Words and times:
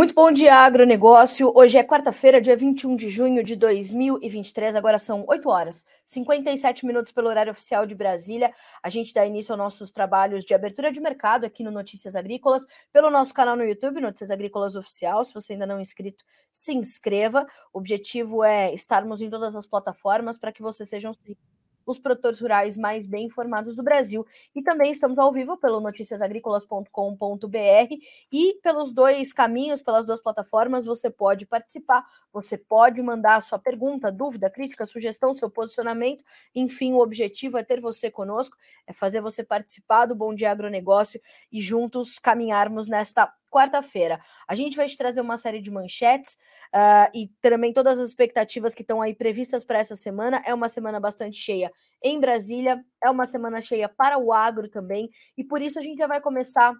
Muito 0.00 0.14
bom 0.14 0.32
dia, 0.32 0.54
agronegócio. 0.54 1.52
Hoje 1.54 1.76
é 1.76 1.84
quarta-feira, 1.84 2.40
dia 2.40 2.56
21 2.56 2.96
de 2.96 3.10
junho 3.10 3.44
de 3.44 3.54
2023. 3.54 4.74
Agora 4.74 4.98
são 4.98 5.26
8 5.28 5.46
horas, 5.46 5.84
57 6.06 6.86
minutos 6.86 7.12
pelo 7.12 7.28
horário 7.28 7.52
oficial 7.52 7.84
de 7.84 7.94
Brasília. 7.94 8.50
A 8.82 8.88
gente 8.88 9.12
dá 9.12 9.26
início 9.26 9.52
aos 9.52 9.58
nossos 9.58 9.90
trabalhos 9.90 10.42
de 10.42 10.54
abertura 10.54 10.90
de 10.90 11.02
mercado 11.02 11.44
aqui 11.44 11.62
no 11.62 11.70
Notícias 11.70 12.16
Agrícolas, 12.16 12.66
pelo 12.90 13.10
nosso 13.10 13.34
canal 13.34 13.54
no 13.54 13.62
YouTube, 13.62 14.00
Notícias 14.00 14.30
Agrícolas 14.30 14.74
Oficial. 14.74 15.22
Se 15.22 15.34
você 15.34 15.52
ainda 15.52 15.66
não 15.66 15.76
é 15.76 15.82
inscrito, 15.82 16.24
se 16.50 16.72
inscreva. 16.72 17.46
O 17.70 17.78
objetivo 17.78 18.42
é 18.42 18.72
estarmos 18.72 19.20
em 19.20 19.28
todas 19.28 19.54
as 19.54 19.66
plataformas 19.66 20.38
para 20.38 20.50
que 20.50 20.62
vocês 20.62 20.88
sejam 20.88 21.12
os 21.86 21.98
produtores 21.98 22.40
rurais 22.40 22.76
mais 22.76 23.06
bem 23.06 23.26
informados 23.26 23.74
do 23.74 23.82
Brasil. 23.82 24.26
E 24.54 24.62
também 24.62 24.92
estamos 24.92 25.18
ao 25.18 25.32
vivo 25.32 25.56
pelo 25.56 25.80
noticiasagricolas.com.br 25.80 27.94
e 28.32 28.54
pelos 28.62 28.92
dois 28.92 29.32
caminhos, 29.32 29.82
pelas 29.82 30.06
duas 30.06 30.20
plataformas, 30.20 30.84
você 30.84 31.10
pode 31.10 31.46
participar, 31.46 32.04
você 32.32 32.56
pode 32.56 33.02
mandar 33.02 33.42
sua 33.42 33.58
pergunta, 33.58 34.12
dúvida, 34.12 34.50
crítica, 34.50 34.86
sugestão, 34.86 35.34
seu 35.34 35.50
posicionamento. 35.50 36.24
Enfim, 36.54 36.92
o 36.92 37.00
objetivo 37.00 37.58
é 37.58 37.62
ter 37.62 37.80
você 37.80 38.10
conosco, 38.10 38.56
é 38.86 38.92
fazer 38.92 39.20
você 39.20 39.42
participar 39.42 40.06
do 40.06 40.14
Bom 40.14 40.34
Dia 40.34 40.50
Agronegócio 40.50 41.20
e 41.50 41.60
juntos 41.60 42.18
caminharmos 42.18 42.88
nesta 42.88 43.32
quarta-feira. 43.50 44.20
A 44.46 44.54
gente 44.54 44.76
vai 44.76 44.86
te 44.86 44.96
trazer 44.96 45.20
uma 45.20 45.36
série 45.36 45.60
de 45.60 45.70
manchetes 45.70 46.34
uh, 46.74 47.10
e 47.14 47.28
também 47.42 47.72
todas 47.72 47.98
as 47.98 48.08
expectativas 48.08 48.74
que 48.74 48.82
estão 48.82 49.02
aí 49.02 49.14
previstas 49.14 49.64
para 49.64 49.78
essa 49.78 49.96
semana. 49.96 50.42
É 50.46 50.54
uma 50.54 50.68
semana 50.68 51.00
bastante 51.00 51.36
cheia 51.36 51.70
em 52.02 52.18
Brasília, 52.18 52.82
é 53.02 53.10
uma 53.10 53.26
semana 53.26 53.60
cheia 53.60 53.88
para 53.88 54.16
o 54.16 54.32
agro 54.32 54.68
também, 54.68 55.10
e 55.36 55.44
por 55.44 55.60
isso 55.60 55.78
a 55.78 55.82
gente 55.82 55.98
já 55.98 56.06
vai 56.06 56.20
começar 56.20 56.74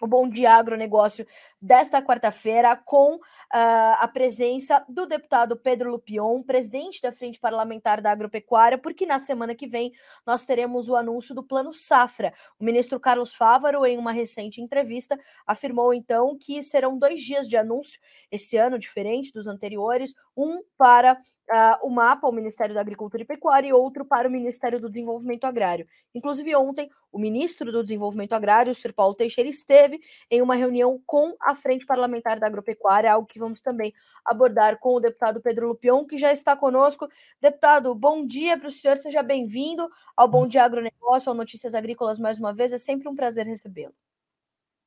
o 0.00 0.06
Bom 0.06 0.28
Dia 0.28 0.54
Agronegócio 0.54 1.26
desta 1.60 2.00
quarta-feira, 2.00 2.76
com 2.76 3.16
uh, 3.16 3.20
a 3.50 4.08
presença 4.12 4.84
do 4.88 5.06
deputado 5.06 5.56
Pedro 5.56 5.90
Lupion, 5.90 6.42
presidente 6.42 7.02
da 7.02 7.12
Frente 7.12 7.40
Parlamentar 7.40 8.00
da 8.00 8.10
Agropecuária, 8.10 8.78
porque 8.78 9.06
na 9.06 9.18
semana 9.18 9.54
que 9.54 9.66
vem 9.66 9.92
nós 10.26 10.44
teremos 10.44 10.88
o 10.88 10.96
anúncio 10.96 11.34
do 11.34 11.42
Plano 11.42 11.72
Safra. 11.72 12.32
O 12.58 12.64
ministro 12.64 13.00
Carlos 13.00 13.34
Fávaro, 13.34 13.84
em 13.84 13.98
uma 13.98 14.12
recente 14.12 14.60
entrevista, 14.60 15.18
afirmou 15.46 15.92
então 15.92 16.36
que 16.38 16.62
serão 16.62 16.98
dois 16.98 17.20
dias 17.20 17.48
de 17.48 17.56
anúncio 17.56 18.00
esse 18.30 18.56
ano, 18.56 18.78
diferente 18.78 19.32
dos 19.32 19.46
anteriores, 19.46 20.14
um 20.36 20.62
para 20.76 21.20
uh, 21.50 21.86
o 21.86 21.90
mapa, 21.90 22.28
o 22.28 22.32
Ministério 22.32 22.74
da 22.74 22.80
Agricultura 22.80 23.22
e 23.22 23.26
Pecuária, 23.26 23.68
e 23.68 23.72
outro 23.72 24.04
para 24.04 24.28
o 24.28 24.30
Ministério 24.30 24.80
do 24.80 24.88
Desenvolvimento 24.88 25.44
Agrário. 25.44 25.86
Inclusive, 26.14 26.54
ontem, 26.54 26.90
o 27.10 27.18
ministro 27.18 27.72
do 27.72 27.82
Desenvolvimento 27.82 28.34
Agrário, 28.34 28.70
o 28.70 28.74
Sr. 28.74 28.92
Paulo 28.92 29.14
Teixeira, 29.14 29.48
esteve 29.48 30.00
em 30.30 30.42
uma 30.42 30.54
reunião 30.54 31.00
com 31.06 31.34
a 31.40 31.54
Frente 31.54 31.86
Parlamentar 31.86 32.38
da 32.38 32.46
Agropecuária, 32.46 33.12
algo 33.12 33.26
que 33.26 33.38
vamos 33.38 33.60
também 33.60 33.92
abordar 34.24 34.78
com 34.78 34.94
o 34.94 35.00
deputado 35.00 35.40
Pedro 35.40 35.68
Lupion, 35.68 36.04
que 36.04 36.18
já 36.18 36.32
está 36.32 36.54
conosco. 36.54 37.08
Deputado, 37.40 37.94
bom 37.94 38.26
dia 38.26 38.58
para 38.58 38.68
o 38.68 38.70
senhor, 38.70 38.96
seja 38.96 39.22
bem-vindo 39.22 39.88
ao 40.16 40.28
Bom 40.28 40.46
Dia 40.46 40.64
Agronegócio, 40.64 41.30
ao 41.30 41.34
Notícias 41.34 41.74
Agrícolas 41.74 42.18
mais 42.18 42.38
uma 42.38 42.52
vez, 42.52 42.72
é 42.72 42.78
sempre 42.78 43.08
um 43.08 43.16
prazer 43.16 43.46
recebê-lo. 43.46 43.94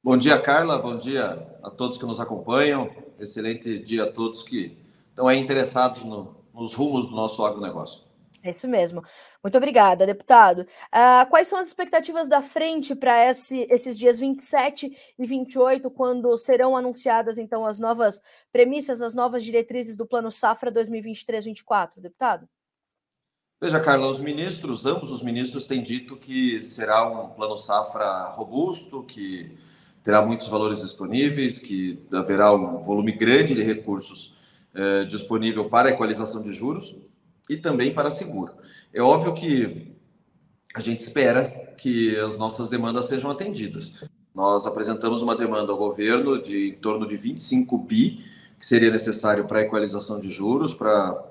Bom 0.04 0.18
dia, 0.18 0.40
Carla, 0.42 0.80
bom 0.80 0.98
dia 0.98 1.48
a 1.62 1.70
todos 1.70 1.96
que 1.98 2.06
nos 2.06 2.20
acompanham, 2.20 2.90
excelente 3.20 3.78
dia 3.78 4.06
a 4.06 4.12
todos 4.12 4.42
que 4.42 4.76
estão 5.10 5.28
aí 5.28 5.38
interessados 5.38 6.04
no, 6.04 6.41
nos 6.62 6.74
rumos 6.74 7.08
do 7.08 7.16
nosso 7.16 7.44
agronegócio. 7.46 8.12
É 8.44 8.50
isso 8.50 8.68
mesmo. 8.68 9.04
Muito 9.44 9.58
obrigada, 9.58 10.06
deputado. 10.06 10.62
Uh, 10.62 11.30
quais 11.30 11.48
são 11.48 11.60
as 11.60 11.68
expectativas 11.68 12.28
da 12.28 12.42
frente 12.42 12.96
para 12.96 13.30
esse, 13.30 13.68
esses 13.70 13.98
dias 13.98 14.20
27 14.20 14.92
e 15.20 15.26
28, 15.26 15.92
quando 15.92 16.36
serão 16.38 16.76
anunciadas, 16.76 17.38
então, 17.38 17.66
as 17.66 17.80
novas 17.80 18.20
premissas, 18.52 19.02
as 19.02 19.14
novas 19.14 19.44
diretrizes 19.44 19.96
do 19.96 20.08
Plano 20.08 20.32
Safra 20.32 20.72
2023-24, 20.72 22.02
deputado? 22.02 22.50
Veja, 23.62 23.80
Carla, 23.80 24.08
os 24.08 24.20
ministros, 24.20 24.88
ambos 24.88 25.12
os 25.12 25.22
ministros 25.22 25.68
têm 25.68 25.84
dito 25.84 26.18
que 26.18 26.64
será 26.64 27.08
um 27.08 27.30
plano 27.30 27.56
safra 27.56 28.30
robusto, 28.30 29.04
que 29.04 29.56
terá 30.02 30.20
muitos 30.26 30.48
valores 30.48 30.82
disponíveis, 30.82 31.60
que 31.60 32.04
haverá 32.12 32.52
um 32.52 32.80
volume 32.80 33.12
grande 33.12 33.54
de 33.54 33.62
recursos 33.62 34.34
é, 34.74 35.04
disponível 35.04 35.70
para 35.70 35.90
equalização 35.90 36.42
de 36.42 36.54
juros 36.54 36.96
e 37.50 37.58
também 37.58 37.94
para 37.94 38.10
seguro. 38.10 38.54
É 38.94 39.02
óbvio 39.02 39.34
que 39.34 39.92
a 40.74 40.80
gente 40.80 41.00
espera 41.00 41.74
que 41.78 42.16
as 42.18 42.38
nossas 42.38 42.70
demandas 42.70 43.08
sejam 43.08 43.30
atendidas. 43.30 43.94
Nós 44.34 44.66
apresentamos 44.66 45.22
uma 45.22 45.36
demanda 45.36 45.72
ao 45.72 45.78
governo 45.78 46.42
de 46.42 46.70
em 46.70 46.76
torno 46.76 47.08
de 47.08 47.18
25 47.18 47.78
bi, 47.78 48.24
que 48.58 48.66
seria 48.66 48.90
necessário 48.90 49.46
para 49.46 49.60
a 49.60 49.62
equalização 49.64 50.20
de 50.20 50.30
juros, 50.30 50.74
para 50.74 51.22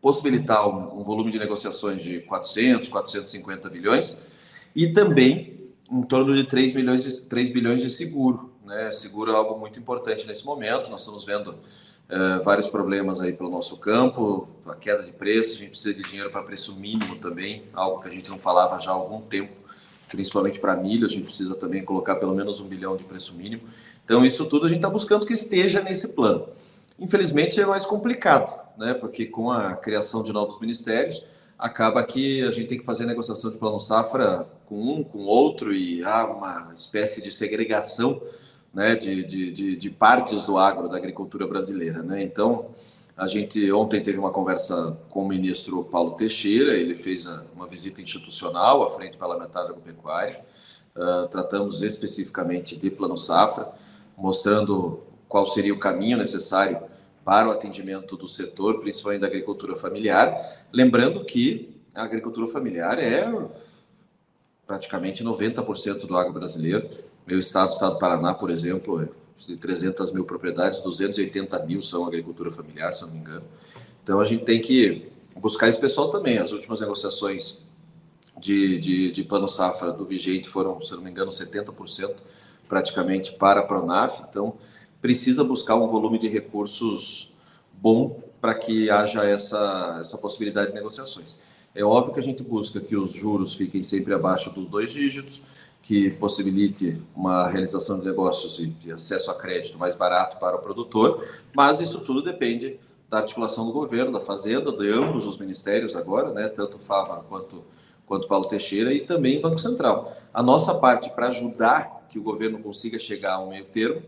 possibilitar 0.00 0.66
um, 0.68 1.00
um, 1.00 1.02
volume 1.02 1.30
de 1.30 1.38
negociações 1.38 2.02
de 2.02 2.20
400, 2.20 2.88
450 2.88 3.68
bilhões, 3.68 4.18
e 4.74 4.88
também 4.92 5.70
em 5.90 6.02
torno 6.02 6.34
de 6.34 6.44
3, 6.44 6.74
milhões 6.74 7.04
de, 7.04 7.20
3 7.22 7.50
bilhões 7.50 7.82
de 7.82 7.90
seguro. 7.90 8.50
Né? 8.64 8.90
Seguro 8.90 9.30
é 9.30 9.34
algo 9.34 9.58
muito 9.58 9.78
importante 9.78 10.26
nesse 10.26 10.44
momento, 10.44 10.90
nós 10.90 11.00
estamos 11.00 11.24
vendo 11.24 11.56
Uh, 12.10 12.42
vários 12.42 12.68
problemas 12.68 13.20
aí 13.20 13.32
pelo 13.32 13.48
nosso 13.48 13.76
campo, 13.76 14.48
a 14.66 14.74
queda 14.74 15.04
de 15.04 15.12
preço, 15.12 15.54
a 15.54 15.58
gente 15.58 15.70
precisa 15.70 15.94
de 15.94 16.02
dinheiro 16.02 16.28
para 16.28 16.42
preço 16.42 16.74
mínimo 16.74 17.14
também, 17.16 17.62
algo 17.72 18.02
que 18.02 18.08
a 18.08 18.10
gente 18.10 18.28
não 18.28 18.36
falava 18.36 18.80
já 18.80 18.90
há 18.90 18.94
algum 18.94 19.20
tempo, 19.20 19.52
principalmente 20.08 20.58
para 20.58 20.74
milho, 20.74 21.06
a 21.06 21.08
gente 21.08 21.22
precisa 21.22 21.54
também 21.54 21.84
colocar 21.84 22.16
pelo 22.16 22.34
menos 22.34 22.60
um 22.60 22.66
bilhão 22.66 22.96
de 22.96 23.04
preço 23.04 23.36
mínimo. 23.36 23.62
Então, 24.04 24.26
isso 24.26 24.44
tudo 24.46 24.66
a 24.66 24.68
gente 24.68 24.78
está 24.78 24.90
buscando 24.90 25.24
que 25.24 25.32
esteja 25.32 25.80
nesse 25.80 26.08
plano. 26.08 26.48
Infelizmente, 26.98 27.60
é 27.60 27.64
mais 27.64 27.86
complicado, 27.86 28.60
né? 28.76 28.92
porque 28.92 29.26
com 29.26 29.52
a 29.52 29.74
criação 29.74 30.24
de 30.24 30.32
novos 30.32 30.60
ministérios, 30.60 31.24
acaba 31.56 32.02
que 32.02 32.42
a 32.42 32.50
gente 32.50 32.68
tem 32.68 32.78
que 32.78 32.84
fazer 32.84 33.06
negociação 33.06 33.52
de 33.52 33.56
plano 33.56 33.78
safra 33.78 34.48
com 34.66 34.74
um, 34.76 35.04
com 35.04 35.20
outro, 35.20 35.72
e 35.72 36.02
há 36.02 36.26
uma 36.26 36.72
espécie 36.74 37.22
de 37.22 37.30
segregação 37.30 38.20
né, 38.72 38.94
de, 38.94 39.24
de, 39.24 39.76
de, 39.76 39.90
partes 39.90 40.44
do 40.44 40.56
agro, 40.56 40.88
da 40.88 40.96
agricultura 40.96 41.46
brasileira. 41.46 42.02
Né? 42.02 42.22
Então, 42.22 42.70
a 43.16 43.26
gente 43.26 43.70
ontem 43.72 44.00
teve 44.00 44.18
uma 44.18 44.30
conversa 44.30 44.96
com 45.08 45.24
o 45.24 45.28
ministro 45.28 45.84
Paulo 45.84 46.12
Teixeira, 46.12 46.72
ele 46.72 46.94
fez 46.94 47.26
uma 47.54 47.66
visita 47.66 48.00
institucional 48.00 48.82
à 48.82 48.90
Frente 48.90 49.16
Parlamentar 49.16 49.64
da 49.64 49.70
Agropecuária, 49.70 50.40
uh, 50.96 51.28
tratamos 51.28 51.82
especificamente 51.82 52.76
de 52.76 52.90
Plano 52.90 53.16
Safra, 53.16 53.72
mostrando 54.16 55.02
qual 55.28 55.46
seria 55.46 55.74
o 55.74 55.78
caminho 55.78 56.16
necessário 56.16 56.80
para 57.24 57.48
o 57.48 57.52
atendimento 57.52 58.16
do 58.16 58.26
setor, 58.26 58.80
principalmente 58.80 59.20
da 59.20 59.26
agricultura 59.26 59.76
familiar, 59.76 60.34
lembrando 60.72 61.24
que 61.24 61.76
a 61.94 62.02
agricultura 62.02 62.46
familiar 62.46 62.98
é 62.98 63.30
praticamente 64.66 65.24
90% 65.24 66.06
do 66.06 66.16
agro 66.16 66.32
brasileiro, 66.32 66.88
meu 67.30 67.38
estado, 67.38 67.70
o 67.70 67.72
estado 67.72 67.92
do 67.94 67.98
Paraná, 67.98 68.34
por 68.34 68.50
exemplo, 68.50 69.08
de 69.38 69.56
300 69.56 70.12
mil 70.12 70.24
propriedades, 70.24 70.80
280 70.82 71.58
mil 71.60 71.80
são 71.80 72.04
agricultura 72.04 72.50
familiar, 72.50 72.92
se 72.92 73.02
eu 73.02 73.06
não 73.06 73.14
me 73.14 73.20
engano. 73.20 73.44
Então 74.02 74.20
a 74.20 74.24
gente 74.24 74.44
tem 74.44 74.60
que 74.60 75.08
buscar 75.36 75.68
esse 75.68 75.80
pessoal 75.80 76.10
também. 76.10 76.38
As 76.38 76.52
últimas 76.52 76.80
negociações 76.80 77.58
de, 78.38 78.78
de, 78.78 79.12
de 79.12 79.22
plano 79.22 79.48
safra 79.48 79.92
do 79.92 80.04
vigente 80.04 80.48
foram, 80.48 80.82
se 80.82 80.92
eu 80.92 80.96
não 80.96 81.04
me 81.04 81.10
engano, 81.10 81.30
70% 81.30 82.14
praticamente 82.68 83.32
para 83.32 83.60
a 83.60 83.62
Pronaf. 83.62 84.22
Então 84.28 84.54
precisa 85.00 85.44
buscar 85.44 85.76
um 85.76 85.86
volume 85.86 86.18
de 86.18 86.28
recursos 86.28 87.32
bom 87.72 88.20
para 88.40 88.54
que 88.54 88.90
haja 88.90 89.24
essa, 89.24 89.98
essa 90.00 90.18
possibilidade 90.18 90.70
de 90.70 90.74
negociações. 90.74 91.38
É 91.74 91.84
óbvio 91.84 92.14
que 92.14 92.20
a 92.20 92.22
gente 92.22 92.42
busca 92.42 92.80
que 92.80 92.96
os 92.96 93.12
juros 93.12 93.54
fiquem 93.54 93.82
sempre 93.82 94.12
abaixo 94.12 94.50
dos 94.50 94.68
dois 94.68 94.92
dígitos, 94.92 95.40
que 95.82 96.10
possibilite 96.10 97.00
uma 97.14 97.48
realização 97.48 97.98
de 97.98 98.04
negócios 98.04 98.58
e 98.58 98.66
de 98.66 98.92
acesso 98.92 99.30
a 99.30 99.34
crédito 99.34 99.78
mais 99.78 99.94
barato 99.94 100.36
para 100.38 100.56
o 100.56 100.60
produtor, 100.60 101.26
mas 101.54 101.80
isso 101.80 102.00
tudo 102.00 102.22
depende 102.22 102.78
da 103.08 103.18
articulação 103.18 103.66
do 103.66 103.72
governo, 103.72 104.12
da 104.12 104.20
Fazenda, 104.20 104.70
de 104.70 104.88
ambos 104.88 105.26
os 105.26 105.36
ministérios 105.38 105.96
agora, 105.96 106.32
né, 106.32 106.48
tanto 106.48 106.78
Fava 106.78 107.24
quanto, 107.28 107.64
quanto 108.06 108.28
Paulo 108.28 108.46
Teixeira 108.46 108.92
e 108.92 109.00
também 109.00 109.40
Banco 109.40 109.58
Central. 109.58 110.16
A 110.32 110.42
nossa 110.42 110.74
parte 110.74 111.10
para 111.10 111.28
ajudar 111.28 112.06
que 112.08 112.18
o 112.18 112.22
governo 112.22 112.58
consiga 112.58 112.98
chegar 112.98 113.34
ao 113.34 113.48
meio 113.48 113.64
termo, 113.64 114.02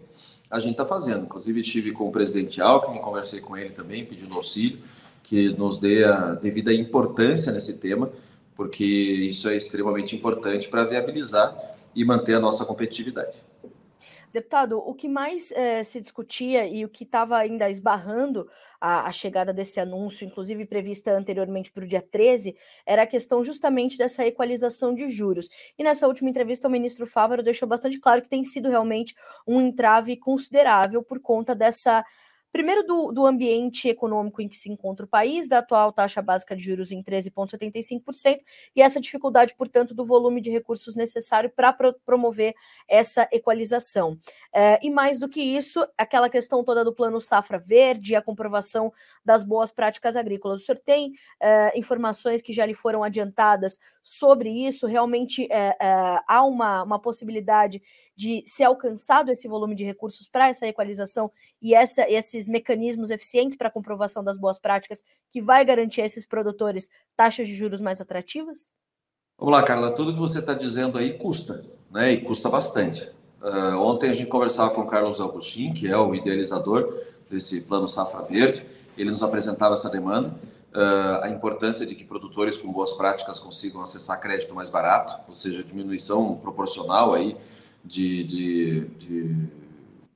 a 0.51 0.61
gente 0.61 0.73
está 0.73 0.85
fazendo. 0.85 1.25
Inclusive 1.25 1.61
estive 1.61 1.93
com 1.93 2.09
o 2.09 2.13
presidente 2.13 2.61
Alckmin, 2.61 2.99
conversei 2.99 3.41
com 3.41 3.57
ele 3.57 3.71
também, 3.71 4.05
pedindo 4.05 4.35
auxílio, 4.35 4.79
que 5.23 5.49
nos 5.51 5.79
dê 5.79 6.05
a 6.05 6.35
devida 6.35 6.73
importância 6.73 7.51
nesse 7.53 7.79
tema, 7.79 8.11
porque 8.63 8.85
isso 8.85 9.49
é 9.49 9.57
extremamente 9.57 10.15
importante 10.15 10.69
para 10.69 10.85
viabilizar 10.85 11.53
e 11.97 12.05
manter 12.05 12.35
a 12.35 12.41
nossa 12.41 12.65
competitividade. 12.65 13.43
Deputado, 14.33 14.79
o 14.79 14.95
que 14.95 15.09
mais 15.09 15.51
eh, 15.51 15.83
se 15.83 16.01
discutia 16.01 16.65
e 16.65 16.85
o 16.85 16.89
que 16.89 17.03
estava 17.03 17.37
ainda 17.37 17.69
esbarrando 17.69 18.49
a, 18.81 19.09
a, 19.09 19.13
chegada 19.13 19.53
desse 19.53 19.81
anúncio, 19.81 20.25
inclusive 20.25 20.65
prevista 20.65 21.11
anteriormente 21.11 21.73
para 21.73 21.85
o 21.85 21.87
dia 21.87 22.01
13, 22.01 22.57
era 22.87 23.03
a 23.03 23.07
questão 23.07 23.43
justamente 23.43 23.99
dessa 23.99 24.25
equalização 24.25 24.95
de 24.95 25.09
juros. 25.09 25.49
E 25.77 25.83
nessa 25.83 26.07
última 26.07 26.31
entrevista, 26.31 26.69
o 26.69 26.71
ministro 26.71 27.05
Fávaro 27.05 27.43
deixou 27.43 27.69
bastante 27.69 27.99
claro 27.99 28.23
que 28.23 28.29
tem 28.29 28.45
sido 28.45 28.71
realmente 28.71 29.13
um 29.45 29.61
entrave 29.61 30.17
considerável 30.17 31.03
por 31.03 31.21
conta 31.21 31.53
dessa 31.53 32.05
Primeiro, 32.53 32.87
do, 32.87 33.11
do 33.13 33.27
ambiente 33.27 33.89
econômico 33.89 34.43
em 34.43 34.49
que 34.49 34.57
se 34.57 34.71
encontra 34.71 35.07
o 35.07 35.09
país, 35.09 35.49
da 35.49 35.59
atual 35.59 35.91
taxa 35.91 36.21
básica 36.21 36.55
de 36.55 36.63
juros 36.63 36.93
em 36.93 37.03
13,75%, 37.03 38.41
e 38.77 38.83
essa 38.83 39.01
dificuldade, 39.01 39.55
portanto, 39.57 39.95
do 39.95 40.05
volume 40.05 40.39
de 40.39 40.51
recursos 40.51 40.95
necessário 40.95 41.51
para 41.51 41.73
pro 41.73 41.95
promover 42.05 42.55
essa 42.87 43.27
equalização. 43.33 44.19
É, 44.55 44.79
e 44.85 44.91
mais 44.91 45.19
do 45.19 45.29
que 45.29 45.41
isso, 45.41 45.87
aquela 45.97 46.29
questão 46.29 46.63
toda 46.63 46.85
do 46.85 46.95
plano 46.95 47.21
Safra 47.21 47.59
Verde, 47.59 48.15
a 48.15 48.21
comprovação 48.21 48.93
das 49.25 49.43
boas 49.43 49.71
práticas 49.71 50.15
agrícolas. 50.15 50.61
O 50.61 50.65
senhor 50.65 50.79
tem 50.79 51.13
é, 51.41 51.79
informações 51.79 52.43
que 52.43 52.53
já 52.53 52.67
lhe 52.67 52.75
foram 52.75 53.03
adiantadas 53.03 53.79
sobre 54.03 54.51
isso? 54.51 54.87
Realmente 54.87 55.49
é, 55.51 55.75
há 56.29 56.45
uma, 56.45 56.83
uma 56.83 56.99
possibilidade 57.01 57.81
de 58.23 58.45
ser 58.47 58.63
alcançado 58.63 59.33
esse 59.33 59.49
volume 59.49 59.75
de 59.75 59.85
recursos 59.85 60.29
para 60.29 60.49
essa 60.49 60.65
equalização 60.65 61.29
e 61.61 61.75
essa, 61.75 62.09
esses 62.09 62.49
mecanismos 62.49 63.11
eficientes 63.11 63.57
para 63.57 63.69
comprovação 63.69 64.23
das 64.23 64.39
boas 64.39 64.61
práticas 64.61 65.03
que 65.29 65.43
vai 65.43 65.65
garantir 65.65 66.03
a 66.03 66.05
esses 66.05 66.25
produtores 66.25 66.89
taxas 67.17 67.49
de 67.49 67.55
juros 67.57 67.81
mais 67.81 68.01
atrativas? 68.01 68.71
Vamos 69.37 69.53
lá, 69.53 69.65
Carla, 69.65 69.93
tudo 69.93 70.15
que 70.15 70.21
você 70.21 70.39
está 70.39 70.55
dizendo 70.55 70.99
aí 70.99 71.19
custa, 71.19 71.65
né? 71.91 72.13
E 72.13 72.21
custa 72.21 72.49
bastante. 72.49 73.11
Uh, 73.43 73.77
ontem 73.79 74.11
a 74.11 74.13
gente 74.13 74.29
conversava 74.29 74.71
com 74.71 74.83
o 74.83 74.87
Carlos 74.87 75.21
Augustin, 75.21 75.73
que 75.73 75.89
é 75.89 75.99
o 75.99 76.15
idealizador 76.15 77.03
desse 77.29 77.61
plano 77.63 77.89
Safra 77.89 78.23
Verde, 78.23 78.65
ele 78.97 79.11
nos 79.11 79.25
apresentava 79.25 79.75
essa 79.75 79.91
demanda, 79.91 80.29
uh, 80.29 81.25
a 81.25 81.29
importância 81.29 81.85
de 81.85 81.97
que 81.97 82.05
produtores 82.05 82.57
com 82.57 82.71
boas 82.71 82.93
práticas 82.93 83.41
consigam 83.41 83.83
acessar 83.83 84.21
crédito 84.21 84.55
mais 84.55 84.71
barato, 84.71 85.19
ou 85.27 85.35
seja, 85.35 85.65
diminuição 85.65 86.37
proporcional 86.37 87.15
aí 87.15 87.37
de, 87.85 88.25
de, 88.25 88.81
de, 88.99 89.37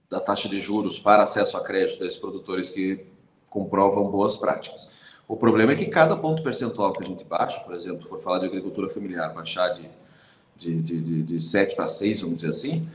da 0.09 0.21
taxa 0.21 0.49
de 0.49 0.59
juros 0.59 0.99
para 0.99 1.23
acesso 1.23 1.57
a 1.57 1.61
crédito 1.61 2.01
desses 2.01 2.19
produtores 2.19 2.71
que 2.71 3.05
comprovam 3.49 4.05
boas 4.11 4.37
práticas. 4.37 4.91
O 5.29 5.37
problema 5.37 5.73
é 5.73 5.75
que 5.75 5.87
cada 5.87 6.17
ponto 6.17 6.43
percentual 6.43 6.93
que 6.93 7.03
a 7.03 7.07
gente 7.07 7.25
baixa, 7.25 7.59
por 7.61 7.75
exemplo, 7.75 8.09
for 8.09 8.21
falar 8.21 8.39
de 8.39 8.47
agricultura 8.47 8.89
familiar, 8.89 9.33
baixar 9.35 9.71
de, 9.71 9.89
de, 10.57 10.81
de, 10.81 11.23
de 11.23 11.41
7 11.41 11.75
para 11.75 11.89
6, 11.89 12.21
vamos 12.21 12.37
dizer 12.37 12.51
assim, 12.51 12.87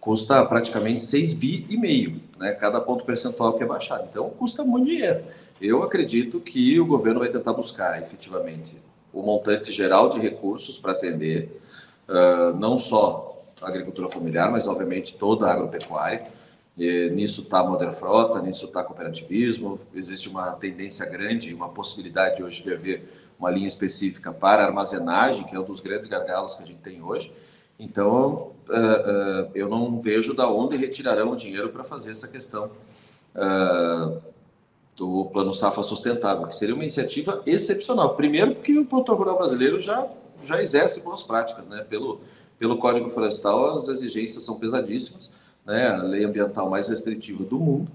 custa 0.00 0.44
praticamente 0.46 1.02
6 1.02 1.34
bi 1.34 1.66
e 1.68 1.76
meio, 1.76 2.20
né? 2.38 2.52
Cada 2.52 2.80
ponto 2.80 3.04
percentual 3.04 3.54
que 3.54 3.62
é 3.62 3.66
baixado. 3.66 4.06
Então, 4.08 4.30
custa 4.30 4.64
muito 4.64 4.86
dinheiro. 4.86 5.24
Eu 5.60 5.82
acredito 5.82 6.40
que 6.40 6.78
o 6.80 6.86
governo 6.86 7.20
vai 7.20 7.28
tentar 7.28 7.52
buscar 7.52 8.00
efetivamente 8.00 8.76
o 9.12 9.22
montante 9.22 9.72
geral 9.72 10.08
de 10.08 10.18
recursos 10.18 10.78
para 10.78 10.92
atender 10.92 11.60
uh, 12.08 12.56
não 12.56 12.78
só 12.78 13.29
agricultura 13.68 14.08
familiar, 14.08 14.50
mas 14.50 14.66
obviamente 14.68 15.14
toda 15.16 15.46
a 15.46 15.52
agropecuária. 15.52 16.26
E 16.78 17.10
nisso 17.10 17.42
está 17.42 17.60
a 17.60 17.64
Modern 17.64 17.92
Frota, 17.92 18.40
nisso 18.40 18.66
está 18.66 18.82
cooperativismo. 18.82 19.78
Existe 19.94 20.28
uma 20.28 20.52
tendência 20.52 21.04
grande, 21.06 21.52
uma 21.52 21.68
possibilidade 21.68 22.42
hoje 22.42 22.62
de 22.62 22.72
haver 22.72 23.02
uma 23.38 23.50
linha 23.50 23.66
específica 23.66 24.32
para 24.32 24.64
armazenagem, 24.64 25.44
que 25.44 25.56
é 25.56 25.60
um 25.60 25.64
dos 25.64 25.80
grandes 25.80 26.08
gargalos 26.08 26.54
que 26.54 26.62
a 26.62 26.66
gente 26.66 26.80
tem 26.80 27.02
hoje. 27.02 27.32
Então, 27.78 28.52
uh, 28.68 28.72
uh, 28.72 29.50
eu 29.54 29.68
não 29.68 30.00
vejo 30.00 30.34
da 30.34 30.50
onde 30.50 30.76
retirarão 30.76 31.32
o 31.32 31.36
dinheiro 31.36 31.70
para 31.70 31.82
fazer 31.82 32.10
essa 32.10 32.28
questão 32.28 32.70
uh, 33.34 34.20
do 34.94 35.24
Plano 35.32 35.54
Safra 35.54 35.82
Sustentável, 35.82 36.46
que 36.46 36.54
seria 36.54 36.74
uma 36.74 36.84
iniciativa 36.84 37.42
excepcional. 37.46 38.14
Primeiro, 38.14 38.54
porque 38.54 38.78
o 38.78 38.84
produtor 38.84 39.16
rural 39.16 39.38
brasileiro 39.38 39.80
já, 39.80 40.06
já 40.44 40.62
exerce 40.62 41.02
boas 41.02 41.22
práticas, 41.22 41.66
né? 41.66 41.82
Pelo, 41.88 42.20
pelo 42.60 42.76
Código 42.76 43.08
Florestal, 43.08 43.74
as 43.74 43.88
exigências 43.88 44.44
são 44.44 44.58
pesadíssimas, 44.58 45.32
né? 45.64 45.88
a 45.88 46.02
lei 46.02 46.24
ambiental 46.24 46.68
mais 46.68 46.90
restritiva 46.90 47.42
do 47.42 47.58
mundo, 47.58 47.90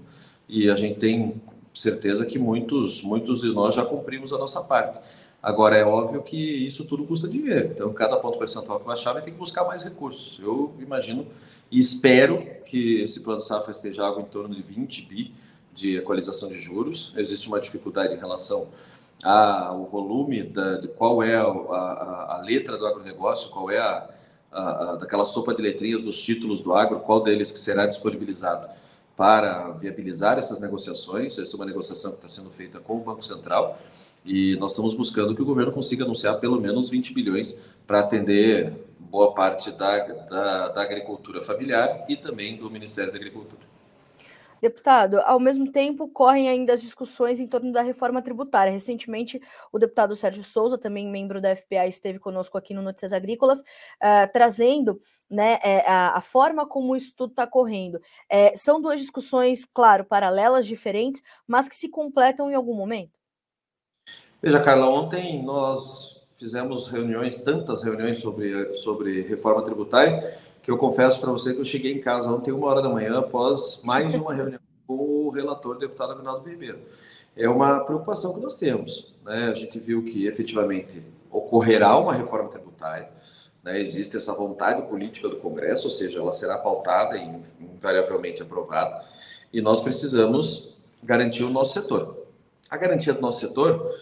e 0.48 0.68
a 0.68 0.74
gente 0.74 0.98
tem 0.98 1.40
certeza 1.72 2.26
que 2.26 2.36
muitos, 2.36 3.00
muitos 3.00 3.42
de 3.42 3.52
nós 3.52 3.76
já 3.76 3.84
cumprimos 3.84 4.32
a 4.32 4.38
nossa 4.38 4.60
parte. 4.60 4.98
Agora, 5.40 5.76
é 5.76 5.84
óbvio 5.84 6.20
que 6.20 6.66
isso 6.66 6.84
tudo 6.84 7.04
custa 7.04 7.28
dinheiro, 7.28 7.68
então 7.72 7.92
cada 7.92 8.16
ponto 8.16 8.38
percentual 8.38 8.80
que 8.80 8.86
baixar 8.86 9.12
vai 9.12 9.22
ter 9.22 9.30
que 9.30 9.36
buscar 9.36 9.64
mais 9.64 9.84
recursos. 9.84 10.36
Eu 10.42 10.74
imagino 10.80 11.28
e 11.70 11.78
espero 11.78 12.44
que 12.64 13.00
esse 13.00 13.20
plano 13.20 13.40
Safra 13.40 13.70
esteja 13.70 14.04
algo 14.04 14.20
em 14.20 14.24
torno 14.24 14.52
de 14.52 14.62
20 14.62 15.02
bi 15.02 15.32
de 15.72 15.98
equalização 15.98 16.48
de 16.48 16.58
juros. 16.58 17.12
Existe 17.16 17.46
uma 17.46 17.60
dificuldade 17.60 18.14
em 18.14 18.18
relação 18.18 18.66
ao 19.22 19.84
volume, 19.84 20.42
da, 20.42 20.78
de 20.78 20.88
qual 20.88 21.22
é 21.22 21.36
a, 21.36 21.44
a, 21.44 22.36
a 22.38 22.42
letra 22.44 22.76
do 22.76 22.84
agronegócio, 22.84 23.50
qual 23.50 23.70
é 23.70 23.78
a, 23.78 24.10
daquela 24.98 25.24
sopa 25.24 25.54
de 25.54 25.62
letrinhas 25.62 26.02
dos 26.02 26.22
títulos 26.22 26.60
do 26.60 26.74
agro, 26.74 27.00
qual 27.00 27.22
deles 27.22 27.50
que 27.50 27.58
será 27.58 27.86
disponibilizado 27.86 28.68
para 29.16 29.70
viabilizar 29.70 30.38
essas 30.38 30.60
negociações. 30.60 31.38
Essa 31.38 31.54
é 31.54 31.56
uma 31.56 31.64
negociação 31.64 32.12
que 32.12 32.18
está 32.18 32.28
sendo 32.28 32.50
feita 32.50 32.78
com 32.78 32.96
o 32.96 33.00
Banco 33.00 33.22
Central 33.24 33.78
e 34.24 34.56
nós 34.56 34.72
estamos 34.72 34.94
buscando 34.94 35.34
que 35.34 35.42
o 35.42 35.44
governo 35.44 35.72
consiga 35.72 36.04
anunciar 36.04 36.38
pelo 36.38 36.60
menos 36.60 36.88
20 36.88 37.14
bilhões 37.14 37.56
para 37.86 38.00
atender 38.00 38.72
boa 38.98 39.32
parte 39.32 39.70
da, 39.70 39.98
da, 39.98 40.68
da 40.68 40.82
agricultura 40.82 41.40
familiar 41.40 42.04
e 42.08 42.16
também 42.16 42.56
do 42.56 42.70
Ministério 42.70 43.12
da 43.12 43.16
Agricultura. 43.16 43.65
Deputado, 44.60 45.20
ao 45.20 45.38
mesmo 45.38 45.70
tempo, 45.70 46.08
correm 46.08 46.48
ainda 46.48 46.72
as 46.72 46.80
discussões 46.80 47.40
em 47.40 47.46
torno 47.46 47.72
da 47.72 47.82
reforma 47.82 48.22
tributária. 48.22 48.72
Recentemente, 48.72 49.40
o 49.72 49.78
deputado 49.78 50.16
Sérgio 50.16 50.42
Souza, 50.42 50.78
também 50.78 51.08
membro 51.08 51.40
da 51.40 51.54
FPA, 51.54 51.86
esteve 51.86 52.18
conosco 52.18 52.56
aqui 52.56 52.72
no 52.72 52.82
Notícias 52.82 53.12
Agrícolas, 53.12 53.60
uh, 53.60 54.32
trazendo 54.32 55.00
né, 55.28 55.58
é, 55.62 55.88
a, 55.88 56.16
a, 56.16 56.20
forma 56.20 56.66
como 56.66 56.96
isso 56.96 57.12
tudo 57.16 57.30
está 57.30 57.46
correndo. 57.46 58.00
É, 58.28 58.54
são 58.54 58.80
duas 58.80 59.00
discussões, 59.00 59.64
claro, 59.64 60.04
paralelas, 60.04 60.66
diferentes, 60.66 61.22
mas 61.46 61.68
que 61.68 61.76
se 61.76 61.88
completam 61.88 62.50
em 62.50 62.54
algum 62.54 62.74
momento? 62.74 63.20
Veja, 64.42 64.60
Carla, 64.60 64.88
ontem 64.88 65.42
nós 65.42 66.16
fizemos 66.38 66.88
reuniões, 66.88 67.40
tantas 67.40 67.82
reuniões 67.82 68.18
sobre, 68.18 68.76
sobre 68.76 69.22
reforma 69.22 69.62
tributária, 69.62 70.38
que 70.66 70.70
eu 70.72 70.76
confesso 70.76 71.20
para 71.20 71.30
você 71.30 71.54
que 71.54 71.60
eu 71.60 71.64
cheguei 71.64 71.92
em 71.92 72.00
casa 72.00 72.28
ontem, 72.28 72.50
uma 72.50 72.66
hora 72.66 72.82
da 72.82 72.88
manhã, 72.88 73.20
após 73.20 73.78
mais 73.84 74.12
uma 74.16 74.34
reunião 74.34 74.58
com 74.84 74.96
o 74.96 75.30
relator, 75.30 75.78
deputado 75.78 76.14
Aguinaldo 76.14 76.48
Ribeiro. 76.48 76.80
É 77.36 77.48
uma 77.48 77.78
preocupação 77.84 78.34
que 78.34 78.40
nós 78.40 78.58
temos. 78.58 79.14
Né? 79.24 79.44
A 79.44 79.54
gente 79.54 79.78
viu 79.78 80.02
que 80.02 80.26
efetivamente 80.26 81.00
ocorrerá 81.30 81.96
uma 81.96 82.12
reforma 82.12 82.48
tributária, 82.48 83.08
né? 83.62 83.80
existe 83.80 84.16
essa 84.16 84.34
vontade 84.34 84.82
política 84.88 85.28
do 85.28 85.36
Congresso, 85.36 85.84
ou 85.84 85.90
seja, 85.92 86.18
ela 86.18 86.32
será 86.32 86.58
pautada 86.58 87.16
e 87.16 87.42
invariavelmente 87.60 88.42
aprovada, 88.42 89.04
e 89.52 89.60
nós 89.60 89.80
precisamos 89.80 90.76
garantir 91.00 91.44
o 91.44 91.48
nosso 91.48 91.74
setor. 91.74 92.26
A 92.68 92.76
garantia 92.76 93.14
do 93.14 93.20
nosso 93.20 93.38
setor 93.38 93.94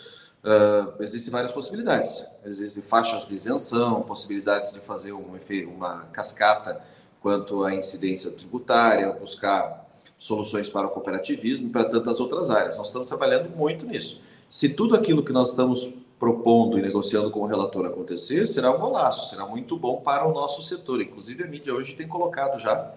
Uh, 0.44 1.02
existem 1.02 1.32
várias 1.32 1.52
possibilidades. 1.52 2.26
Existem 2.44 2.82
faixas 2.82 3.26
de 3.26 3.34
isenção, 3.34 4.02
possibilidades 4.02 4.74
de 4.74 4.80
fazer 4.80 5.12
um, 5.12 5.38
uma 5.74 6.00
cascata 6.12 6.80
quanto 7.22 7.64
à 7.64 7.74
incidência 7.74 8.30
tributária, 8.30 9.10
buscar 9.12 9.88
soluções 10.18 10.68
para 10.68 10.86
o 10.86 10.90
cooperativismo 10.90 11.68
e 11.68 11.70
para 11.70 11.84
tantas 11.84 12.20
outras 12.20 12.50
áreas. 12.50 12.76
Nós 12.76 12.88
estamos 12.88 13.08
trabalhando 13.08 13.48
muito 13.56 13.86
nisso. 13.86 14.20
Se 14.46 14.68
tudo 14.68 14.94
aquilo 14.94 15.22
que 15.22 15.32
nós 15.32 15.48
estamos 15.48 15.94
propondo 16.18 16.78
e 16.78 16.82
negociando 16.82 17.30
com 17.30 17.40
o 17.40 17.46
relator 17.46 17.86
acontecer, 17.86 18.46
será 18.46 18.70
um 18.70 18.78
golaço, 18.78 19.28
será 19.30 19.46
muito 19.46 19.78
bom 19.78 20.02
para 20.02 20.26
o 20.26 20.32
nosso 20.32 20.62
setor. 20.62 21.00
Inclusive, 21.00 21.44
a 21.44 21.46
mídia 21.46 21.74
hoje 21.74 21.96
tem 21.96 22.06
colocado 22.06 22.58
já 22.58 22.92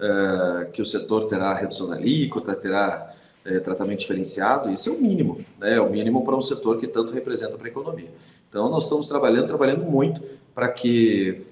uh, 0.00 0.70
que 0.72 0.80
o 0.80 0.84
setor 0.84 1.26
terá 1.26 1.52
redução 1.52 1.88
da 1.88 1.96
alíquota, 1.96 2.56
terá 2.56 3.14
é, 3.44 3.58
tratamento 3.60 4.00
diferenciado, 4.00 4.70
isso 4.70 4.90
é 4.90 4.92
o 4.92 5.00
mínimo, 5.00 5.44
né? 5.58 5.76
É 5.76 5.80
o 5.80 5.90
mínimo 5.90 6.24
para 6.24 6.36
um 6.36 6.40
setor 6.40 6.78
que 6.78 6.86
tanto 6.86 7.12
representa 7.12 7.56
para 7.56 7.66
a 7.66 7.70
economia. 7.70 8.10
Então, 8.48 8.68
nós 8.68 8.84
estamos 8.84 9.08
trabalhando, 9.08 9.46
trabalhando 9.46 9.84
muito 9.84 10.22
para 10.54 10.68
que, 10.68 11.42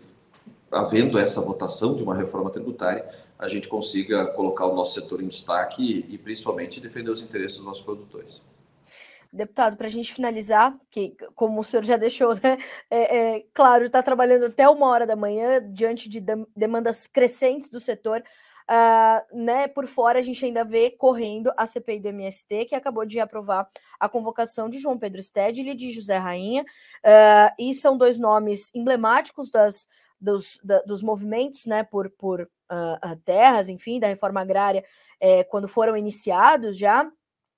havendo 0.70 1.18
essa 1.18 1.40
votação 1.40 1.94
de 1.94 2.02
uma 2.02 2.14
reforma 2.14 2.50
tributária, 2.50 3.09
a 3.38 3.49
gente 3.49 3.68
consiga 3.68 4.26
colocar 4.26 4.66
o 4.66 4.75
nosso 4.75 5.00
setor 5.00 5.23
em 5.23 5.28
destaque 5.28 5.82
e, 5.82 6.14
e 6.14 6.18
principalmente, 6.18 6.80
defender 6.80 7.11
os 7.11 7.23
interesses 7.23 7.56
dos 7.56 7.66
nossos 7.66 7.82
produtores. 7.82 8.40
Deputado, 9.32 9.76
para 9.76 9.87
a 9.87 9.90
gente 9.90 10.12
finalizar, 10.12 10.76
que 10.90 11.14
como 11.37 11.61
o 11.61 11.64
senhor 11.64 11.85
já 11.85 11.97
deixou, 11.97 12.35
né, 12.35 12.59
é, 12.90 13.37
é 13.37 13.44
claro, 13.54 13.85
está 13.85 14.02
trabalhando 14.02 14.47
até 14.47 14.68
uma 14.68 14.88
hora 14.88 15.06
da 15.06 15.14
manhã, 15.14 15.62
diante 15.73 16.09
de 16.09 16.20
demandas 16.54 17.06
crescentes 17.06 17.68
do 17.68 17.78
setor, 17.78 18.25
Uh, 18.71 19.37
né, 19.37 19.67
por 19.67 19.89
fora, 19.89 20.21
a 20.21 20.23
gente 20.23 20.45
ainda 20.45 20.65
vê 20.65 20.91
correndo 20.91 21.50
a 21.57 21.67
CPI 21.67 21.99
do 21.99 22.09
MST, 22.11 22.67
que 22.67 22.75
acabou 22.77 23.05
de 23.05 23.19
aprovar 23.19 23.69
a 23.99 24.09
convocação 24.09 24.69
de 24.69 24.79
João 24.79 24.97
Pedro 24.97 25.21
Stedley 25.21 25.71
e 25.71 25.75
de 25.75 25.91
José 25.91 26.17
Rainha, 26.17 26.62
uh, 26.62 27.55
e 27.59 27.75
são 27.75 27.99
dois 27.99 28.17
nomes 28.17 28.71
emblemáticos 28.73 29.50
das, 29.50 29.89
dos, 30.21 30.61
da, 30.62 30.83
dos 30.83 31.03
movimentos 31.03 31.67
né, 31.67 31.83
por, 31.83 32.11
por 32.11 32.43
uh, 32.43 33.17
terras, 33.25 33.69
enfim, 33.69 33.99
da 33.99 34.07
reforma 34.07 34.41
agrária, 34.41 34.85
é, 35.19 35.43
quando 35.43 35.67
foram 35.67 35.97
iniciados 35.97 36.79
já. 36.79 37.11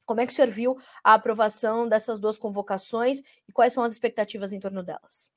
Como 0.07 0.21
é 0.21 0.27
que 0.27 0.33
o 0.33 0.35
senhor 0.35 0.51
viu 0.51 0.79
a 1.05 1.13
aprovação 1.13 1.87
dessas 1.87 2.19
duas 2.19 2.39
convocações 2.39 3.21
e 3.47 3.53
quais 3.53 3.75
são 3.75 3.85
as 3.85 3.93
expectativas 3.93 4.55
em 4.55 4.59
torno 4.59 4.83
delas? 4.83 5.31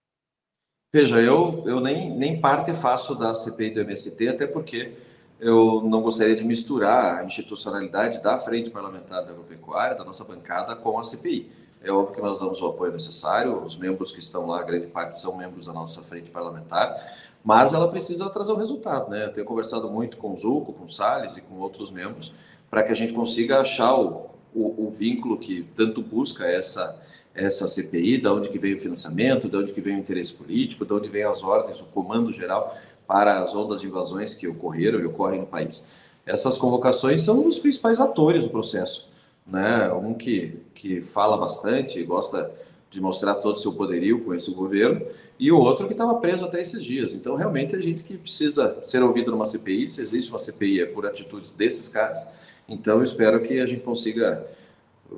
Veja, 0.94 1.22
eu, 1.22 1.67
eu 1.67 1.82
nem, 1.82 2.15
nem 2.15 2.39
parte 2.39 2.74
faço 2.74 3.13
da 3.13 3.36
CPI 3.36 3.72
do 3.72 3.82
MST, 3.82 4.29
até 4.29 4.48
porque 4.48 4.96
eu 5.39 5.82
não 5.84 6.01
gostaria 6.01 6.36
de 6.36 6.44
misturar 6.44 7.20
a 7.20 7.25
institucionalidade 7.25 8.22
da 8.22 8.38
Frente 8.38 8.70
Parlamentar 8.70 9.24
da 9.24 9.32
Agropecuária, 9.32 9.98
da 9.98 10.04
nossa 10.04 10.24
bancada, 10.24 10.75
com 10.75 10.98
a 10.98 11.04
CPI. 11.04 11.51
É 11.82 11.92
óbvio 11.92 12.15
que 12.15 12.22
nós 12.22 12.39
damos 12.39 12.62
o 12.62 12.68
apoio 12.68 12.92
necessário, 12.92 13.62
os 13.63 13.77
membros 13.77 14.12
que 14.12 14.20
estão 14.20 14.48
lá, 14.48 14.63
grande 14.63 14.88
parte 14.88 15.20
são 15.20 15.38
membros 15.38 15.68
da 15.68 15.74
nossa 15.74 16.01
frente 16.01 16.32
parlamentar, 16.32 16.96
mas 17.44 17.74
ela 17.74 17.88
precisa 17.88 18.27
trazer 18.27 18.54
um 18.54 18.58
resultado, 18.58 19.12
né? 19.12 19.25
Eu 19.25 19.34
tenho 19.34 19.46
conversado 19.46 19.88
muito 19.88 20.18
com 20.18 20.34
o 20.34 20.38
Zuco, 20.38 20.74
com 20.74 20.86
o 20.86 20.89
Salles 20.89 21.38
e 21.38 21.42
com 21.42 21.60
outros 21.60 21.92
membros, 21.92 22.34
para 22.72 22.82
que 22.82 22.92
a 22.92 22.96
gente 22.96 23.13
consiga 23.13 23.60
achar 23.60 23.94
o, 24.00 24.32
o, 24.51 24.88
o, 24.88 24.89
vínculo 24.89 25.38
que 25.38 25.62
tanto 25.75 26.01
busca 26.01 26.44
essa, 26.46 27.00
essa 27.36 27.68
CPI, 27.68 28.18
da 28.18 28.34
onde 28.34 28.50
que 28.50 28.58
vem 28.58 28.74
o 28.74 28.80
financiamento, 28.80 29.48
da 29.48 29.60
onde 29.60 29.72
que 29.72 29.82
vem 29.82 29.98
o 29.98 30.00
interesse 30.00 30.34
político, 30.34 30.86
da 30.86 30.96
onde 30.96 31.08
vem 31.08 31.24
as 31.24 31.44
ordens, 31.44 31.80
o 31.82 31.86
comando 31.86 32.34
geral 32.34 32.75
para 33.07 33.39
as 33.39 33.55
ondas 33.55 33.81
de 33.81 33.88
invasões 33.88 34.33
que 34.33 34.47
ocorreram 34.47 35.00
e 35.00 35.05
ocorrem 35.05 35.41
no 35.41 35.47
país. 35.47 35.85
Essas 36.25 36.57
convocações 36.57 37.21
são 37.21 37.45
os 37.45 37.59
principais 37.59 38.00
atores 38.00 38.45
do 38.45 38.50
processo 38.50 39.13
né? 39.45 39.91
Um 39.93 40.13
que, 40.13 40.59
que 40.74 41.01
fala 41.01 41.38
bastante, 41.38 42.01
gosta 42.03 42.51
de 42.89 43.00
mostrar 43.01 43.35
todo 43.35 43.55
o 43.55 43.59
seu 43.59 43.74
poderio 43.74 44.24
com 44.24 44.33
esse 44.33 44.51
governo, 44.53 45.05
e 45.38 45.51
o 45.51 45.59
outro 45.59 45.85
que 45.85 45.93
estava 45.93 46.15
preso 46.19 46.45
até 46.45 46.62
esses 46.62 46.83
dias. 46.83 47.13
Então, 47.13 47.35
realmente, 47.35 47.75
a 47.75 47.79
gente 47.79 48.03
que 48.03 48.17
precisa 48.17 48.79
ser 48.83 49.03
ouvido 49.03 49.31
numa 49.31 49.45
CPI, 49.45 49.88
se 49.88 50.01
existe 50.01 50.29
uma 50.31 50.39
CPI 50.39 50.81
é 50.81 50.85
por 50.85 51.05
atitudes 51.05 51.53
desses 51.53 51.89
caras, 51.89 52.27
então 52.67 53.03
espero 53.03 53.41
que 53.41 53.59
a 53.59 53.65
gente 53.65 53.81
consiga 53.81 54.47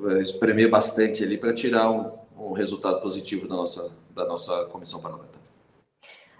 eh, 0.08 0.22
espremer 0.22 0.68
bastante 0.68 1.22
ali 1.22 1.38
para 1.38 1.54
tirar 1.54 1.90
um, 1.90 2.10
um 2.36 2.52
resultado 2.52 3.00
positivo 3.00 3.46
da 3.46 3.54
nossa, 3.54 3.90
da 4.14 4.26
nossa 4.26 4.64
comissão 4.66 5.00
parlamentar. 5.00 5.37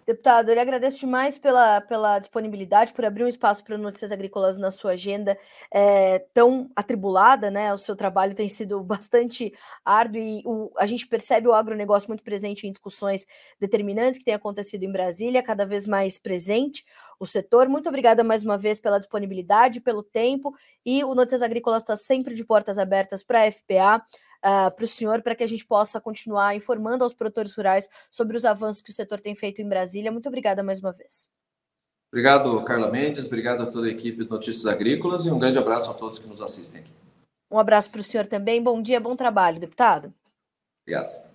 Deputado, 0.08 0.48
eu 0.48 0.54
lhe 0.54 0.60
agradeço 0.60 1.00
demais 1.00 1.36
pela, 1.36 1.82
pela 1.82 2.18
disponibilidade, 2.18 2.94
por 2.94 3.04
abrir 3.04 3.24
um 3.24 3.28
espaço 3.28 3.62
para 3.62 3.76
Notícias 3.76 4.10
Agrícolas 4.10 4.58
na 4.58 4.70
sua 4.70 4.92
agenda 4.92 5.36
é, 5.70 6.20
tão 6.32 6.70
atribulada, 6.74 7.50
né? 7.50 7.74
O 7.74 7.76
seu 7.76 7.94
trabalho 7.94 8.34
tem 8.34 8.48
sido 8.48 8.82
bastante 8.82 9.52
árduo 9.84 10.18
e 10.18 10.42
o, 10.46 10.72
a 10.78 10.86
gente 10.86 11.06
percebe 11.06 11.46
o 11.46 11.52
agronegócio 11.52 12.08
muito 12.08 12.22
presente 12.22 12.66
em 12.66 12.70
discussões 12.70 13.26
determinantes 13.60 14.18
que 14.18 14.24
têm 14.24 14.32
acontecido 14.32 14.82
em 14.82 14.90
Brasília, 14.90 15.42
cada 15.42 15.66
vez 15.66 15.86
mais 15.86 16.16
presente 16.16 16.86
o 17.20 17.26
setor. 17.26 17.68
Muito 17.68 17.90
obrigada 17.90 18.24
mais 18.24 18.42
uma 18.42 18.56
vez 18.56 18.80
pela 18.80 18.98
disponibilidade, 18.98 19.78
pelo 19.78 20.02
tempo 20.02 20.54
e 20.86 21.04
o 21.04 21.14
Notícias 21.14 21.42
Agrícolas 21.42 21.82
está 21.82 21.96
sempre 21.98 22.34
de 22.34 22.46
portas 22.46 22.78
abertas 22.78 23.22
para 23.22 23.42
a 23.42 23.52
FPA 23.52 24.02
uh, 24.44 24.66
ah, 24.66 24.70
para 24.70 24.84
o 24.84 24.88
senhor, 24.88 25.22
para 25.22 25.34
que 25.34 25.44
a 25.44 25.46
gente 25.46 25.66
possa 25.66 26.00
continuar 26.00 26.56
informando 26.56 27.04
aos 27.04 27.12
produtores 27.12 27.54
rurais 27.54 27.88
sobre 28.10 28.36
os 28.36 28.44
avanços 28.44 28.82
que 28.82 28.90
o 28.90 28.94
setor 28.94 29.20
tem 29.20 29.34
feito 29.34 29.60
em 29.60 29.68
Brasília. 29.68 30.12
Muito 30.12 30.28
obrigada 30.28 30.62
mais 30.62 30.80
uma 30.80 30.92
vez. 30.92 31.28
Obrigado, 32.10 32.64
Carla 32.64 32.90
Mendes. 32.90 33.26
Obrigado 33.26 33.62
a 33.62 33.66
toda 33.66 33.86
a 33.86 33.90
equipe 33.90 34.24
de 34.24 34.30
Notícias 34.30 34.66
Agrícolas 34.66 35.26
e 35.26 35.30
um 35.30 35.38
grande 35.38 35.58
abraço 35.58 35.90
a 35.90 35.94
todos 35.94 36.18
que 36.18 36.26
nos 36.26 36.40
assistem 36.40 36.80
aqui. 36.80 36.92
Um 37.50 37.58
abraço 37.58 37.90
para 37.90 38.00
o 38.00 38.04
senhor 38.04 38.26
também. 38.26 38.62
Bom 38.62 38.80
dia, 38.80 39.00
bom 39.00 39.14
trabalho, 39.14 39.60
deputado. 39.60 40.12
Obrigado. 40.82 41.27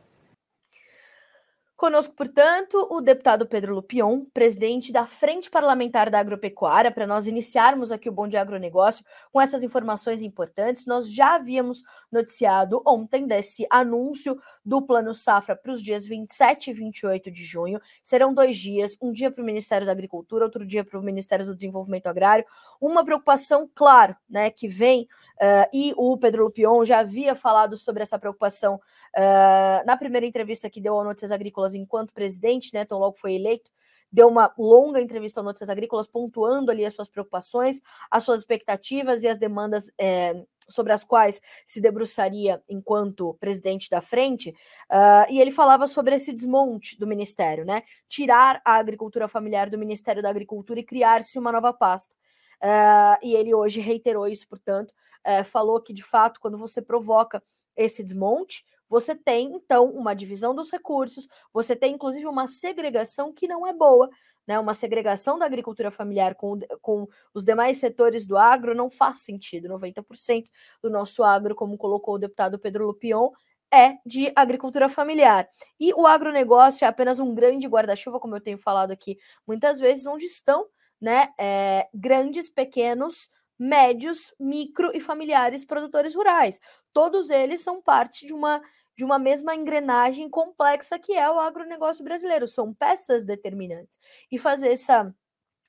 Conosco, 1.84 2.16
portanto, 2.16 2.88
o 2.90 3.02
deputado 3.02 3.46
Pedro 3.46 3.76
Lupion, 3.76 4.24
presidente 4.34 4.90
da 4.90 5.06
Frente 5.06 5.52
Parlamentar 5.52 6.10
da 6.10 6.18
Agropecuária, 6.18 6.90
para 6.90 7.06
nós 7.06 7.28
iniciarmos 7.28 7.92
aqui 7.92 8.08
o 8.08 8.12
Bom 8.14 8.26
Dia 8.26 8.40
Agronegócio 8.40 9.04
com 9.34 9.42
essas 9.42 9.64
informações 9.64 10.22
importantes. 10.22 10.86
Nós 10.86 11.12
já 11.12 11.36
havíamos 11.36 11.84
noticiado 12.10 12.82
ontem 12.88 13.28
desse 13.28 13.68
anúncio 13.70 14.40
do 14.64 14.82
Plano 14.82 15.14
Safra 15.14 15.58
para 15.58 15.74
os 15.74 15.84
dias 15.84 16.08
27 16.08 16.70
e 16.70 16.74
28 16.74 17.30
de 17.30 17.44
junho. 17.44 17.82
Serão 18.02 18.34
dois 18.34 18.56
dias, 18.56 18.96
um 19.02 19.12
dia 19.12 19.30
para 19.30 19.42
o 19.42 19.46
Ministério 19.46 19.86
da 19.86 19.92
Agricultura, 19.92 20.46
outro 20.46 20.66
dia 20.66 20.86
para 20.86 20.98
o 20.98 21.04
Ministério 21.04 21.46
do 21.46 21.54
Desenvolvimento 21.54 22.08
Agrário. 22.08 22.46
Uma 22.80 23.04
preocupação, 23.04 23.70
claro, 23.76 24.16
né, 24.30 24.50
que 24.50 24.70
vem 24.70 25.06
Uh, 25.44 25.68
e 25.74 25.94
o 25.98 26.16
Pedro 26.18 26.44
Lupion 26.44 26.86
já 26.86 27.00
havia 27.00 27.36
falado 27.36 27.76
sobre 27.76 28.04
essa 28.04 28.20
preocupação 28.20 28.76
uh, 28.76 29.86
na 29.86 29.98
primeira 29.98 30.26
entrevista 30.26 30.70
que 30.70 30.80
deu 30.80 30.94
ao 30.94 31.04
Notícias 31.04 31.32
Agrícolas 31.32 31.73
enquanto 31.74 32.14
presidente, 32.14 32.72
né? 32.74 32.86
Logo 32.90 33.18
foi 33.18 33.34
eleito, 33.34 33.72
deu 34.12 34.28
uma 34.28 34.54
longa 34.58 35.02
entrevista 35.02 35.40
ao 35.40 35.44
Notícias 35.44 35.70
Agrícolas, 35.70 36.08
pontuando 36.08 36.70
ali 36.70 36.86
as 36.86 36.94
suas 36.94 37.10
preocupações, 37.10 37.82
as 38.12 38.24
suas 38.24 38.42
expectativas 38.42 39.24
e 39.24 39.28
as 39.28 39.40
demandas 39.40 39.92
é, 40.00 40.44
sobre 40.70 40.94
as 40.94 41.04
quais 41.04 41.42
se 41.66 41.82
debruçaria 41.82 42.62
enquanto 42.70 43.34
presidente 43.36 43.90
da 43.90 44.02
frente, 44.02 44.52
uh, 44.92 45.32
e 45.32 45.40
ele 45.40 45.52
falava 45.52 45.88
sobre 45.88 46.16
esse 46.16 46.32
desmonte 46.32 46.98
do 46.98 47.08
ministério, 47.08 47.66
né? 47.66 47.82
Tirar 48.08 48.62
a 48.64 48.76
agricultura 48.76 49.28
familiar 49.28 49.70
do 49.70 49.78
Ministério 49.78 50.22
da 50.22 50.30
Agricultura 50.30 50.80
e 50.80 50.84
criar-se 50.84 51.38
uma 51.40 51.52
nova 51.52 51.74
pasta. 51.74 52.16
Uh, 52.62 53.18
e 53.22 53.36
ele 53.36 53.54
hoje 53.54 53.82
reiterou 53.82 54.28
isso, 54.28 54.48
portanto, 54.48 54.94
uh, 55.28 55.44
falou 55.44 55.82
que 55.82 55.94
de 55.94 56.04
fato, 56.04 56.40
quando 56.40 56.58
você 56.58 56.82
provoca 56.82 57.44
esse 57.76 58.04
desmonte, 58.04 58.64
você 58.94 59.16
tem 59.16 59.56
então 59.56 59.90
uma 59.90 60.14
divisão 60.14 60.54
dos 60.54 60.70
recursos, 60.70 61.28
você 61.52 61.76
tem 61.76 61.96
inclusive 61.96 62.28
uma 62.28 62.46
segregação 62.46 63.34
que 63.34 63.48
não 63.48 63.66
é 63.66 63.74
boa, 63.74 64.08
né? 64.46 64.60
Uma 64.60 64.76
segregação 64.76 65.40
da 65.40 65.48
agricultura 65.48 65.90
familiar 65.90 66.36
com, 66.36 66.60
com 66.80 67.08
os 67.34 67.44
demais 67.44 67.78
setores 67.78 68.28
do 68.28 68.38
agro 68.38 68.76
não 68.76 68.92
faz 68.92 69.22
sentido. 69.22 69.68
90% 69.68 70.46
do 70.80 70.92
nosso 70.92 71.24
agro, 71.24 71.56
como 71.56 71.76
colocou 71.76 72.14
o 72.14 72.20
deputado 72.20 72.60
Pedro 72.60 72.86
Lupion, 72.86 73.32
é 73.74 73.98
de 74.06 74.32
agricultura 74.36 74.88
familiar. 74.88 75.50
E 75.80 75.92
o 75.96 76.06
agronegócio 76.06 76.86
é 76.86 76.88
apenas 76.88 77.20
um 77.20 77.34
grande 77.34 77.68
guarda-chuva, 77.68 78.20
como 78.20 78.36
eu 78.36 78.42
tenho 78.42 78.60
falado 78.60 78.92
aqui 78.92 79.18
muitas 79.48 79.80
vezes, 79.80 80.06
onde 80.06 80.26
estão 80.26 80.68
né, 81.02 81.30
é, 81.40 81.88
grandes, 81.92 82.48
pequenos, 82.48 83.28
médios, 83.58 84.34
micro 84.40 84.92
e 84.94 85.00
familiares 85.00 85.66
produtores 85.66 86.14
rurais. 86.14 86.60
Todos 86.92 87.30
eles 87.30 87.62
são 87.62 87.82
parte 87.82 88.26
de 88.26 88.34
uma 88.34 88.62
de 88.96 89.04
uma 89.04 89.20
mesma 89.20 89.56
engrenagem 89.56 90.30
complexa 90.30 91.00
que 91.00 91.14
é 91.14 91.30
o 91.30 91.40
agronegócio 91.40 92.04
brasileiro, 92.04 92.48
são 92.48 92.74
peças 92.74 93.26
determinantes. 93.26 93.98
E 94.32 94.38
fazer 94.38 94.70
essa 94.72 95.14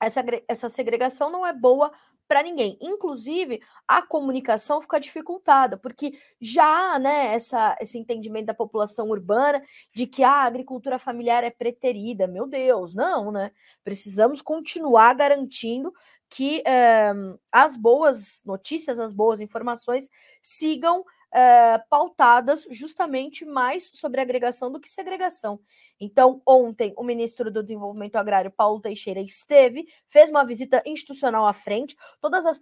essa, 0.01 0.23
essa 0.47 0.69
segregação 0.69 1.31
não 1.31 1.45
é 1.45 1.53
boa 1.53 1.91
para 2.27 2.41
ninguém. 2.41 2.77
Inclusive, 2.81 3.61
a 3.87 4.01
comunicação 4.01 4.81
fica 4.81 4.99
dificultada, 4.99 5.77
porque 5.77 6.17
já 6.41 6.97
né, 6.99 7.33
essa, 7.33 7.77
esse 7.79 7.97
entendimento 7.97 8.47
da 8.47 8.53
população 8.53 9.09
urbana 9.09 9.63
de 9.93 10.07
que 10.07 10.23
a 10.23 10.43
agricultura 10.43 10.97
familiar 10.97 11.43
é 11.43 11.51
preterida. 11.51 12.27
Meu 12.27 12.47
Deus, 12.47 12.93
não, 12.93 13.31
né? 13.31 13.51
Precisamos 13.83 14.41
continuar 14.41 15.13
garantindo 15.13 15.93
que 16.29 16.63
eh, 16.65 17.13
as 17.51 17.75
boas 17.75 18.41
notícias, 18.45 18.99
as 18.99 19.13
boas 19.13 19.39
informações 19.39 20.09
sigam 20.41 21.05
é, 21.35 21.77
pautadas 21.89 22.65
justamente 22.71 23.43
mais 23.43 23.91
sobre 23.93 24.21
agregação 24.21 24.71
do 24.71 24.79
que 24.79 24.87
segregação. 24.87 25.59
Então, 25.99 26.41
ontem, 26.47 26.93
o 26.95 27.03
ministro 27.03 27.51
do 27.51 27.61
Desenvolvimento 27.61 28.15
Agrário, 28.15 28.49
Paulo 28.49 28.79
Teixeira, 28.79 29.19
esteve, 29.19 29.85
fez 30.07 30.29
uma 30.29 30.45
visita 30.45 30.81
institucional 30.85 31.45
à 31.45 31.51
frente. 31.51 31.93
Todas 32.21 32.45
as 32.45 32.57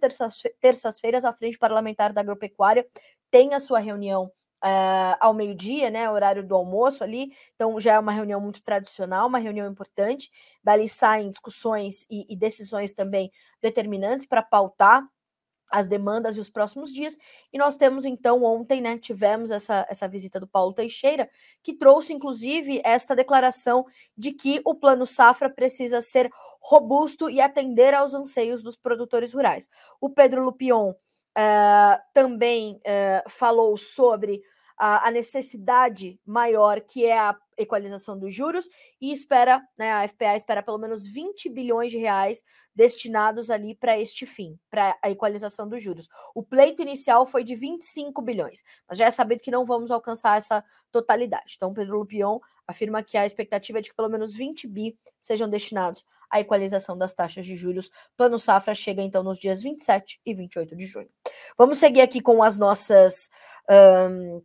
terças-feiras, 0.60 1.24
a 1.24 1.32
Frente 1.32 1.56
Parlamentar 1.56 2.12
da 2.12 2.20
Agropecuária 2.20 2.84
tem 3.30 3.54
a 3.54 3.60
sua 3.60 3.78
reunião 3.78 4.30
Uh, 4.64 5.12
ao 5.20 5.34
meio-dia, 5.34 5.90
né, 5.90 6.08
horário 6.08 6.42
do 6.42 6.54
almoço 6.54 7.04
ali, 7.04 7.34
então 7.54 7.78
já 7.78 7.92
é 7.92 7.98
uma 7.98 8.12
reunião 8.12 8.40
muito 8.40 8.62
tradicional, 8.62 9.28
uma 9.28 9.36
reunião 9.36 9.70
importante, 9.70 10.30
dali 10.62 10.88
saem 10.88 11.28
discussões 11.28 12.06
e, 12.10 12.24
e 12.32 12.34
decisões 12.34 12.94
também 12.94 13.30
determinantes 13.60 14.24
para 14.24 14.42
pautar 14.42 15.06
as 15.70 15.86
demandas 15.86 16.36
e 16.36 16.40
os 16.40 16.48
próximos 16.48 16.92
dias. 16.92 17.16
E 17.52 17.58
nós 17.58 17.76
temos 17.76 18.04
então 18.04 18.42
ontem, 18.44 18.80
né, 18.80 18.98
tivemos 18.98 19.50
essa, 19.50 19.86
essa 19.88 20.06
visita 20.06 20.38
do 20.38 20.46
Paulo 20.46 20.72
Teixeira, 20.72 21.28
que 21.62 21.72
trouxe 21.72 22.12
inclusive 22.12 22.80
esta 22.84 23.16
declaração 23.16 23.84
de 24.16 24.32
que 24.32 24.60
o 24.64 24.74
plano 24.74 25.06
safra 25.06 25.50
precisa 25.50 26.00
ser 26.00 26.30
robusto 26.60 27.28
e 27.28 27.40
atender 27.40 27.94
aos 27.94 28.14
anseios 28.14 28.62
dos 28.62 28.76
produtores 28.76 29.32
rurais. 29.32 29.68
O 30.00 30.08
Pedro 30.08 30.44
Lupion 30.44 30.90
uh, 30.90 32.02
também 32.12 32.74
uh, 32.76 33.30
falou 33.30 33.76
sobre 33.76 34.42
a, 34.76 35.08
a 35.08 35.10
necessidade 35.10 36.18
maior 36.24 36.80
que 36.80 37.04
é 37.04 37.18
a 37.18 37.36
equalização 37.58 38.18
dos 38.18 38.34
juros 38.34 38.68
e 39.00 39.12
espera, 39.12 39.62
né, 39.76 39.92
a 39.92 40.08
FPA 40.08 40.36
espera 40.36 40.62
pelo 40.62 40.78
menos 40.78 41.06
20 41.06 41.48
bilhões 41.48 41.90
de 41.90 41.98
reais 41.98 42.42
destinados 42.74 43.50
ali 43.50 43.74
para 43.74 43.98
este 43.98 44.26
fim, 44.26 44.58
para 44.70 44.96
a 45.02 45.10
equalização 45.10 45.68
dos 45.68 45.82
juros. 45.82 46.08
O 46.34 46.42
pleito 46.42 46.82
inicial 46.82 47.26
foi 47.26 47.44
de 47.44 47.54
25 47.54 48.20
bilhões, 48.22 48.62
mas 48.88 48.98
já 48.98 49.06
é 49.06 49.10
sabido 49.10 49.42
que 49.42 49.50
não 49.50 49.64
vamos 49.64 49.90
alcançar 49.90 50.38
essa 50.38 50.64
totalidade. 50.90 51.54
Então, 51.56 51.72
Pedro 51.72 51.98
Lupion 51.98 52.38
afirma 52.66 53.02
que 53.02 53.16
a 53.16 53.26
expectativa 53.26 53.78
é 53.78 53.82
de 53.82 53.90
que 53.90 53.96
pelo 53.96 54.08
menos 54.08 54.34
20 54.34 54.66
bi 54.66 54.96
sejam 55.20 55.48
destinados 55.48 56.04
à 56.30 56.40
equalização 56.40 56.96
das 56.96 57.14
taxas 57.14 57.46
de 57.46 57.56
juros. 57.56 57.90
Plano 58.16 58.38
Safra 58.38 58.74
chega 58.74 59.02
então 59.02 59.22
nos 59.22 59.38
dias 59.38 59.62
27 59.62 60.20
e 60.24 60.34
28 60.34 60.76
de 60.76 60.86
junho. 60.86 61.10
Vamos 61.56 61.78
seguir 61.78 62.00
aqui 62.00 62.20
com 62.20 62.42
as 62.42 62.58
nossas. 62.58 63.30
Um, 63.70 64.42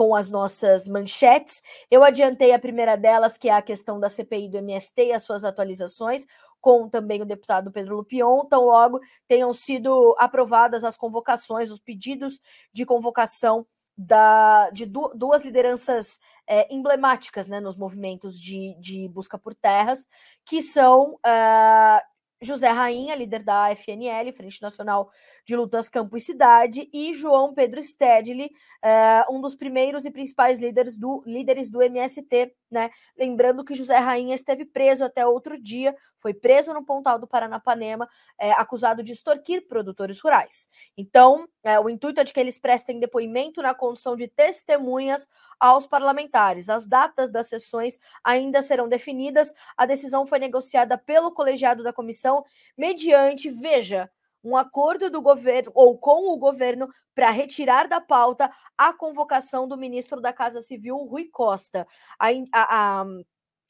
com 0.00 0.14
as 0.14 0.30
nossas 0.30 0.88
manchetes. 0.88 1.60
Eu 1.90 2.02
adiantei 2.02 2.54
a 2.54 2.58
primeira 2.58 2.96
delas, 2.96 3.36
que 3.36 3.50
é 3.50 3.52
a 3.52 3.60
questão 3.60 4.00
da 4.00 4.08
CPI 4.08 4.48
do 4.48 4.56
MST 4.56 5.08
e 5.08 5.12
as 5.12 5.22
suas 5.24 5.44
atualizações, 5.44 6.24
com 6.58 6.88
também 6.88 7.20
o 7.20 7.26
deputado 7.26 7.70
Pedro 7.70 7.96
Lupion. 7.96 8.44
Então, 8.46 8.64
logo 8.64 8.98
tenham 9.28 9.52
sido 9.52 10.16
aprovadas 10.18 10.84
as 10.84 10.96
convocações, 10.96 11.70
os 11.70 11.78
pedidos 11.78 12.40
de 12.72 12.86
convocação 12.86 13.66
da, 13.94 14.70
de 14.70 14.86
du, 14.86 15.12
duas 15.14 15.44
lideranças 15.44 16.18
é, 16.46 16.66
emblemáticas 16.74 17.46
né, 17.46 17.60
nos 17.60 17.76
movimentos 17.76 18.40
de, 18.40 18.74
de 18.80 19.06
busca 19.06 19.36
por 19.36 19.52
terras, 19.52 20.08
que 20.46 20.62
são 20.62 21.16
uh, 21.16 22.00
José 22.40 22.68
Rainha, 22.68 23.14
líder 23.14 23.42
da 23.42 23.68
FNL, 23.76 24.32
Frente 24.32 24.62
Nacional 24.62 25.10
de 25.50 25.56
Lutas 25.56 25.88
Campo 25.88 26.16
e 26.16 26.20
Cidade, 26.20 26.88
e 26.92 27.12
João 27.12 27.52
Pedro 27.52 27.82
Stedley, 27.82 28.52
uh, 28.84 29.34
um 29.34 29.40
dos 29.40 29.56
primeiros 29.56 30.04
e 30.04 30.10
principais 30.10 30.60
líderes 30.60 30.96
do, 30.96 31.24
líderes 31.26 31.68
do 31.68 31.82
MST, 31.82 32.54
né? 32.70 32.88
Lembrando 33.18 33.64
que 33.64 33.74
José 33.74 33.96
Rainha 33.96 34.32
esteve 34.32 34.64
preso 34.64 35.02
até 35.02 35.26
outro 35.26 35.60
dia, 35.60 35.92
foi 36.20 36.32
preso 36.32 36.72
no 36.72 36.84
Pontal 36.84 37.18
do 37.18 37.26
Paranapanema, 37.26 38.08
é, 38.38 38.52
acusado 38.52 39.02
de 39.02 39.10
extorquir 39.10 39.66
produtores 39.66 40.20
rurais. 40.20 40.68
Então, 40.96 41.48
é, 41.64 41.80
o 41.80 41.90
intuito 41.90 42.20
é 42.20 42.24
de 42.24 42.32
que 42.32 42.38
eles 42.38 42.56
prestem 42.56 43.00
depoimento 43.00 43.60
na 43.60 43.74
condição 43.74 44.14
de 44.14 44.28
testemunhas 44.28 45.26
aos 45.58 45.84
parlamentares. 45.84 46.68
As 46.68 46.86
datas 46.86 47.32
das 47.32 47.48
sessões 47.48 47.98
ainda 48.22 48.62
serão 48.62 48.88
definidas. 48.88 49.52
A 49.76 49.84
decisão 49.84 50.24
foi 50.24 50.38
negociada 50.38 50.96
pelo 50.96 51.32
colegiado 51.32 51.82
da 51.82 51.92
comissão 51.92 52.44
mediante, 52.78 53.50
veja, 53.50 54.08
um 54.42 54.56
acordo 54.56 55.10
do 55.10 55.20
governo 55.20 55.70
ou 55.74 55.98
com 55.98 56.32
o 56.32 56.38
governo 56.38 56.88
para 57.14 57.30
retirar 57.30 57.88
da 57.88 58.00
pauta 58.00 58.50
a 58.76 58.92
convocação 58.92 59.68
do 59.68 59.76
ministro 59.76 60.20
da 60.20 60.32
Casa 60.32 60.60
Civil, 60.60 60.96
Rui 60.96 61.28
Costa. 61.30 61.86
A, 62.18 62.28
a, 62.52 63.00
a, 63.00 63.04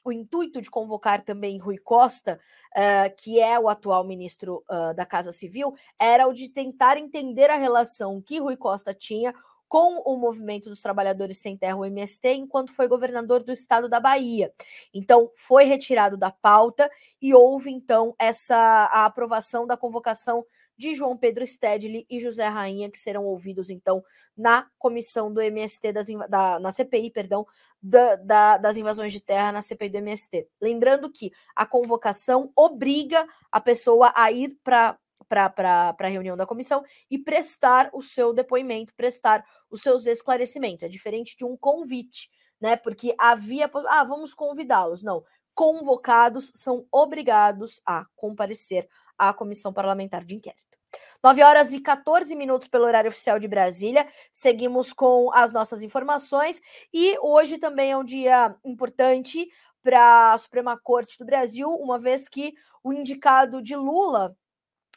o 0.03 0.11
intuito 0.11 0.61
de 0.61 0.69
convocar 0.69 1.21
também 1.21 1.59
Rui 1.59 1.77
Costa, 1.77 2.39
uh, 2.75 3.15
que 3.21 3.39
é 3.39 3.59
o 3.59 3.69
atual 3.69 4.03
ministro 4.05 4.63
uh, 4.69 4.93
da 4.95 5.05
Casa 5.05 5.31
Civil, 5.31 5.73
era 5.99 6.27
o 6.27 6.33
de 6.33 6.49
tentar 6.49 6.97
entender 6.97 7.49
a 7.49 7.57
relação 7.57 8.21
que 8.21 8.39
Rui 8.39 8.57
Costa 8.57 8.93
tinha 8.93 9.33
com 9.71 10.01
o 10.05 10.17
movimento 10.17 10.67
dos 10.69 10.81
trabalhadores 10.81 11.37
sem 11.37 11.55
terra, 11.55 11.77
o 11.77 11.85
MST, 11.85 12.27
enquanto 12.33 12.73
foi 12.73 12.89
governador 12.89 13.41
do 13.41 13.53
estado 13.53 13.87
da 13.87 14.01
Bahia. 14.01 14.51
Então, 14.93 15.31
foi 15.33 15.63
retirado 15.63 16.17
da 16.17 16.29
pauta 16.29 16.91
e 17.21 17.33
houve 17.33 17.71
então 17.71 18.13
essa 18.19 18.57
a 18.57 19.05
aprovação 19.05 19.65
da 19.65 19.77
convocação 19.77 20.45
de 20.81 20.95
João 20.95 21.15
Pedro 21.15 21.45
Stedley 21.45 22.07
e 22.09 22.19
José 22.19 22.47
Rainha, 22.47 22.89
que 22.89 22.97
serão 22.97 23.23
ouvidos, 23.23 23.69
então, 23.69 24.03
na 24.35 24.67
comissão 24.79 25.31
do 25.31 25.39
MST, 25.39 25.93
das, 25.93 26.07
da, 26.27 26.59
na 26.59 26.71
CPI, 26.71 27.11
perdão, 27.11 27.45
da, 27.79 28.15
da, 28.15 28.57
das 28.57 28.77
invasões 28.77 29.13
de 29.13 29.19
terra 29.19 29.51
na 29.51 29.61
CPI 29.61 29.89
do 29.89 29.97
MST. 29.99 30.47
Lembrando 30.59 31.11
que 31.11 31.31
a 31.55 31.67
convocação 31.67 32.51
obriga 32.55 33.27
a 33.51 33.61
pessoa 33.61 34.11
a 34.15 34.31
ir 34.31 34.57
para 34.63 34.97
para 35.29 35.95
a 35.97 36.07
reunião 36.09 36.35
da 36.35 36.45
comissão 36.45 36.83
e 37.09 37.17
prestar 37.17 37.89
o 37.93 38.01
seu 38.01 38.33
depoimento, 38.33 38.93
prestar 38.95 39.45
os 39.69 39.81
seus 39.81 40.05
esclarecimentos. 40.05 40.83
É 40.83 40.89
diferente 40.89 41.37
de 41.37 41.45
um 41.45 41.55
convite, 41.55 42.29
né? 42.59 42.75
Porque 42.75 43.15
havia. 43.17 43.71
Ah, 43.87 44.03
vamos 44.03 44.33
convidá-los. 44.33 45.01
Não. 45.01 45.23
Convocados 45.53 46.51
são 46.53 46.85
obrigados 46.91 47.79
a 47.85 48.05
comparecer 48.13 48.89
à 49.29 49.33
comissão 49.33 49.71
parlamentar 49.71 50.23
de 50.23 50.35
inquérito. 50.35 50.79
9 51.23 51.43
horas 51.43 51.71
e 51.71 51.79
14 51.79 52.35
minutos 52.35 52.67
pelo 52.67 52.85
horário 52.85 53.09
oficial 53.09 53.37
de 53.37 53.47
Brasília. 53.47 54.07
Seguimos 54.31 54.91
com 54.91 55.31
as 55.33 55.53
nossas 55.53 55.83
informações 55.83 56.59
e 56.91 57.15
hoje 57.21 57.57
também 57.57 57.91
é 57.91 57.97
um 57.97 58.03
dia 58.03 58.55
importante 58.65 59.47
para 59.83 60.33
a 60.33 60.37
Suprema 60.37 60.79
Corte 60.81 61.17
do 61.19 61.25
Brasil, 61.25 61.69
uma 61.69 61.99
vez 61.99 62.27
que 62.27 62.53
o 62.83 62.91
indicado 62.91 63.61
de 63.61 63.75
Lula 63.75 64.35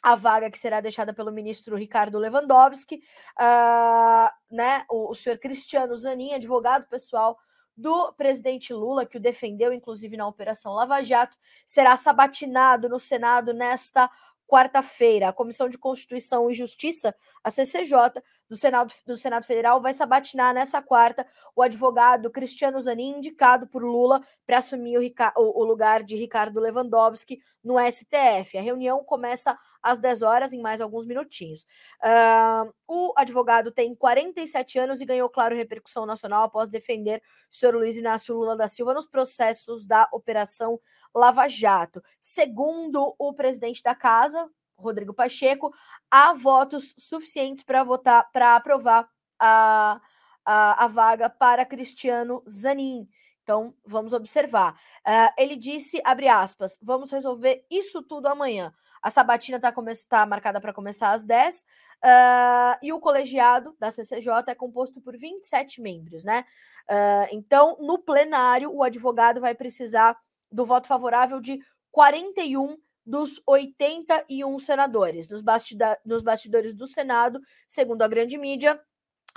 a 0.05 0.13
vaga 0.13 0.51
que 0.51 0.59
será 0.59 0.81
deixada 0.81 1.15
pelo 1.15 1.31
ministro 1.31 1.75
Ricardo 1.75 2.19
Lewandowski, 2.19 3.01
uh, 3.39 4.55
né, 4.55 4.85
o, 4.87 5.09
o 5.09 5.15
senhor 5.15 5.39
Cristiano 5.39 5.97
Zanin, 5.97 6.35
advogado 6.35 6.87
pessoal 6.87 7.35
do 7.75 8.13
presidente 8.13 8.73
Lula, 8.73 9.05
que 9.05 9.17
o 9.17 9.19
defendeu, 9.19 9.73
inclusive, 9.73 10.15
na 10.15 10.27
Operação 10.27 10.73
Lava 10.73 11.03
Jato, 11.03 11.37
será 11.67 11.97
sabatinado 11.97 12.87
no 12.87 12.99
Senado 12.99 13.53
nesta 13.53 14.09
quarta-feira. 14.47 15.29
A 15.29 15.33
Comissão 15.33 15.67
de 15.67 15.77
Constituição 15.77 16.49
e 16.49 16.53
Justiça, 16.53 17.15
a 17.43 17.49
CCJ, 17.49 18.21
do 18.47 18.55
Senado, 18.55 18.93
do 19.05 19.17
Senado 19.17 19.45
Federal, 19.45 19.81
vai 19.81 19.93
sabatinar 19.93 20.53
nessa 20.53 20.81
quarta 20.81 21.25
o 21.55 21.61
advogado 21.61 22.29
Cristiano 22.29 22.79
Zanin, 22.79 23.17
indicado 23.17 23.67
por 23.67 23.83
Lula 23.83 24.21
para 24.45 24.59
assumir 24.59 24.97
o, 24.97 25.01
o, 25.35 25.63
lugar 25.63 26.03
de 26.03 26.15
Ricardo 26.15 26.59
Lewandowski 26.59 27.39
no 27.63 27.75
STF. 27.79 28.57
A 28.57 28.61
reunião 28.61 29.03
começa 29.03 29.57
às 29.85 29.99
10 29.99 30.23
horas, 30.23 30.51
em 30.51 30.59
mais 30.59 30.81
alguns 30.81 31.05
minutinhos. 31.05 31.63
Uh, 32.03 32.73
o 32.87 33.13
advogado 33.15 33.71
tem 33.71 33.93
47 33.93 34.79
anos 34.79 34.99
e 34.99 35.05
ganhou, 35.05 35.29
claro, 35.29 35.55
repercussão 35.55 36.07
nacional 36.07 36.41
após 36.41 36.67
defender 36.67 37.21
o 37.51 37.55
senhor 37.55 37.75
Luiz 37.75 37.95
Inácio 37.95 38.33
Lula 38.33 38.57
da 38.57 38.67
Silva 38.67 38.95
nos 38.95 39.05
processos 39.05 39.85
da 39.85 40.09
Operação 40.11 40.79
Lava 41.13 41.47
Jato. 41.47 42.01
Segundo 42.19 43.15
o 43.19 43.31
presidente 43.33 43.83
da 43.83 43.93
casa, 43.93 44.49
Rodrigo 44.75 45.13
Pacheco, 45.13 45.71
há 46.09 46.33
votos 46.33 46.95
suficientes 46.97 47.63
para 47.63 47.83
votar, 47.83 48.27
para 48.31 48.55
aprovar 48.55 49.07
a, 49.39 50.01
a, 50.43 50.85
a 50.85 50.87
vaga 50.87 51.29
para 51.29 51.63
Cristiano 51.63 52.43
Zanin. 52.49 53.07
Então, 53.43 53.75
vamos 53.85 54.13
observar. 54.13 54.73
Uh, 55.07 55.31
ele 55.37 55.55
disse, 55.55 56.01
abre 56.03 56.27
aspas, 56.27 56.75
vamos 56.81 57.11
resolver 57.11 57.63
isso 57.69 58.01
tudo 58.01 58.25
amanhã. 58.25 58.73
A 59.05 59.11
sabatina 59.11 59.57
está 59.57 59.71
tá 60.09 60.25
marcada 60.25 60.59
para 60.59 60.73
começar 60.73 61.11
às 61.11 61.23
10 61.23 61.59
uh, 61.59 61.65
ah, 62.01 62.79
e 62.81 62.91
o 62.91 62.99
colegiado 62.99 63.75
da 63.79 63.91
CCJ 63.91 64.31
é 64.47 64.55
composto 64.55 64.99
por 64.99 65.15
27 65.15 65.79
membros, 65.79 66.23
né? 66.23 66.43
Uh, 66.89 67.27
então, 67.31 67.77
no 67.79 67.99
plenário, 67.99 68.73
o 68.73 68.81
advogado 68.81 69.39
vai 69.39 69.53
precisar 69.53 70.17
do 70.51 70.65
voto 70.65 70.87
favorável 70.87 71.39
de 71.39 71.59
41 71.91 72.79
dos 73.05 73.39
81 73.45 74.57
senadores. 74.57 75.29
Nos, 75.29 75.43
bastida 75.43 75.99
nos 76.03 76.23
bastidores 76.23 76.73
do 76.73 76.87
Senado, 76.87 77.39
segundo 77.67 78.01
a 78.01 78.07
grande 78.07 78.39
mídia, 78.39 78.81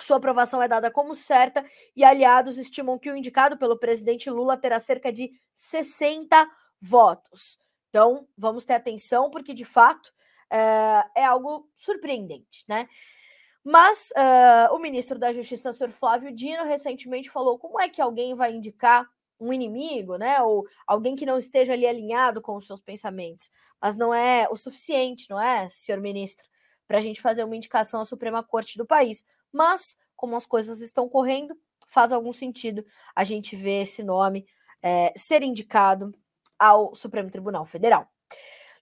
sua 0.01 0.17
aprovação 0.17 0.63
é 0.63 0.69
dada 0.69 0.91
como 0.91 1.15
certa 1.15 1.63
e 1.95 2.03
aliados 2.03 2.57
estimam 2.57 2.99
que 2.99 3.11
o 3.11 3.17
indicado 3.19 3.59
pelo 3.59 3.79
presidente 3.79 4.31
Lula 4.31 4.57
terá 4.57 4.81
cerca 4.81 5.13
de 5.13 5.31
60 5.55 6.51
votos. 6.81 7.59
Então, 7.99 8.29
vamos 8.37 8.65
ter 8.65 8.75
atenção, 8.75 9.29
porque 9.29 9.53
de 9.53 9.65
fato 9.65 10.13
é, 10.49 11.03
é 11.17 11.25
algo 11.25 11.69
surpreendente, 11.75 12.65
né? 12.69 12.89
Mas 13.65 14.11
uh, 14.13 14.73
o 14.73 14.79
ministro 14.79 15.19
da 15.19 15.33
Justiça, 15.33 15.73
Sr. 15.73 15.91
Flávio 15.91 16.33
Dino, 16.33 16.63
recentemente 16.63 17.29
falou 17.29 17.59
como 17.59 17.81
é 17.81 17.89
que 17.89 18.01
alguém 18.01 18.37
vai 18.37 18.53
indicar 18.53 19.05
um 19.41 19.53
inimigo, 19.53 20.17
né? 20.17 20.41
Ou 20.41 20.65
alguém 20.87 21.17
que 21.17 21.27
não 21.27 21.37
esteja 21.37 21.73
ali 21.73 21.89
alinhado 21.89 22.41
com 22.41 22.55
os 22.55 22.69
seus 22.69 22.81
pensamentos. 22.81 23.51
Mas 23.83 23.97
não 23.97 24.15
é 24.15 24.47
o 24.49 24.55
suficiente, 24.55 25.29
não 25.29 25.41
é, 25.41 25.69
senhor 25.69 26.01
ministro, 26.01 26.49
para 26.87 26.99
a 26.99 27.01
gente 27.01 27.21
fazer 27.21 27.43
uma 27.43 27.57
indicação 27.57 28.01
à 28.01 28.05
Suprema 28.05 28.45
Corte 28.45 28.79
do 28.79 28.87
país. 28.87 29.25
Mas, 29.53 29.99
como 30.15 30.37
as 30.37 30.47
coisas 30.47 30.81
estão 30.81 31.09
correndo, 31.09 31.59
faz 31.89 32.13
algum 32.13 32.33
sentido 32.33 32.87
a 33.13 33.25
gente 33.25 33.57
ver 33.57 33.83
esse 33.83 34.05
nome 34.05 34.47
é, 34.81 35.13
ser 35.17 35.43
indicado 35.43 36.15
ao 36.59 36.95
Supremo 36.95 37.31
Tribunal 37.31 37.65
Federal. 37.65 38.09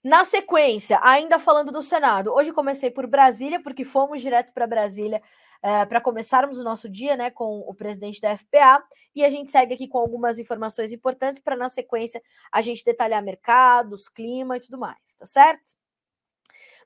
Na 0.03 0.25
sequência, 0.25 1.01
ainda 1.03 1.39
falando 1.39 1.73
do 1.73 1.83
Senado, 1.83 2.33
hoje 2.33 2.53
comecei 2.53 2.91
por 2.91 3.09
Brasília, 3.09 3.61
porque 3.61 3.85
fomos 3.85 4.23
direto 4.23 4.53
para 4.53 4.67
Brasília 4.67 5.21
é, 5.61 5.85
para 5.85 6.01
começarmos 6.01 6.61
o 6.61 6.65
nosso 6.65 6.89
dia 6.89 7.17
né, 7.17 7.29
com 7.29 7.59
o 7.61 7.75
presidente 7.75 8.21
da 8.21 8.37
FPA, 8.37 8.85
e 9.15 9.25
a 9.25 9.31
gente 9.31 9.51
segue 9.51 9.75
aqui 9.75 9.89
com 9.89 9.99
algumas 9.99 10.39
informações 10.39 10.93
importantes 10.93 11.41
para, 11.41 11.57
na 11.57 11.69
sequência, 11.69 12.23
a 12.53 12.62
gente 12.62 12.85
detalhar 12.85 13.21
mercados, 13.21 14.09
clima 14.09 14.57
e 14.57 14.61
tudo 14.61 14.79
mais, 14.79 15.17
tá 15.19 15.27
certo? 15.27 15.75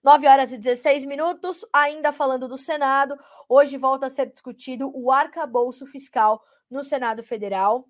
9 0.03 0.27
horas 0.27 0.51
e 0.51 0.57
16 0.57 1.05
minutos, 1.05 1.67
ainda 1.75 2.13
falando 2.13 2.49
do 2.49 2.57
Senado, 2.57 3.19
hoje 3.47 3.77
volta 3.77 4.07
a 4.07 4.11
ser 4.11 4.31
discutido 4.31 4.91
o 4.95 5.13
arcabouço 5.13 5.85
fiscal 5.85 6.43
no 6.71 6.83
Senado 6.83 7.23
Federal 7.23 7.87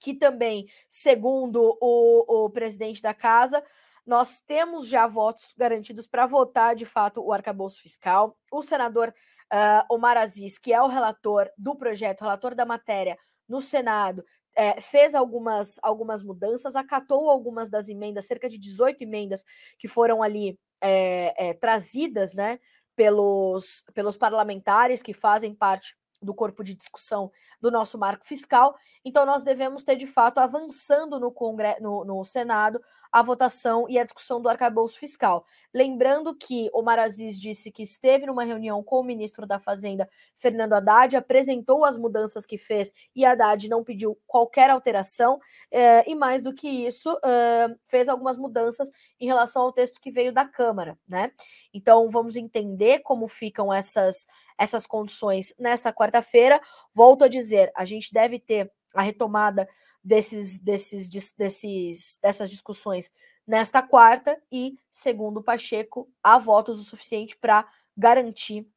que 0.00 0.14
também, 0.14 0.66
segundo 0.88 1.76
o, 1.80 2.46
o 2.46 2.50
presidente 2.50 3.02
da 3.02 3.14
casa, 3.14 3.62
nós 4.06 4.40
temos 4.40 4.88
já 4.88 5.06
votos 5.06 5.54
garantidos 5.56 6.06
para 6.06 6.26
votar 6.26 6.74
de 6.74 6.86
fato 6.86 7.22
o 7.22 7.32
arcabouço 7.32 7.80
fiscal. 7.82 8.36
O 8.50 8.62
senador 8.62 9.14
uh, 9.52 9.94
Omar 9.94 10.16
Aziz, 10.16 10.58
que 10.58 10.72
é 10.72 10.82
o 10.82 10.88
relator 10.88 11.50
do 11.56 11.76
projeto, 11.76 12.22
relator 12.22 12.54
da 12.54 12.64
matéria 12.64 13.18
no 13.48 13.60
Senado 13.60 14.24
é, 14.56 14.80
fez 14.80 15.14
algumas, 15.14 15.78
algumas 15.82 16.22
mudanças, 16.22 16.76
acatou 16.76 17.30
algumas 17.30 17.70
das 17.70 17.88
emendas, 17.88 18.26
cerca 18.26 18.48
de 18.48 18.58
18 18.58 19.02
emendas 19.02 19.44
que 19.78 19.88
foram 19.88 20.22
ali 20.22 20.58
é, 20.80 21.48
é, 21.48 21.54
trazidas 21.54 22.34
né, 22.34 22.58
pelos, 22.96 23.82
pelos 23.94 24.16
parlamentares 24.16 25.02
que 25.02 25.14
fazem 25.14 25.54
parte 25.54 25.96
do 26.20 26.34
corpo 26.34 26.62
de 26.62 26.74
discussão 26.74 27.30
do 27.60 27.70
nosso 27.70 27.98
marco 27.98 28.26
fiscal. 28.26 28.76
Então, 29.04 29.24
nós 29.24 29.42
devemos 29.42 29.82
ter, 29.82 29.96
de 29.96 30.06
fato, 30.06 30.38
avançando 30.38 31.18
no, 31.18 31.30
Congresso, 31.30 31.82
no, 31.82 32.04
no 32.04 32.24
Senado, 32.24 32.80
a 33.12 33.22
votação 33.22 33.86
e 33.88 33.98
a 33.98 34.04
discussão 34.04 34.40
do 34.40 34.48
arcabouço 34.48 34.98
fiscal. 34.98 35.44
Lembrando 35.74 36.34
que 36.34 36.70
Omar 36.72 36.98
Aziz 36.98 37.38
disse 37.38 37.70
que 37.70 37.82
esteve 37.82 38.26
numa 38.26 38.44
reunião 38.44 38.82
com 38.82 39.00
o 39.00 39.04
ministro 39.04 39.46
da 39.46 39.58
Fazenda, 39.58 40.08
Fernando 40.36 40.74
Haddad, 40.74 41.16
apresentou 41.16 41.84
as 41.84 41.98
mudanças 41.98 42.46
que 42.46 42.56
fez 42.56 42.92
e 43.14 43.24
Haddad 43.24 43.68
não 43.68 43.82
pediu 43.82 44.18
qualquer 44.26 44.70
alteração, 44.70 45.40
eh, 45.70 46.08
e 46.08 46.14
mais 46.14 46.42
do 46.42 46.54
que 46.54 46.68
isso, 46.68 47.18
eh, 47.24 47.68
fez 47.84 48.08
algumas 48.08 48.36
mudanças 48.36 48.90
em 49.18 49.26
relação 49.26 49.62
ao 49.62 49.72
texto 49.72 50.00
que 50.00 50.10
veio 50.10 50.32
da 50.32 50.44
Câmara, 50.44 50.98
né? 51.08 51.32
Então, 51.74 52.08
vamos 52.08 52.36
entender 52.36 53.00
como 53.00 53.28
ficam 53.28 53.72
essas 53.72 54.26
essas 54.60 54.86
condições 54.86 55.54
nessa 55.58 55.90
quarta-feira. 55.90 56.60
Volto 56.94 57.24
a 57.24 57.28
dizer, 57.28 57.72
a 57.74 57.86
gente 57.86 58.12
deve 58.12 58.38
ter 58.38 58.70
a 58.94 59.00
retomada 59.00 59.66
desses, 60.04 60.58
desses, 60.58 61.08
desses, 61.08 62.18
dessas 62.22 62.50
discussões 62.50 63.10
nesta 63.46 63.82
quarta 63.82 64.40
e, 64.52 64.78
segundo 64.92 65.42
Pacheco, 65.42 66.08
há 66.22 66.38
votos 66.38 66.78
o 66.78 66.84
suficiente 66.84 67.36
para 67.36 67.66
garantir 67.96 68.68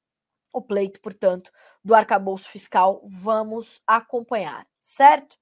o 0.53 0.61
pleito, 0.61 1.01
portanto, 1.01 1.51
do 1.83 1.93
arcabouço 1.93 2.49
fiscal. 2.49 3.01
Vamos 3.05 3.81
acompanhar, 3.85 4.65
certo? 4.81 5.37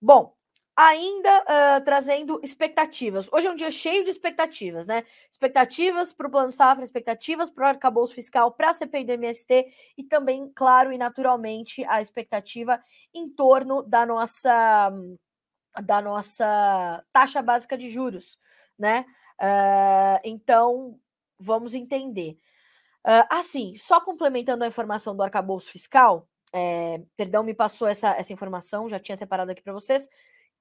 Bom, 0.00 0.34
ainda 0.76 1.40
uh, 1.42 1.84
trazendo 1.84 2.40
expectativas. 2.42 3.28
Hoje 3.32 3.46
é 3.46 3.50
um 3.50 3.56
dia 3.56 3.70
cheio 3.70 4.04
de 4.04 4.10
expectativas, 4.10 4.86
né? 4.86 5.04
Expectativas 5.30 6.12
para 6.12 6.26
o 6.26 6.30
Plano 6.30 6.50
Safra, 6.50 6.82
expectativas 6.82 7.50
para 7.50 7.64
o 7.64 7.68
arcabouço 7.68 8.14
fiscal, 8.14 8.50
para 8.52 8.70
a 8.70 8.74
CPI 8.74 9.04
do 9.04 9.12
MST 9.12 9.66
e 9.98 10.04
também, 10.04 10.50
claro 10.54 10.92
e 10.92 10.98
naturalmente, 10.98 11.84
a 11.84 12.00
expectativa 12.00 12.82
em 13.14 13.28
torno 13.28 13.82
da 13.82 14.06
nossa 14.06 14.90
da 15.84 16.02
nossa 16.02 17.00
taxa 17.12 17.40
básica 17.40 17.78
de 17.78 17.88
juros, 17.88 18.38
né? 18.78 19.06
Uh, 19.40 20.20
então, 20.24 20.98
vamos 21.38 21.74
entender. 21.74 22.38
Uh, 23.06 23.26
assim, 23.30 23.74
só 23.76 24.00
complementando 24.00 24.64
a 24.64 24.66
informação 24.66 25.16
do 25.16 25.22
arcabouço 25.22 25.70
fiscal, 25.70 26.28
é, 26.54 27.00
perdão, 27.16 27.42
me 27.42 27.54
passou 27.54 27.88
essa, 27.88 28.10
essa 28.10 28.32
informação, 28.32 28.88
já 28.88 28.98
tinha 28.98 29.16
separado 29.16 29.50
aqui 29.50 29.62
para 29.62 29.72
vocês 29.72 30.06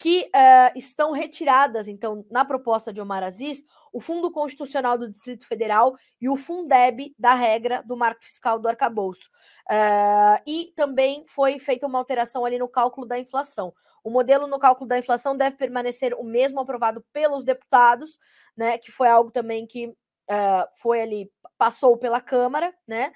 que 0.02 0.32
uh, 0.36 0.76
estão 0.76 1.12
retiradas, 1.12 1.88
então, 1.88 2.26
na 2.32 2.44
proposta 2.44 2.92
de 2.92 3.00
Omar 3.00 3.22
Aziz, 3.22 3.64
o 3.94 4.02
Fundo 4.02 4.32
Constitucional 4.32 4.98
do 4.98 5.08
Distrito 5.08 5.46
Federal 5.46 5.96
e 6.20 6.28
o 6.28 6.36
Fundeb 6.36 7.14
da 7.20 7.36
regra 7.36 7.84
do 7.84 7.96
marco 7.96 8.24
fiscal 8.24 8.58
do 8.58 8.68
arcabouço. 8.68 9.30
Uh, 9.70 10.42
e 10.48 10.74
também 10.76 11.24
foi 11.28 11.60
feita 11.60 11.86
uma 11.86 12.00
alteração 12.00 12.44
ali 12.44 12.58
no 12.58 12.68
cálculo 12.68 13.06
da 13.06 13.20
inflação. 13.20 13.72
O 14.04 14.10
modelo 14.10 14.48
no 14.48 14.58
cálculo 14.58 14.88
da 14.88 14.98
inflação 14.98 15.38
deve 15.38 15.56
permanecer 15.56 16.16
o 16.16 16.24
mesmo 16.24 16.60
aprovado 16.60 17.06
pelos 17.14 17.44
deputados, 17.44 18.18
né? 18.58 18.80
Que 18.80 18.92
foi 18.92 19.08
algo 19.08 19.30
também 19.30 19.68
que 19.68 19.86
uh, 19.86 20.68
foi 20.78 21.00
ali, 21.00 21.32
passou 21.60 21.96
pela 21.96 22.20
Câmara, 22.20 22.74
né? 22.88 23.14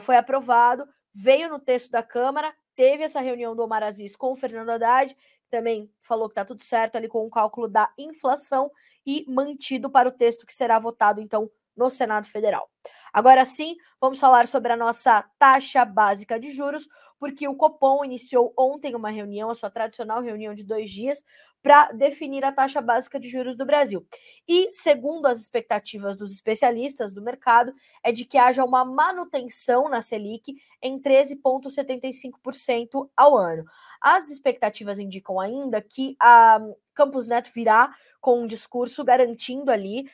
foi 0.00 0.16
aprovado, 0.16 0.86
veio 1.12 1.48
no 1.48 1.58
texto 1.58 1.90
da 1.90 2.02
Câmara, 2.02 2.54
teve 2.74 3.04
essa 3.04 3.20
reunião 3.20 3.54
do 3.54 3.62
Omar 3.62 3.82
Aziz 3.82 4.16
com 4.16 4.32
o 4.32 4.36
Fernando 4.36 4.70
Haddad, 4.70 5.16
também 5.50 5.90
falou 6.00 6.28
que 6.28 6.32
está 6.32 6.44
tudo 6.44 6.62
certo 6.62 6.96
ali 6.96 7.08
com 7.08 7.24
o 7.24 7.30
cálculo 7.30 7.68
da 7.68 7.88
inflação 7.96 8.70
e 9.06 9.24
mantido 9.28 9.88
para 9.88 10.08
o 10.08 10.12
texto 10.12 10.46
que 10.46 10.52
será 10.52 10.78
votado, 10.78 11.20
então, 11.20 11.50
no 11.76 11.88
Senado 11.90 12.26
Federal. 12.26 12.68
Agora 13.12 13.44
sim, 13.44 13.76
vamos 14.00 14.18
falar 14.18 14.46
sobre 14.48 14.72
a 14.72 14.76
nossa 14.76 15.22
taxa 15.38 15.84
básica 15.84 16.38
de 16.38 16.50
juros, 16.50 16.88
porque 17.18 17.48
o 17.48 17.54
Copom 17.54 18.04
iniciou 18.04 18.52
ontem 18.58 18.94
uma 18.94 19.08
reunião, 19.10 19.48
a 19.50 19.54
sua 19.54 19.70
tradicional 19.70 20.20
reunião 20.22 20.52
de 20.54 20.62
dois 20.62 20.90
dias, 20.90 21.24
para 21.62 21.90
definir 21.92 22.44
a 22.44 22.52
taxa 22.52 22.82
básica 22.82 23.18
de 23.18 23.30
juros 23.30 23.56
do 23.56 23.64
Brasil. 23.64 24.06
E, 24.46 24.70
segundo 24.70 25.24
as 25.26 25.40
expectativas 25.40 26.14
dos 26.14 26.30
especialistas 26.30 27.10
do 27.10 27.22
mercado, 27.22 27.72
é 28.02 28.12
de 28.12 28.26
que 28.26 28.36
haja 28.36 28.62
uma 28.62 28.84
manutenção 28.84 29.88
na 29.88 30.02
Selic 30.02 30.54
em 30.82 31.00
13,75% 31.00 33.08
ao 33.16 33.34
ano. 33.36 33.64
As 34.00 34.28
expectativas 34.28 34.98
indicam 34.98 35.40
ainda 35.40 35.80
que 35.80 36.16
a 36.20 36.60
Campus 36.92 37.26
Neto 37.26 37.50
virá 37.54 37.94
com 38.20 38.42
um 38.42 38.46
discurso 38.46 39.02
garantindo 39.02 39.70
ali. 39.70 40.04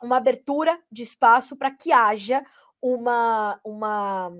Uma 0.00 0.18
abertura 0.18 0.78
de 0.90 1.02
espaço 1.02 1.56
para 1.56 1.70
que 1.70 1.92
haja 1.92 2.42
uma, 2.80 3.60
uma, 3.62 4.32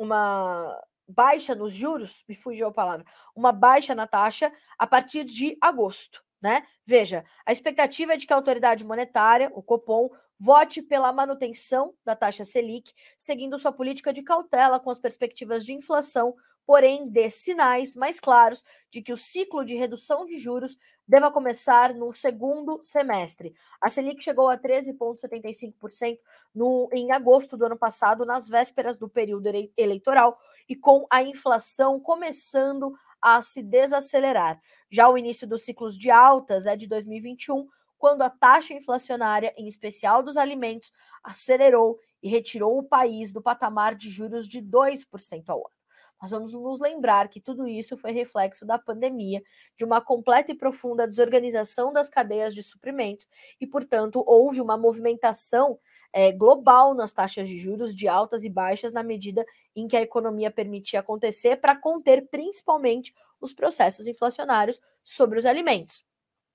uma 0.00 0.82
baixa 1.06 1.54
nos 1.54 1.74
juros, 1.74 2.24
me 2.26 2.34
fugiu 2.34 2.68
a 2.68 2.72
palavra, 2.72 3.04
uma 3.36 3.52
baixa 3.52 3.94
na 3.94 4.06
taxa 4.06 4.50
a 4.78 4.86
partir 4.86 5.24
de 5.24 5.58
agosto. 5.60 6.24
Né? 6.40 6.62
Veja, 6.86 7.22
a 7.44 7.52
expectativa 7.52 8.14
é 8.14 8.16
de 8.16 8.26
que 8.26 8.32
a 8.32 8.36
autoridade 8.36 8.82
monetária, 8.82 9.52
o 9.54 9.62
Copom, 9.62 10.08
vote 10.38 10.80
pela 10.80 11.12
manutenção 11.12 11.92
da 12.02 12.16
taxa 12.16 12.44
Selic, 12.44 12.94
seguindo 13.18 13.58
sua 13.58 13.72
política 13.72 14.10
de 14.10 14.22
cautela 14.22 14.80
com 14.80 14.88
as 14.88 14.98
perspectivas 14.98 15.66
de 15.66 15.74
inflação 15.74 16.34
porém 16.70 17.08
dê 17.08 17.28
sinais 17.28 17.96
mais 17.96 18.20
claros 18.20 18.64
de 18.92 19.02
que 19.02 19.12
o 19.12 19.16
ciclo 19.16 19.64
de 19.64 19.74
redução 19.74 20.24
de 20.24 20.38
juros 20.38 20.78
deva 21.04 21.28
começar 21.28 21.92
no 21.92 22.12
segundo 22.12 22.78
semestre. 22.80 23.52
A 23.80 23.88
Selic 23.88 24.22
chegou 24.22 24.48
a 24.48 24.56
13,75% 24.56 26.20
no, 26.54 26.88
em 26.92 27.10
agosto 27.10 27.56
do 27.56 27.66
ano 27.66 27.76
passado, 27.76 28.24
nas 28.24 28.48
vésperas 28.48 28.96
do 28.96 29.08
período 29.08 29.50
eleitoral, 29.76 30.38
e 30.68 30.76
com 30.76 31.08
a 31.10 31.24
inflação 31.24 31.98
começando 31.98 32.94
a 33.20 33.42
se 33.42 33.64
desacelerar. 33.64 34.60
Já 34.88 35.08
o 35.08 35.18
início 35.18 35.48
dos 35.48 35.64
ciclos 35.64 35.98
de 35.98 36.08
altas 36.08 36.66
é 36.66 36.76
de 36.76 36.86
2021, 36.86 37.66
quando 37.98 38.22
a 38.22 38.30
taxa 38.30 38.74
inflacionária, 38.74 39.52
em 39.56 39.66
especial 39.66 40.22
dos 40.22 40.36
alimentos, 40.36 40.92
acelerou 41.24 41.98
e 42.22 42.28
retirou 42.28 42.78
o 42.78 42.84
país 42.84 43.32
do 43.32 43.42
patamar 43.42 43.96
de 43.96 44.08
juros 44.08 44.46
de 44.46 44.62
2% 44.62 45.48
ao 45.48 45.58
ano. 45.58 45.79
Nós 46.20 46.30
vamos 46.30 46.52
nos 46.52 46.78
lembrar 46.78 47.28
que 47.28 47.40
tudo 47.40 47.66
isso 47.66 47.96
foi 47.96 48.12
reflexo 48.12 48.66
da 48.66 48.78
pandemia, 48.78 49.42
de 49.76 49.84
uma 49.84 50.00
completa 50.00 50.52
e 50.52 50.54
profunda 50.54 51.08
desorganização 51.08 51.92
das 51.92 52.10
cadeias 52.10 52.54
de 52.54 52.62
suprimentos 52.62 53.26
e, 53.60 53.66
portanto, 53.66 54.22
houve 54.26 54.60
uma 54.60 54.76
movimentação 54.76 55.78
é, 56.12 56.32
global 56.32 56.94
nas 56.94 57.12
taxas 57.12 57.48
de 57.48 57.58
juros 57.58 57.94
de 57.94 58.08
altas 58.08 58.44
e 58.44 58.50
baixas 58.50 58.92
na 58.92 59.02
medida 59.02 59.44
em 59.74 59.86
que 59.86 59.96
a 59.96 60.02
economia 60.02 60.50
permitia 60.50 61.00
acontecer 61.00 61.56
para 61.56 61.76
conter 61.76 62.28
principalmente 62.28 63.14
os 63.40 63.52
processos 63.54 64.06
inflacionários 64.06 64.80
sobre 65.02 65.38
os 65.38 65.46
alimentos. 65.46 66.04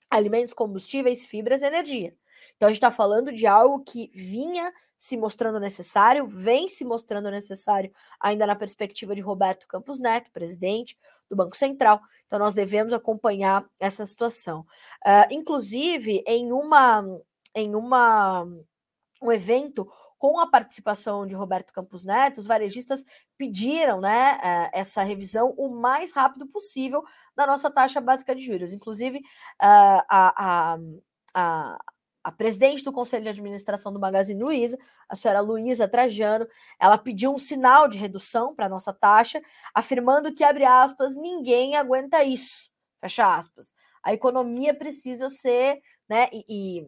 Alimentos, 0.09 0.53
combustíveis, 0.53 1.25
fibras 1.25 1.61
energia. 1.61 2.15
Então, 2.55 2.67
a 2.67 2.71
gente 2.71 2.77
está 2.77 2.91
falando 2.91 3.31
de 3.31 3.45
algo 3.47 3.83
que 3.83 4.11
vinha 4.13 4.71
se 4.97 5.17
mostrando 5.17 5.59
necessário, 5.59 6.27
vem 6.27 6.67
se 6.67 6.85
mostrando 6.85 7.29
necessário 7.29 7.91
ainda 8.19 8.47
na 8.47 8.55
perspectiva 8.55 9.13
de 9.13 9.21
Roberto 9.21 9.67
Campos 9.67 9.99
Neto, 9.99 10.31
presidente 10.31 10.97
do 11.29 11.35
Banco 11.35 11.55
Central. 11.55 11.99
Então, 12.27 12.39
nós 12.39 12.53
devemos 12.53 12.93
acompanhar 12.93 13.65
essa 13.79 14.05
situação. 14.05 14.61
Uh, 15.05 15.31
inclusive, 15.31 16.23
em 16.25 16.51
uma 16.51 17.03
em 17.53 17.75
uma 17.75 18.45
um 19.21 19.31
evento 19.31 19.87
com 20.17 20.39
a 20.39 20.47
participação 20.47 21.25
de 21.27 21.35
Roberto 21.35 21.73
Campos 21.73 22.03
Neto, 22.03 22.39
os 22.39 22.45
varejistas 22.45 23.05
pediram 23.37 23.99
né, 23.99 24.37
eh, 24.41 24.71
essa 24.73 25.03
revisão 25.03 25.53
o 25.57 25.69
mais 25.69 26.13
rápido 26.13 26.47
possível 26.47 27.03
da 27.35 27.45
nossa 27.45 27.69
taxa 27.69 27.99
básica 27.99 28.33
de 28.33 28.43
juros. 28.43 28.71
Inclusive, 28.71 29.19
uh, 29.19 29.23
a, 29.61 30.03
a, 30.09 30.77
a, 31.33 31.77
a 32.25 32.31
presidente 32.31 32.83
do 32.83 32.91
Conselho 32.91 33.21
de 33.21 33.29
Administração 33.29 33.93
do 33.93 33.99
Magazine 33.99 34.41
Luiza, 34.41 34.79
a 35.07 35.15
senhora 35.15 35.41
Luísa 35.41 35.87
Trajano, 35.87 36.47
ela 36.79 36.97
pediu 36.97 37.31
um 37.31 37.37
sinal 37.37 37.87
de 37.87 37.99
redução 37.99 38.55
para 38.55 38.65
a 38.65 38.69
nossa 38.69 38.91
taxa, 38.91 39.39
afirmando 39.75 40.33
que, 40.33 40.43
abre 40.43 40.65
aspas, 40.65 41.15
ninguém 41.15 41.75
aguenta 41.75 42.23
isso, 42.23 42.71
fecha 42.99 43.35
aspas. 43.35 43.71
A 44.01 44.11
economia 44.11 44.73
precisa 44.73 45.29
ser, 45.29 45.83
né, 46.09 46.27
e, 46.33 46.45
e 46.81 46.87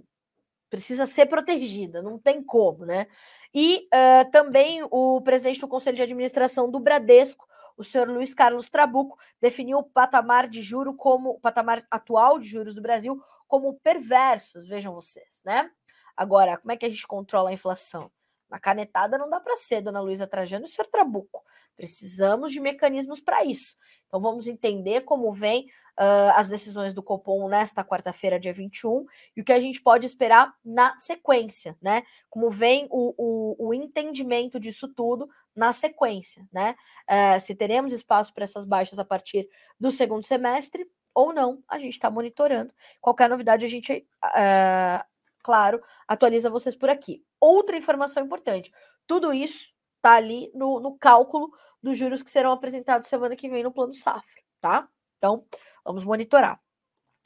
precisa 0.72 1.06
ser 1.06 1.28
protegida, 1.28 2.02
não 2.02 2.18
tem 2.18 2.42
como, 2.42 2.84
né? 2.84 3.06
E 3.54 3.88
uh, 3.94 4.32
também 4.32 4.82
o 4.90 5.22
presidente 5.22 5.62
do 5.62 5.68
Conselho 5.68 5.98
de 5.98 6.04
Administração 6.04 6.72
do 6.72 6.80
Bradesco, 6.80 7.46
o 7.78 7.84
senhor 7.84 8.10
Luiz 8.10 8.34
Carlos 8.34 8.72
Trabuco, 8.72 9.20
definiu 9.40 9.78
o 9.78 9.84
patamar 9.84 10.50
de 10.50 10.64
juro 10.64 10.96
como 10.96 11.30
o 11.30 11.40
patamar 11.40 11.86
atual 11.92 12.40
de 12.40 12.48
juros 12.48 12.74
do 12.74 12.82
Brasil 12.82 13.22
como 13.48 13.80
perversos, 13.80 14.68
vejam 14.68 14.94
vocês, 14.94 15.42
né? 15.46 15.70
Agora, 16.16 16.58
como 16.58 16.72
é 16.72 16.78
que 16.78 16.86
a 16.86 16.90
gente 16.90 17.06
controla 17.08 17.50
a 17.50 17.54
inflação? 17.54 18.12
Na 18.50 18.60
canetada 18.60 19.18
não 19.18 19.30
dá 19.30 19.40
para 19.40 19.56
ser, 19.56 19.82
dona 19.82 20.00
Luísa 20.00 20.26
Trajano 20.26 20.66
e 20.66 20.68
o 20.68 20.72
senhor 20.72 20.88
Trabuco. 20.88 21.44
Precisamos 21.76 22.52
de 22.52 22.60
mecanismos 22.60 23.20
para 23.20 23.44
isso. 23.44 23.76
Então 24.08 24.20
vamos 24.20 24.48
entender 24.48 25.02
como 25.02 25.32
vem 25.32 25.68
uh, 26.00 26.32
as 26.36 26.50
decisões 26.50 26.94
do 26.94 27.04
Copom 27.04 27.48
nesta 27.48 27.84
quarta-feira, 27.84 28.40
dia 28.40 28.54
21, 28.54 29.06
e 29.36 29.42
o 29.42 29.44
que 29.44 29.54
a 29.54 29.60
gente 29.60 29.82
pode 29.82 30.06
esperar 30.06 30.56
na 30.64 30.98
sequência, 30.98 31.78
né? 31.82 32.04
Como 32.30 32.50
vem 32.50 32.88
o, 32.90 33.14
o, 33.18 33.68
o 33.68 33.74
entendimento 33.74 34.60
disso 34.60 34.88
tudo 34.88 35.30
na 35.56 35.74
sequência, 35.74 36.48
né? 36.52 36.76
Uh, 37.10 37.40
se 37.40 37.54
teremos 37.54 37.94
espaço 37.94 38.34
para 38.34 38.46
essas 38.46 38.66
baixas 38.66 38.98
a 38.98 39.06
partir 39.06 39.48
do 39.80 39.92
segundo 39.92 40.24
semestre 40.24 40.90
ou 41.18 41.34
não, 41.34 41.64
a 41.68 41.80
gente 41.80 41.94
está 41.94 42.12
monitorando. 42.12 42.72
Qualquer 43.02 43.28
novidade, 43.28 43.66
a 43.66 43.68
gente, 43.68 44.08
uh, 44.24 45.04
claro, 45.42 45.82
atualiza 46.08 46.48
vocês 46.48 46.76
por 46.76 46.92
aqui. 46.92 47.26
Outra 47.40 47.76
informação 47.76 48.24
importante: 48.24 48.72
tudo 49.08 49.34
isso 49.34 49.74
está 49.96 50.14
ali 50.14 50.52
no, 50.54 50.80
no 50.80 50.96
cálculo 50.96 51.52
dos 51.82 51.98
juros 51.98 52.22
que 52.22 52.30
serão 52.30 52.52
apresentados 52.52 53.08
semana 53.08 53.36
que 53.36 53.50
vem 53.50 53.64
no 53.64 53.72
Plano 53.72 53.96
Safra, 53.96 54.44
tá? 54.62 54.88
Então, 55.18 55.44
vamos 55.84 56.04
monitorar. 56.04 56.62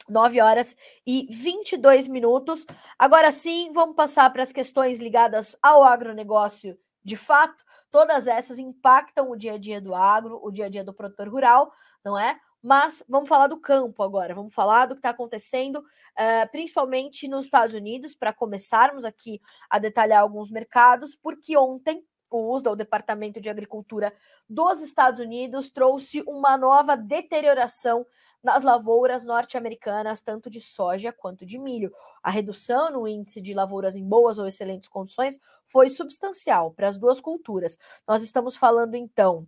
9 0.08 0.40
horas 0.40 0.74
e 1.06 1.28
22 1.30 2.08
minutos. 2.08 2.64
Agora 2.98 3.30
sim, 3.30 3.70
vamos 3.72 3.94
passar 3.94 4.32
para 4.32 4.42
as 4.42 4.52
questões 4.52 5.00
ligadas 5.00 5.54
ao 5.62 5.84
agronegócio 5.84 6.78
de 7.04 7.14
fato. 7.14 7.62
Todas 7.90 8.26
essas 8.26 8.58
impactam 8.58 9.30
o 9.30 9.36
dia 9.36 9.52
a 9.52 9.58
dia 9.58 9.82
do 9.82 9.94
agro, 9.94 10.40
o 10.42 10.50
dia 10.50 10.64
a 10.64 10.68
dia 10.70 10.82
do 10.82 10.94
produtor 10.94 11.28
rural, 11.28 11.70
não 12.02 12.18
é? 12.18 12.40
Mas 12.62 13.02
vamos 13.08 13.28
falar 13.28 13.48
do 13.48 13.58
campo 13.58 14.02
agora, 14.02 14.34
vamos 14.34 14.54
falar 14.54 14.86
do 14.86 14.94
que 14.94 15.00
está 15.00 15.10
acontecendo, 15.10 15.78
uh, 15.78 16.50
principalmente 16.52 17.26
nos 17.26 17.46
Estados 17.46 17.74
Unidos, 17.74 18.14
para 18.14 18.32
começarmos 18.32 19.04
aqui 19.04 19.40
a 19.68 19.78
detalhar 19.78 20.22
alguns 20.22 20.50
mercados, 20.50 21.16
porque 21.16 21.56
ontem 21.56 22.06
o 22.30 22.54
USDA, 22.54 22.70
o 22.70 22.76
Departamento 22.76 23.40
de 23.40 23.50
Agricultura 23.50 24.14
dos 24.48 24.80
Estados 24.80 25.20
Unidos, 25.20 25.70
trouxe 25.70 26.22
uma 26.26 26.56
nova 26.56 26.96
deterioração 26.96 28.06
nas 28.42 28.62
lavouras 28.62 29.24
norte-americanas, 29.24 30.20
tanto 30.20 30.50
de 30.50 30.60
soja 30.60 31.12
quanto 31.12 31.46
de 31.46 31.58
milho. 31.58 31.92
A 32.22 32.30
redução 32.30 32.90
no 32.90 33.06
índice 33.06 33.40
de 33.40 33.54
lavouras 33.54 33.94
em 33.94 34.04
boas 34.04 34.38
ou 34.38 34.46
excelentes 34.46 34.88
condições 34.88 35.38
foi 35.66 35.88
substancial 35.88 36.72
para 36.72 36.88
as 36.88 36.98
duas 36.98 37.20
culturas. 37.20 37.78
Nós 38.06 38.22
estamos 38.22 38.56
falando, 38.56 38.94
então, 38.94 39.46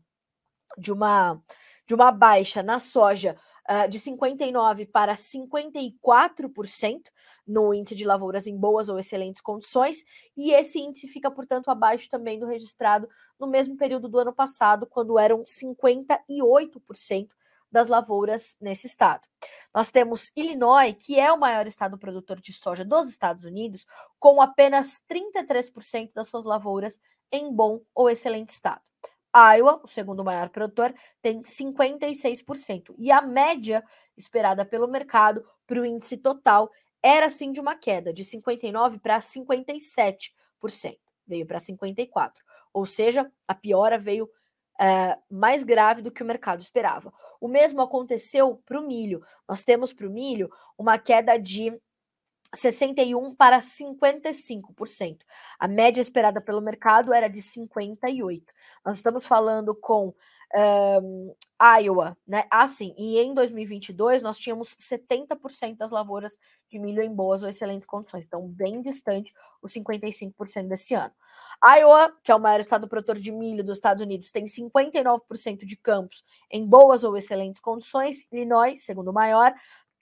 de 0.79 0.92
uma, 0.92 1.42
de 1.87 1.94
uma 1.94 2.11
baixa 2.11 2.62
na 2.62 2.79
soja 2.79 3.37
uh, 3.68 3.88
de 3.88 3.99
59% 3.99 4.90
para 4.90 5.14
54% 5.14 7.03
no 7.47 7.73
índice 7.75 7.94
de 7.94 8.05
lavouras 8.05 8.47
em 8.47 8.57
boas 8.57 8.88
ou 8.88 8.99
excelentes 8.99 9.40
condições, 9.40 10.05
e 10.37 10.53
esse 10.53 10.79
índice 10.79 11.07
fica, 11.07 11.31
portanto, 11.31 11.68
abaixo 11.70 12.09
também 12.09 12.38
do 12.38 12.47
registrado 12.47 13.09
no 13.38 13.47
mesmo 13.47 13.77
período 13.77 14.09
do 14.09 14.18
ano 14.18 14.33
passado, 14.33 14.87
quando 14.87 15.18
eram 15.18 15.44
58% 15.44 17.29
das 17.75 17.88
lavouras 17.88 18.57
nesse 18.61 18.87
estado. 18.87 19.27
Nós 19.75 19.90
temos 19.90 20.31
Illinois, 20.37 20.94
que 20.97 21.18
é 21.18 21.33
o 21.33 21.38
maior 21.38 21.66
estado 21.66 21.99
produtor 21.99 22.40
de 22.40 22.53
soja 22.53 22.85
dos 22.85 23.09
Estados 23.09 23.44
Unidos, 23.44 23.85
com 24.20 24.40
apenas 24.40 25.03
33% 25.11 26.12
das 26.14 26.29
suas 26.29 26.44
lavouras 26.44 27.01
em 27.33 27.53
bom 27.53 27.81
ou 27.92 28.09
excelente 28.09 28.51
estado. 28.51 28.81
Iowa, 29.35 29.81
o 29.83 29.88
segundo 29.88 30.25
maior 30.25 30.49
produtor, 30.49 30.94
tem 31.20 31.42
56%. 31.42 32.94
E 32.99 33.11
a 33.11 33.20
média 33.20 33.83
esperada 34.16 34.64
pelo 34.64 34.87
mercado 34.87 35.44
para 35.66 35.81
o 35.81 35.85
índice 35.85 36.16
total 36.16 36.70
era 37.03 37.29
sim 37.29 37.51
de 37.51 37.61
uma 37.61 37.75
queda 37.75 38.12
de 38.12 38.25
59% 38.25 38.99
para 39.01 39.18
57%. 39.18 40.31
Veio 41.27 41.47
para 41.47 41.59
54%. 41.59 42.33
Ou 42.73 42.87
seja, 42.87 43.31
a 43.47 43.55
piora 43.55 43.99
veio 43.99 44.29
é, 44.81 45.16
mais 45.31 45.62
grave 45.62 46.03
do 46.03 46.11
que 46.11 46.23
o 46.23 46.27
mercado 46.27 46.61
esperava. 46.61 47.12
O 47.40 47.49
mesmo 47.49 47.81
aconteceu 47.81 48.61
para 48.64 48.81
o 48.81 48.87
milho. 48.87 49.23
Nós 49.49 49.64
temos 49.64 49.92
para 49.92 50.07
o 50.07 50.11
milho 50.11 50.51
uma 50.79 50.99
queda 50.99 51.37
de 51.38 51.79
61% 52.55 53.37
para 53.37 53.59
55%. 53.59 55.19
A 55.59 55.69
média 55.69 56.01
esperada 56.01 56.40
pelo 56.40 56.61
mercado 56.61 57.12
era 57.12 57.29
de 57.29 57.40
58%. 57.40 58.43
Nós 58.85 58.99
estamos 58.99 59.27
falando 59.27 59.75
com 59.75 60.14
um, 60.55 61.35
Iowa, 61.81 62.17
né? 62.27 62.45
Assim, 62.51 62.95
e 62.97 63.19
em 63.19 63.35
2022 63.35 64.23
nós 64.23 64.38
tínhamos 64.38 64.77
70% 64.77 65.77
das 65.77 65.90
lavouras 65.90 66.38
de 66.69 66.79
milho 66.79 67.03
em 67.03 67.12
boas 67.12 67.43
ou 67.43 67.49
excelentes 67.49 67.87
condições, 67.87 68.27
então 68.27 68.47
bem 68.47 68.81
distante 68.81 69.33
os 69.62 69.73
55% 69.73 70.69
desse 70.69 70.95
ano. 70.95 71.12
Iowa, 71.67 72.12
que 72.23 72.31
é 72.31 72.35
o 72.35 72.40
maior 72.40 72.61
estado 72.61 72.87
produtor 72.87 73.19
de 73.19 73.33
milho 73.33 73.64
dos 73.64 73.79
Estados 73.79 74.03
Unidos, 74.03 74.31
tem 74.31 74.45
59% 74.45 75.64
de 75.64 75.77
campos 75.77 76.25
em 76.51 76.67
boas 76.67 77.05
ou 77.05 77.17
excelentes 77.17 77.61
condições. 77.61 78.27
Illinois, 78.31 78.85
segundo 78.85 79.12
maior, 79.12 79.55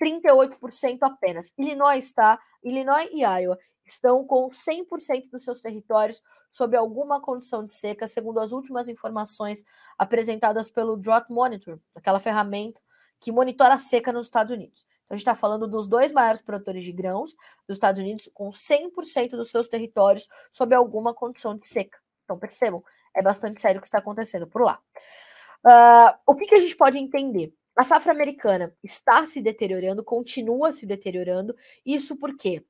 38% 0.03 0.99
apenas. 1.03 1.53
Illinois 1.57 2.05
está, 2.05 2.41
Illinois 2.63 3.09
e 3.13 3.23
Iowa 3.23 3.59
estão 3.85 4.25
com 4.25 4.49
100% 4.49 5.31
dos 5.31 5.45
seus 5.45 5.61
territórios 5.61 6.23
sob 6.51 6.77
alguma 6.77 7.21
condição 7.21 7.65
de 7.65 7.73
seca, 7.73 8.07
segundo 8.07 8.41
as 8.41 8.53
últimas 8.53 8.89
informações 8.89 9.65
apresentadas 9.97 10.71
pelo 10.71 10.97
Drought 10.97 11.31
Monitor, 11.31 11.79
aquela 11.95 12.21
ferramenta 12.21 12.81
que 13.21 13.31
monitora 13.31 13.75
a 13.75 13.79
seca 13.79 14.13
nos 14.13 14.27
Estados 14.27 14.53
Unidos. 14.53 14.85
Então, 15.05 15.15
a 15.15 15.15
gente 15.15 15.23
está 15.23 15.35
falando 15.35 15.69
dos 15.69 15.87
dois 15.87 16.13
maiores 16.13 16.41
produtores 16.41 16.85
de 16.85 16.93
grãos 16.93 17.35
dos 17.67 17.77
Estados 17.77 18.01
Unidos, 18.01 18.29
com 18.35 18.51
100% 18.51 19.31
dos 19.31 19.51
seus 19.51 19.69
territórios 19.69 20.29
sob 20.51 20.75
alguma 20.75 21.15
condição 21.15 21.57
de 21.57 21.65
seca. 21.65 21.99
Então, 22.25 22.39
percebam, 22.39 22.83
é 23.15 23.23
bastante 23.23 23.61
sério 23.61 23.79
o 23.79 23.81
que 23.81 23.87
está 23.87 23.99
acontecendo 23.99 24.47
por 24.47 24.63
lá. 24.63 24.81
Uh, 25.65 26.19
o 26.27 26.35
que, 26.35 26.47
que 26.47 26.55
a 26.57 26.61
gente 26.61 26.77
pode 26.77 26.99
entender? 26.99 27.55
A 27.77 27.85
safra 27.85 28.13
americana 28.13 28.75
está 28.83 29.27
se 29.27 29.41
deteriorando, 29.41 30.05
continua 30.05 30.71
se 30.71 30.85
deteriorando. 30.85 31.57
Isso 31.85 32.17
porque 32.17 32.65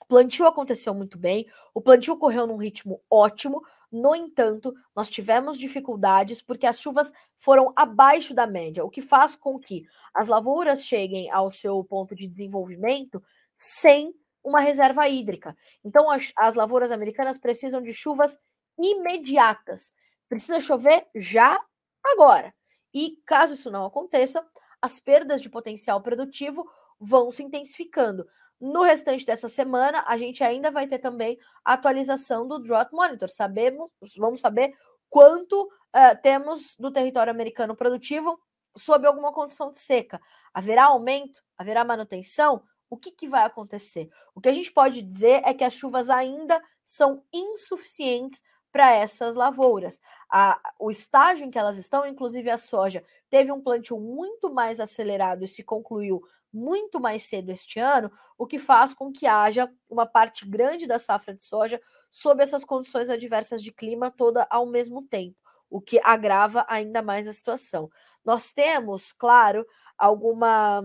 o 0.00 0.06
plantio 0.06 0.46
aconteceu 0.46 0.94
muito 0.94 1.18
bem, 1.18 1.46
o 1.74 1.80
plantio 1.80 2.14
ocorreu 2.14 2.46
num 2.46 2.56
ritmo 2.56 3.02
ótimo. 3.10 3.62
No 3.90 4.14
entanto, 4.14 4.74
nós 4.94 5.10
tivemos 5.10 5.58
dificuldades 5.58 6.40
porque 6.40 6.66
as 6.66 6.80
chuvas 6.80 7.12
foram 7.36 7.72
abaixo 7.76 8.32
da 8.34 8.46
média, 8.46 8.84
o 8.84 8.90
que 8.90 9.02
faz 9.02 9.34
com 9.34 9.58
que 9.58 9.84
as 10.14 10.28
lavouras 10.28 10.84
cheguem 10.84 11.30
ao 11.30 11.50
seu 11.50 11.82
ponto 11.84 12.14
de 12.14 12.28
desenvolvimento 12.28 13.22
sem 13.54 14.14
uma 14.42 14.60
reserva 14.60 15.08
hídrica. 15.08 15.56
Então, 15.84 16.10
as, 16.10 16.32
as 16.36 16.54
lavouras 16.54 16.90
americanas 16.90 17.38
precisam 17.38 17.82
de 17.82 17.92
chuvas 17.92 18.38
imediatas. 18.78 19.92
Precisa 20.28 20.60
chover 20.60 21.06
já 21.14 21.60
agora. 22.04 22.54
E 22.92 23.20
caso 23.26 23.54
isso 23.54 23.70
não 23.70 23.84
aconteça, 23.84 24.46
as 24.80 25.00
perdas 25.00 25.42
de 25.42 25.50
potencial 25.50 26.00
produtivo 26.00 26.68
vão 26.98 27.30
se 27.30 27.42
intensificando. 27.42 28.26
No 28.60 28.82
restante 28.82 29.24
dessa 29.24 29.48
semana, 29.48 30.04
a 30.06 30.16
gente 30.16 30.42
ainda 30.42 30.70
vai 30.70 30.86
ter 30.86 30.98
também 30.98 31.38
a 31.64 31.74
atualização 31.74 32.46
do 32.46 32.58
Drought 32.58 32.92
Monitor. 32.92 33.28
Sabemos, 33.28 33.90
vamos 34.16 34.40
saber 34.40 34.74
quanto 35.08 35.62
uh, 35.64 36.22
temos 36.22 36.74
do 36.76 36.90
território 36.90 37.30
americano 37.30 37.76
produtivo 37.76 38.38
sob 38.76 39.06
alguma 39.06 39.32
condição 39.32 39.70
de 39.70 39.78
seca. 39.78 40.20
Haverá 40.52 40.86
aumento? 40.86 41.42
Haverá 41.56 41.84
manutenção? 41.84 42.62
O 42.90 42.96
que, 42.96 43.10
que 43.10 43.28
vai 43.28 43.44
acontecer? 43.44 44.08
O 44.34 44.40
que 44.40 44.48
a 44.48 44.52
gente 44.52 44.72
pode 44.72 45.02
dizer 45.02 45.42
é 45.44 45.54
que 45.54 45.64
as 45.64 45.74
chuvas 45.74 46.10
ainda 46.10 46.60
são 46.84 47.22
insuficientes 47.32 48.42
para 48.72 48.92
essas 48.92 49.34
lavouras. 49.36 50.00
A, 50.30 50.60
o 50.78 50.90
estágio 50.90 51.46
em 51.46 51.50
que 51.50 51.58
elas 51.58 51.78
estão, 51.78 52.06
inclusive 52.06 52.50
a 52.50 52.58
soja, 52.58 53.02
teve 53.30 53.50
um 53.52 53.60
plantio 53.60 53.98
muito 53.98 54.52
mais 54.52 54.80
acelerado 54.80 55.44
e 55.44 55.48
se 55.48 55.62
concluiu 55.62 56.22
muito 56.52 56.98
mais 57.00 57.24
cedo 57.24 57.50
este 57.50 57.78
ano, 57.78 58.10
o 58.36 58.46
que 58.46 58.58
faz 58.58 58.94
com 58.94 59.12
que 59.12 59.26
haja 59.26 59.70
uma 59.88 60.06
parte 60.06 60.48
grande 60.48 60.86
da 60.86 60.98
safra 60.98 61.34
de 61.34 61.42
soja 61.42 61.80
sob 62.10 62.42
essas 62.42 62.64
condições 62.64 63.10
adversas 63.10 63.62
de 63.62 63.70
clima 63.72 64.10
toda 64.10 64.46
ao 64.50 64.66
mesmo 64.66 65.02
tempo, 65.02 65.36
o 65.68 65.80
que 65.80 66.00
agrava 66.02 66.64
ainda 66.68 67.02
mais 67.02 67.28
a 67.28 67.32
situação. 67.32 67.90
Nós 68.24 68.50
temos, 68.50 69.12
claro, 69.12 69.66
alguma 69.96 70.82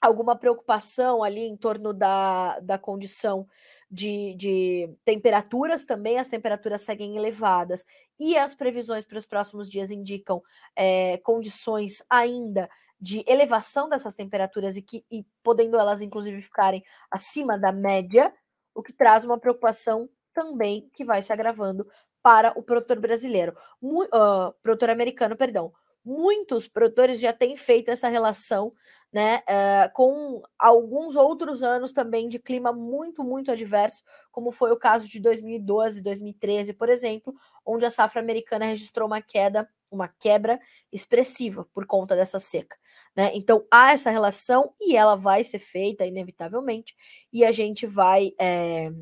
alguma 0.00 0.34
preocupação 0.36 1.22
ali 1.22 1.42
em 1.42 1.56
torno 1.56 1.92
da, 1.92 2.58
da 2.60 2.78
condição 2.78 3.46
de, 3.90 4.34
de 4.34 4.96
temperaturas 5.04 5.84
também, 5.84 6.18
as 6.18 6.28
temperaturas 6.28 6.82
seguem 6.82 7.16
elevadas 7.16 7.84
e 8.18 8.36
as 8.36 8.54
previsões 8.54 9.04
para 9.04 9.18
os 9.18 9.26
próximos 9.26 9.68
dias 9.68 9.90
indicam 9.90 10.40
é, 10.76 11.18
condições 11.18 12.04
ainda 12.08 12.68
de 13.00 13.24
elevação 13.26 13.88
dessas 13.88 14.14
temperaturas 14.14 14.76
e, 14.76 14.82
que, 14.82 15.04
e 15.10 15.24
podendo 15.42 15.78
elas, 15.78 16.02
inclusive, 16.02 16.40
ficarem 16.42 16.84
acima 17.10 17.58
da 17.58 17.72
média, 17.72 18.32
o 18.74 18.82
que 18.82 18.92
traz 18.92 19.24
uma 19.24 19.38
preocupação 19.38 20.08
também 20.32 20.88
que 20.92 21.04
vai 21.04 21.22
se 21.22 21.32
agravando 21.32 21.88
para 22.22 22.52
o 22.56 22.62
produtor 22.62 23.00
brasileiro, 23.00 23.56
uh, 23.82 24.52
produtor 24.62 24.90
americano, 24.90 25.36
perdão. 25.36 25.72
Muitos 26.04 26.66
produtores 26.66 27.20
já 27.20 27.32
têm 27.32 27.56
feito 27.56 27.90
essa 27.90 28.08
relação 28.08 28.72
né, 29.12 29.38
uh, 29.38 29.92
com 29.92 30.40
alguns 30.58 31.16
outros 31.16 31.62
anos 31.62 31.92
também 31.92 32.28
de 32.28 32.38
clima 32.38 32.72
muito, 32.72 33.24
muito 33.24 33.50
adverso, 33.50 34.04
como 34.30 34.52
foi 34.52 34.70
o 34.70 34.76
caso 34.76 35.08
de 35.08 35.18
2012, 35.20 36.02
2013, 36.02 36.72
por 36.74 36.88
exemplo, 36.88 37.34
onde 37.66 37.84
a 37.84 37.90
safra 37.90 38.20
americana 38.20 38.66
registrou 38.66 39.08
uma 39.08 39.20
queda, 39.20 39.68
uma 39.90 40.06
quebra 40.06 40.60
expressiva 40.92 41.66
por 41.74 41.86
conta 41.86 42.14
dessa 42.14 42.38
seca. 42.38 42.76
Né? 43.16 43.32
Então 43.34 43.66
há 43.70 43.92
essa 43.92 44.10
relação 44.10 44.72
e 44.80 44.96
ela 44.96 45.16
vai 45.16 45.42
ser 45.42 45.58
feita 45.58 46.06
inevitavelmente, 46.06 46.96
e 47.32 47.44
a 47.44 47.50
gente 47.50 47.86
vai 47.86 48.32
é, 48.38 48.92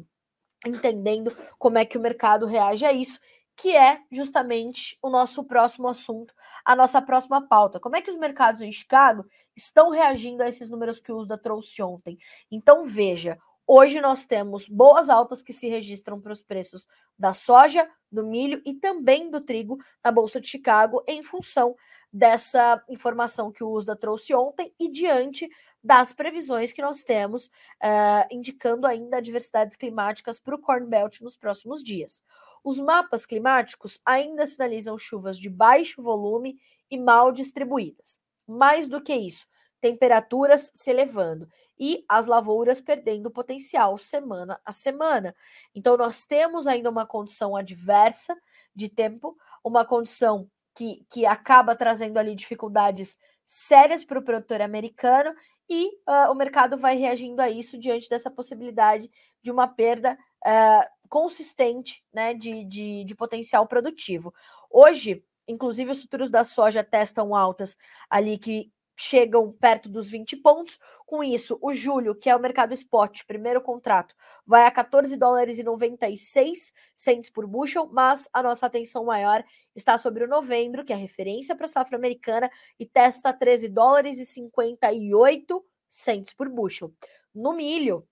entendendo 0.67 1.37
como 1.59 1.79
é 1.79 1.85
que 1.85 1.99
o 1.99 2.01
mercado 2.01 2.47
reage 2.47 2.85
a 2.85 2.93
isso 2.93 3.21
que 3.59 3.77
é 3.77 4.01
justamente 4.13 4.97
o 5.03 5.11
nosso 5.11 5.43
próximo 5.43 5.89
assunto, 5.89 6.33
a 6.65 6.77
nossa 6.77 7.03
próxima 7.03 7.45
pauta. 7.45 7.81
Como 7.81 7.97
é 7.97 8.01
que 8.01 8.11
os 8.11 8.17
mercados 8.17 8.63
em 8.63 8.71
Chicago 8.71 9.27
estão 9.55 9.91
reagindo 9.91 10.45
a 10.45 10.49
esses 10.49 10.69
números 10.69 11.01
que 11.01 11.11
o 11.11 11.19
USDA 11.19 11.37
trouxe 11.37 11.83
ontem? 11.83 12.17
Então, 12.53 12.85
veja, 12.85 13.37
hoje 13.67 14.01
nós 14.01 14.27
temos 14.27 14.69
boas 14.69 15.11
altas 15.11 15.43
que 15.43 15.53
se 15.53 15.69
registram 15.69 16.21
para 16.21 16.33
os 16.33 16.41
preços 16.41 16.87
da 17.19 17.35
soja, 17.35 17.91
do 18.13 18.25
milho 18.25 18.63
e 18.65 18.75
também 18.75 19.29
do 19.29 19.41
trigo 19.41 19.77
na 20.05 20.13
Bolsa 20.13 20.41
de 20.41 20.47
Chicago, 20.47 21.03
em 21.09 21.25
função 21.25 21.75
dessa 22.13 22.81
informação 22.89 23.51
que 23.51 23.65
o 23.65 23.71
USDA 23.73 23.97
trouxe 23.97 24.33
ontem 24.33 24.73
e 24.79 24.89
diante 24.89 25.49
das 25.83 26.13
previsões 26.13 26.73
que 26.73 26.81
nós 26.81 27.03
temos, 27.03 27.47
uh, 27.47 28.25
indicando 28.31 28.87
ainda 28.87 29.17
adversidades 29.17 29.77
climáticas 29.77 30.39
para 30.39 30.55
o 30.55 30.61
Corn 30.61 30.87
Belt 30.87 31.21
nos 31.21 31.37
próximos 31.37 31.83
dias. 31.83 32.23
Os 32.69 32.79
mapas 32.79 33.25
climáticos 33.25 33.99
ainda 34.05 34.47
sinalizam 34.47 34.99
chuvas 34.99 35.39
de 35.39 35.49
baixo 35.49 36.03
volume 36.03 36.61
e 36.91 36.99
mal 36.99 37.33
distribuídas. 37.33 38.19
Mais 38.47 38.91
do 38.91 39.01
que 39.01 39.15
isso, 39.15 39.47
temperaturas 39.81 40.71
se 40.75 40.91
elevando 40.91 41.49
e 41.81 42.05
as 42.07 42.27
lavouras 42.27 42.79
perdendo 42.79 43.31
potencial 43.31 43.97
semana 43.97 44.61
a 44.67 44.71
semana. 44.71 45.35
Então, 45.75 45.97
nós 45.97 46.27
temos 46.27 46.67
ainda 46.67 46.91
uma 46.91 47.07
condição 47.07 47.57
adversa 47.57 48.37
de 48.75 48.91
tempo, 48.91 49.35
uma 49.65 49.83
condição 49.83 50.47
que, 50.75 51.07
que 51.09 51.25
acaba 51.25 51.75
trazendo 51.75 52.19
ali 52.19 52.35
dificuldades 52.35 53.17
sérias 53.47 54.05
para 54.05 54.19
o 54.19 54.23
produtor 54.23 54.61
americano 54.61 55.35
e 55.71 55.89
uh, 56.07 56.31
o 56.31 56.35
mercado 56.35 56.77
vai 56.77 56.99
reagindo 56.99 57.41
a 57.41 57.49
isso 57.49 57.79
diante 57.79 58.11
dessa 58.11 58.31
possibilidade 58.31 59.11
de 59.41 59.51
uma 59.51 59.67
perda 59.67 60.19
uh, 60.47 60.98
consistente 61.09 62.05
né, 62.13 62.35
de, 62.35 62.65
de, 62.65 63.05
de 63.05 63.15
potencial 63.15 63.67
produtivo. 63.67 64.33
Hoje, 64.71 65.25
inclusive, 65.47 65.91
os 65.91 66.03
futuros 66.03 66.31
da 66.31 66.45
soja 66.45 66.85
testam 66.85 67.35
altas 67.35 67.77
ali 68.11 68.39
que 68.39 68.71
chegam 68.99 69.53
perto 69.53 69.89
dos 69.89 70.11
20 70.11 70.37
pontos. 70.39 70.79
Com 71.07 71.23
isso, 71.23 71.59
o 71.63 71.73
julho, 71.73 72.15
que 72.15 72.29
é 72.29 72.37
o 72.37 72.41
mercado 72.41 72.75
spot, 72.75 73.23
primeiro 73.27 73.63
contrato, 73.63 74.15
vai 74.45 74.67
a 74.67 74.71
14 74.71 75.17
dólares 75.17 75.59
e 75.59 75.63
96 75.63 76.73
centes 76.95 77.31
por 77.31 77.47
bushel, 77.47 77.89
mas 77.91 78.29
a 78.33 78.43
nossa 78.43 78.67
atenção 78.67 79.05
maior 79.05 79.43
está 79.75 79.97
sobre 79.97 80.25
o 80.25 80.29
novembro, 80.29 80.85
que 80.85 80.93
é 80.93 80.97
referência 80.97 81.55
para 81.55 81.67
a 81.67 81.69
safra 81.69 81.97
americana, 81.97 82.51
e 82.79 82.85
testa 82.85 83.33
13 83.33 83.69
dólares 83.69 84.19
e 84.19 84.27
58 84.27 85.65
centes 85.89 86.35
por 86.35 86.49
bushel. 86.49 86.93
No 87.33 87.55
milho, 87.55 88.07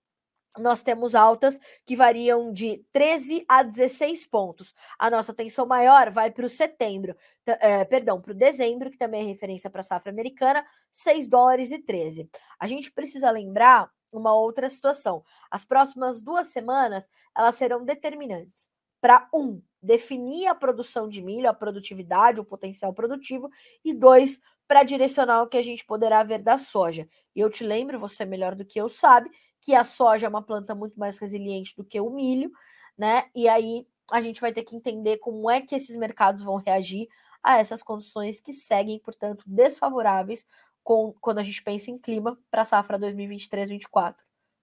nós 0.59 0.83
temos 0.83 1.15
altas 1.15 1.59
que 1.85 1.95
variam 1.95 2.51
de 2.51 2.83
13 2.91 3.45
a 3.47 3.63
16 3.63 4.25
pontos. 4.27 4.73
A 4.97 5.09
nossa 5.09 5.31
atenção 5.31 5.65
maior 5.65 6.09
vai 6.09 6.31
para 6.31 6.45
o 6.45 6.49
setembro, 6.49 7.15
é, 7.45 7.85
perdão, 7.85 8.21
para 8.21 8.31
o 8.31 8.35
dezembro, 8.35 8.91
que 8.91 8.97
também 8.97 9.21
é 9.21 9.25
referência 9.25 9.69
para 9.69 9.81
a 9.81 9.83
safra 9.83 10.11
americana, 10.11 10.65
6 10.91 11.27
dólares 11.27 11.71
e 11.71 11.79
13. 11.79 12.29
A 12.59 12.67
gente 12.67 12.91
precisa 12.91 13.29
lembrar 13.31 13.89
uma 14.11 14.33
outra 14.33 14.69
situação. 14.69 15.23
As 15.51 15.65
próximas 15.65 16.21
duas 16.21 16.47
semanas, 16.47 17.09
elas 17.35 17.55
serão 17.55 17.83
determinantes 17.83 18.69
para, 18.99 19.27
um, 19.33 19.61
definir 19.81 20.47
a 20.47 20.55
produção 20.55 21.07
de 21.07 21.21
milho, 21.21 21.49
a 21.49 21.53
produtividade, 21.53 22.39
o 22.39 22.45
potencial 22.45 22.93
produtivo, 22.93 23.49
e 23.83 23.93
dois, 23.93 24.39
para 24.67 24.83
direcionar 24.83 25.41
o 25.41 25.47
que 25.47 25.57
a 25.57 25.63
gente 25.63 25.85
poderá 25.85 26.23
ver 26.23 26.41
da 26.41 26.57
soja. 26.57 27.07
E 27.35 27.39
eu 27.39 27.49
te 27.49 27.63
lembro, 27.63 27.99
você 27.99 28.25
melhor 28.25 28.53
do 28.53 28.65
que 28.65 28.79
eu 28.79 28.89
sabe, 28.89 29.29
que 29.61 29.73
a 29.75 29.83
soja 29.83 30.25
é 30.25 30.29
uma 30.29 30.41
planta 30.41 30.73
muito 30.75 30.99
mais 30.99 31.17
resiliente 31.17 31.75
do 31.75 31.83
que 31.83 31.99
o 31.99 32.09
milho, 32.09 32.51
né? 32.97 33.25
E 33.35 33.47
aí 33.47 33.85
a 34.11 34.21
gente 34.21 34.39
vai 34.39 34.53
ter 34.53 34.63
que 34.63 34.75
entender 34.75 35.17
como 35.17 35.49
é 35.49 35.61
que 35.61 35.75
esses 35.75 35.95
mercados 35.95 36.41
vão 36.41 36.55
reagir 36.55 37.07
a 37.43 37.59
essas 37.59 37.83
condições 37.83 38.39
que 38.39 38.53
seguem, 38.53 38.99
portanto, 38.99 39.43
desfavoráveis 39.45 40.45
com, 40.83 41.13
quando 41.19 41.39
a 41.39 41.43
gente 41.43 41.61
pensa 41.61 41.91
em 41.91 41.97
clima 41.97 42.37
para 42.49 42.61
a 42.61 42.65
safra 42.65 42.97
2023-24 42.97 44.15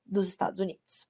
dos 0.04 0.28
Estados 0.28 0.60
Unidos. 0.60 1.06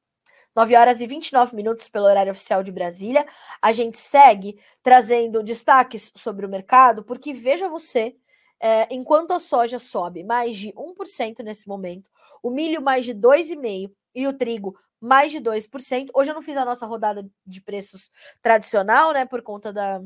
9 0.54 0.76
horas 0.76 1.00
e 1.00 1.06
29 1.06 1.56
minutos 1.56 1.88
pelo 1.88 2.06
horário 2.06 2.30
oficial 2.30 2.62
de 2.62 2.70
Brasília. 2.70 3.26
A 3.60 3.72
gente 3.72 3.98
segue 3.98 4.58
trazendo 4.82 5.42
destaques 5.42 6.12
sobre 6.14 6.46
o 6.46 6.48
mercado, 6.48 7.02
porque 7.02 7.32
veja 7.32 7.68
você, 7.68 8.16
é, 8.60 8.86
enquanto 8.94 9.32
a 9.32 9.40
soja 9.40 9.78
sobe 9.78 10.22
mais 10.22 10.56
de 10.56 10.72
1% 10.72 11.42
nesse 11.42 11.66
momento, 11.66 12.08
o 12.44 12.50
milho 12.50 12.80
mais 12.82 13.06
de 13.06 13.14
2,5% 13.14 13.90
e 14.14 14.28
o 14.28 14.32
trigo 14.34 14.78
mais 15.00 15.32
de 15.32 15.40
2%. 15.40 16.10
Hoje 16.14 16.30
eu 16.30 16.34
não 16.34 16.42
fiz 16.42 16.58
a 16.58 16.64
nossa 16.64 16.84
rodada 16.84 17.26
de 17.46 17.62
preços 17.62 18.10
tradicional, 18.42 19.14
né, 19.14 19.24
por 19.24 19.40
conta 19.40 19.72
da, 19.72 20.02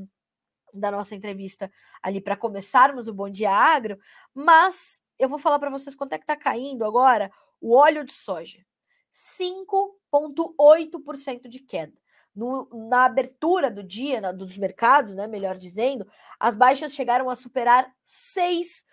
da 0.73 0.93
nossa 0.93 1.17
entrevista 1.17 1.69
ali 2.01 2.21
para 2.21 2.37
começarmos 2.37 3.09
o 3.09 3.13
Bom 3.13 3.29
Dia 3.29 3.51
Agro, 3.51 3.99
mas 4.33 5.03
eu 5.19 5.29
vou 5.29 5.39
falar 5.39 5.59
para 5.59 5.69
vocês 5.69 5.97
quanto 5.97 6.13
é 6.13 6.19
que 6.19 6.23
está 6.23 6.37
caindo 6.37 6.85
agora 6.85 7.29
o 7.61 7.75
óleo 7.75 8.05
de 8.05 8.13
soja. 8.13 8.65
5,8% 9.13 11.49
de 11.49 11.59
queda. 11.59 11.99
No, 12.33 12.69
na 12.89 13.07
abertura 13.07 13.69
do 13.69 13.83
dia, 13.83 14.21
na, 14.21 14.31
dos 14.31 14.57
mercados, 14.57 15.13
né, 15.13 15.27
melhor 15.27 15.59
dizendo, 15.59 16.07
as 16.39 16.55
baixas 16.55 16.95
chegaram 16.95 17.29
a 17.29 17.35
superar 17.35 17.93
6%. 18.07 18.87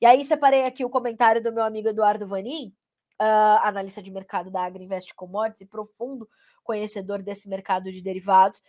E 0.00 0.06
aí 0.06 0.24
separei 0.24 0.64
aqui 0.64 0.84
o 0.84 0.90
comentário 0.90 1.42
do 1.42 1.52
meu 1.52 1.64
amigo 1.64 1.88
Eduardo 1.88 2.26
Vanin, 2.26 2.72
uh, 3.20 3.58
analista 3.62 4.02
de 4.02 4.10
mercado 4.10 4.50
da 4.50 4.62
Agriinvest 4.64 5.14
Commodities 5.14 5.62
e 5.62 5.66
profundo 5.66 6.28
conhecedor 6.62 7.22
desse 7.22 7.48
mercado 7.48 7.90
de 7.90 8.02
derivados, 8.02 8.62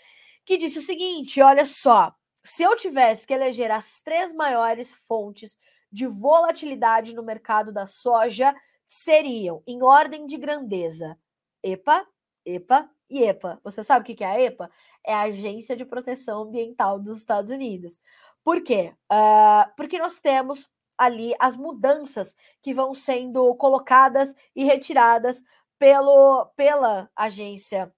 que 0.45 0.57
disse 0.57 0.79
o 0.79 0.81
seguinte: 0.81 1.41
olha 1.41 1.65
só, 1.65 2.13
se 2.43 2.63
eu 2.63 2.75
tivesse 2.75 3.27
que 3.27 3.33
eleger 3.33 3.71
as 3.71 4.01
três 4.01 4.33
maiores 4.33 4.93
fontes 5.07 5.57
de 5.91 6.07
volatilidade 6.07 7.15
no 7.15 7.23
mercado 7.23 7.73
da 7.73 7.85
soja, 7.85 8.55
seriam, 8.85 9.61
em 9.67 9.83
ordem 9.83 10.25
de 10.25 10.37
grandeza, 10.37 11.17
EPA, 11.63 12.05
EPA 12.45 12.89
e 13.09 13.23
EPA. 13.23 13.59
Você 13.63 13.83
sabe 13.83 14.01
o 14.11 14.15
que 14.15 14.23
é 14.23 14.27
a 14.27 14.39
EPA? 14.39 14.71
É 15.05 15.13
a 15.13 15.21
Agência 15.21 15.75
de 15.75 15.85
Proteção 15.85 16.43
Ambiental 16.43 16.99
dos 16.99 17.17
Estados 17.17 17.51
Unidos. 17.51 17.99
Por 18.43 18.61
quê? 18.63 18.93
Uh, 19.11 19.69
porque 19.75 19.97
nós 19.97 20.19
temos 20.19 20.67
ali 20.97 21.33
as 21.39 21.55
mudanças 21.55 22.35
que 22.61 22.73
vão 22.73 22.93
sendo 22.93 23.55
colocadas 23.55 24.35
e 24.55 24.65
retiradas 24.65 25.41
pelo, 25.77 26.45
pela 26.57 27.09
agência 27.15 27.93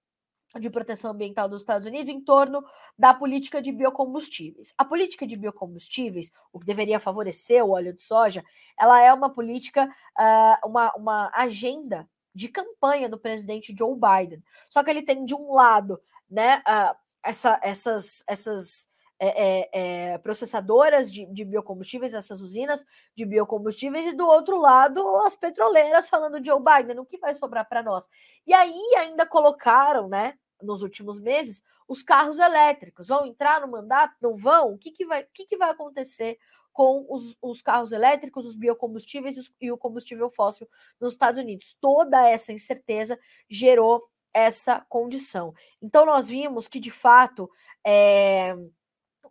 de 0.59 0.69
proteção 0.69 1.11
ambiental 1.11 1.47
dos 1.47 1.61
Estados 1.61 1.87
Unidos 1.87 2.09
em 2.09 2.19
torno 2.19 2.63
da 2.97 3.13
política 3.13 3.61
de 3.61 3.71
biocombustíveis. 3.71 4.73
A 4.77 4.83
política 4.83 5.25
de 5.25 5.35
biocombustíveis, 5.37 6.31
o 6.51 6.59
que 6.59 6.65
deveria 6.65 6.99
favorecer 6.99 7.63
o 7.65 7.71
óleo 7.71 7.93
de 7.93 8.01
soja, 8.01 8.43
ela 8.77 9.01
é 9.01 9.13
uma 9.13 9.31
política, 9.31 9.85
uh, 10.19 10.67
uma, 10.67 10.93
uma 10.95 11.31
agenda 11.33 12.07
de 12.35 12.49
campanha 12.49 13.09
do 13.09 13.17
presidente 13.17 13.73
Joe 13.77 13.95
Biden. 13.95 14.43
Só 14.69 14.83
que 14.83 14.89
ele 14.89 15.01
tem 15.01 15.25
de 15.25 15.33
um 15.33 15.53
lado, 15.53 16.01
né, 16.29 16.61
uh, 16.67 16.95
essa, 17.23 17.59
essas, 17.63 18.23
essas 18.27 18.90
é, 19.23 19.69
é, 20.13 20.17
processadoras 20.17 21.11
de, 21.11 21.27
de, 21.27 21.45
biocombustíveis, 21.45 22.15
essas 22.15 22.41
usinas 22.41 22.83
de 23.15 23.23
biocombustíveis, 23.23 24.07
e 24.07 24.13
do 24.13 24.25
outro 24.25 24.59
lado 24.59 25.05
as 25.17 25.35
petroleiras 25.35 26.09
falando 26.09 26.39
de 26.39 26.47
Joe 26.47 26.59
Biden, 26.59 26.99
o 26.99 27.05
que 27.05 27.19
vai 27.19 27.35
sobrar 27.35 27.69
para 27.69 27.83
nós? 27.83 28.09
E 28.47 28.53
aí 28.53 28.81
ainda 28.97 29.23
colocaram, 29.23 30.07
né, 30.07 30.33
nos 30.61 30.81
últimos 30.81 31.19
meses, 31.19 31.61
os 31.87 32.01
carros 32.01 32.39
elétricos. 32.39 33.09
Vão 33.09 33.25
entrar 33.25 33.61
no 33.61 33.67
mandato? 33.67 34.15
Não 34.19 34.35
vão? 34.35 34.73
O 34.73 34.77
que, 34.77 34.91
que, 34.91 35.05
vai, 35.05 35.21
o 35.21 35.27
que, 35.33 35.45
que 35.45 35.57
vai 35.57 35.69
acontecer 35.69 36.37
com 36.73 37.05
os, 37.09 37.37
os 37.41 37.61
carros 37.61 37.91
elétricos, 37.91 38.45
os 38.45 38.55
biocombustíveis 38.55 39.35
e 39.59 39.71
o 39.71 39.77
combustível 39.77 40.29
fóssil 40.29 40.67
nos 40.99 41.13
Estados 41.13 41.39
Unidos? 41.39 41.77
Toda 41.79 42.27
essa 42.27 42.51
incerteza 42.51 43.19
gerou 43.47 44.03
essa 44.33 44.83
condição. 44.89 45.53
Então, 45.81 46.05
nós 46.05 46.27
vimos 46.27 46.67
que, 46.67 46.79
de 46.79 46.91
fato, 46.91 47.49
é, 47.85 48.55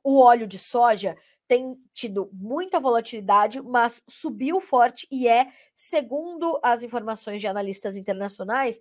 o 0.03 0.19
óleo 0.19 0.47
de 0.47 0.59
soja 0.59 1.17
tem 1.47 1.77
tido 1.93 2.31
muita 2.33 2.79
volatilidade, 2.79 3.61
mas 3.61 4.03
subiu 4.09 4.61
forte 4.61 5.07
e 5.11 5.27
é, 5.27 5.49
segundo 5.75 6.61
as 6.63 6.85
informações 6.85 7.41
de 7.41 7.49
analistas 7.49 7.97
internacionais, 7.97 8.79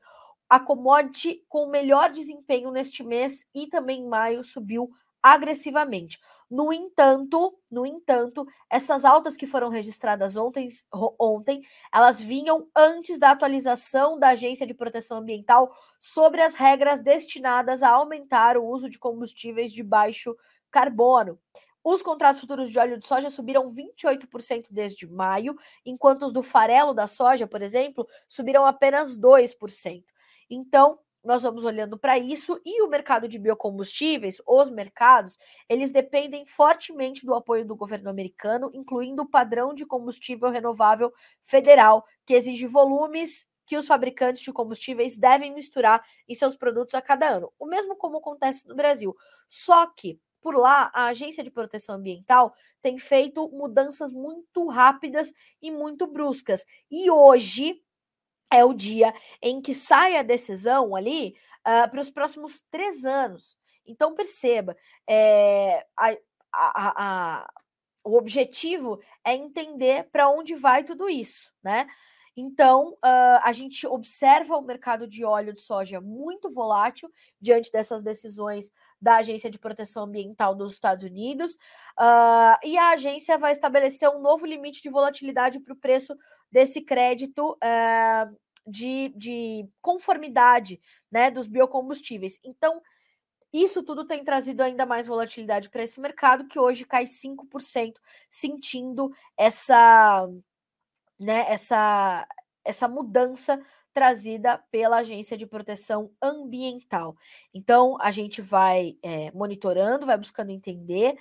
a 0.47 0.59
commodity 0.59 1.43
com 1.49 1.67
melhor 1.67 2.11
desempenho 2.11 2.71
neste 2.71 3.03
mês 3.03 3.45
e 3.55 3.67
também 3.67 4.01
em 4.01 4.07
maio 4.07 4.43
subiu 4.43 4.89
agressivamente. 5.21 6.19
No 6.49 6.73
entanto, 6.73 7.59
no 7.71 7.85
entanto, 7.85 8.45
essas 8.69 9.05
altas 9.05 9.37
que 9.37 9.45
foram 9.45 9.69
registradas 9.69 10.35
ontem, 10.35 10.67
ontem, 11.19 11.61
elas 11.93 12.19
vinham 12.19 12.67
antes 12.75 13.19
da 13.19 13.31
atualização 13.31 14.17
da 14.17 14.29
Agência 14.29 14.65
de 14.65 14.73
Proteção 14.73 15.19
Ambiental 15.19 15.71
sobre 15.99 16.41
as 16.41 16.55
regras 16.55 17.01
destinadas 17.01 17.83
a 17.83 17.89
aumentar 17.89 18.57
o 18.57 18.65
uso 18.65 18.89
de 18.89 18.97
combustíveis 18.97 19.71
de 19.71 19.83
baixo 19.83 20.35
carbono. 20.71 21.39
Os 21.83 22.01
contratos 22.01 22.39
futuros 22.39 22.71
de 22.71 22.77
óleo 22.77 22.99
de 22.99 23.07
soja 23.07 23.29
subiram 23.29 23.73
28% 23.73 24.67
desde 24.69 25.07
maio, 25.07 25.55
enquanto 25.85 26.25
os 26.25 26.33
do 26.33 26.43
farelo 26.43 26.93
da 26.93 27.07
soja, 27.07 27.47
por 27.47 27.61
exemplo, 27.61 28.07
subiram 28.27 28.65
apenas 28.65 29.17
2%. 29.17 30.03
Então, 30.49 30.99
nós 31.23 31.43
vamos 31.43 31.63
olhando 31.63 31.97
para 31.97 32.17
isso 32.17 32.59
e 32.65 32.81
o 32.81 32.87
mercado 32.87 33.27
de 33.27 33.37
biocombustíveis, 33.37 34.41
os 34.47 34.69
mercados, 34.69 35.37
eles 35.67 35.91
dependem 35.91 36.45
fortemente 36.45 37.25
do 37.25 37.33
apoio 37.33 37.65
do 37.65 37.75
governo 37.75 38.09
americano, 38.09 38.71
incluindo 38.73 39.23
o 39.23 39.29
padrão 39.29 39.73
de 39.73 39.85
combustível 39.85 40.49
renovável 40.49 41.13
federal, 41.43 42.05
que 42.25 42.33
exige 42.33 42.65
volumes 42.67 43.47
que 43.65 43.77
os 43.77 43.85
fabricantes 43.85 44.41
de 44.41 44.51
combustíveis 44.51 45.17
devem 45.17 45.53
misturar 45.53 46.03
em 46.27 46.33
seus 46.33 46.55
produtos 46.55 46.95
a 46.95 47.01
cada 47.01 47.29
ano. 47.29 47.53
O 47.59 47.67
mesmo 47.67 47.95
como 47.95 48.17
acontece 48.17 48.67
no 48.67 48.75
Brasil. 48.75 49.15
Só 49.47 49.85
que 49.85 50.19
por 50.41 50.55
lá, 50.55 50.91
a 50.93 51.05
Agência 51.05 51.43
de 51.43 51.51
Proteção 51.51 51.95
Ambiental 51.95 52.53
tem 52.81 52.97
feito 52.97 53.49
mudanças 53.49 54.11
muito 54.11 54.67
rápidas 54.67 55.33
e 55.61 55.71
muito 55.71 56.07
bruscas. 56.07 56.65
E 56.89 57.09
hoje, 57.11 57.81
é 58.51 58.63
o 58.65 58.73
dia 58.73 59.13
em 59.41 59.61
que 59.61 59.73
sai 59.73 60.17
a 60.17 60.23
decisão 60.23 60.95
ali 60.95 61.35
uh, 61.59 61.89
para 61.89 62.01
os 62.01 62.09
próximos 62.09 62.61
três 62.71 63.05
anos. 63.05 63.57
Então, 63.85 64.15
perceba, 64.15 64.75
é, 65.07 65.85
a, 65.97 66.15
a, 66.53 66.93
a, 67.43 67.49
o 68.05 68.17
objetivo 68.17 68.99
é 69.23 69.33
entender 69.33 70.09
para 70.11 70.29
onde 70.29 70.55
vai 70.55 70.83
tudo 70.83 71.09
isso, 71.09 71.51
né? 71.63 71.87
Então, 72.35 72.93
uh, 72.93 73.39
a 73.43 73.51
gente 73.51 73.85
observa 73.85 74.55
o 74.55 74.61
mercado 74.61 75.07
de 75.07 75.25
óleo 75.25 75.53
de 75.53 75.61
soja 75.61 75.99
muito 75.99 76.49
volátil 76.49 77.11
diante 77.41 77.71
dessas 77.71 78.01
decisões 78.01 78.71
da 79.01 79.17
Agência 79.17 79.49
de 79.49 79.59
Proteção 79.59 80.03
Ambiental 80.03 80.53
dos 80.53 80.73
Estados 80.73 81.03
Unidos, 81.03 81.53
uh, 81.99 82.57
e 82.63 82.77
a 82.77 82.91
agência 82.91 83.37
vai 83.37 83.51
estabelecer 83.51 84.09
um 84.09 84.19
novo 84.19 84.45
limite 84.45 84.81
de 84.81 84.89
volatilidade 84.89 85.59
para 85.59 85.73
o 85.73 85.77
preço 85.77 86.15
desse 86.51 86.81
crédito 86.81 87.53
uh, 87.53 88.37
de, 88.67 89.09
de 89.15 89.67
conformidade 89.81 90.79
né, 91.11 91.31
dos 91.31 91.47
biocombustíveis. 91.47 92.39
Então, 92.43 92.81
isso 93.51 93.81
tudo 93.81 94.05
tem 94.05 94.23
trazido 94.23 94.61
ainda 94.61 94.85
mais 94.85 95.07
volatilidade 95.07 95.69
para 95.69 95.83
esse 95.83 95.99
mercado, 95.99 96.47
que 96.47 96.59
hoje 96.59 96.85
cai 96.85 97.05
5%, 97.05 97.93
sentindo 98.29 99.11
essa, 99.35 100.27
né, 101.19 101.45
essa, 101.49 102.27
essa 102.63 102.87
mudança 102.87 103.59
trazida 103.93 104.57
pela 104.71 104.97
Agência 104.97 105.37
de 105.37 105.45
Proteção 105.45 106.11
Ambiental. 106.21 107.15
Então, 107.53 107.97
a 108.01 108.11
gente 108.11 108.41
vai 108.41 108.97
é, 109.03 109.31
monitorando, 109.31 110.05
vai 110.05 110.17
buscando 110.17 110.51
entender. 110.51 111.15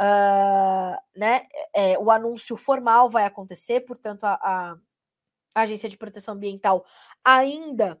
Uh, 0.00 0.96
né, 1.14 1.46
é, 1.74 1.98
o 1.98 2.10
anúncio 2.10 2.56
formal 2.56 3.10
vai 3.10 3.24
acontecer, 3.24 3.80
portanto, 3.80 4.24
a, 4.24 4.34
a 4.42 4.76
a 5.54 5.62
Agência 5.62 5.88
de 5.88 5.96
Proteção 5.96 6.34
Ambiental 6.34 6.84
ainda 7.24 8.00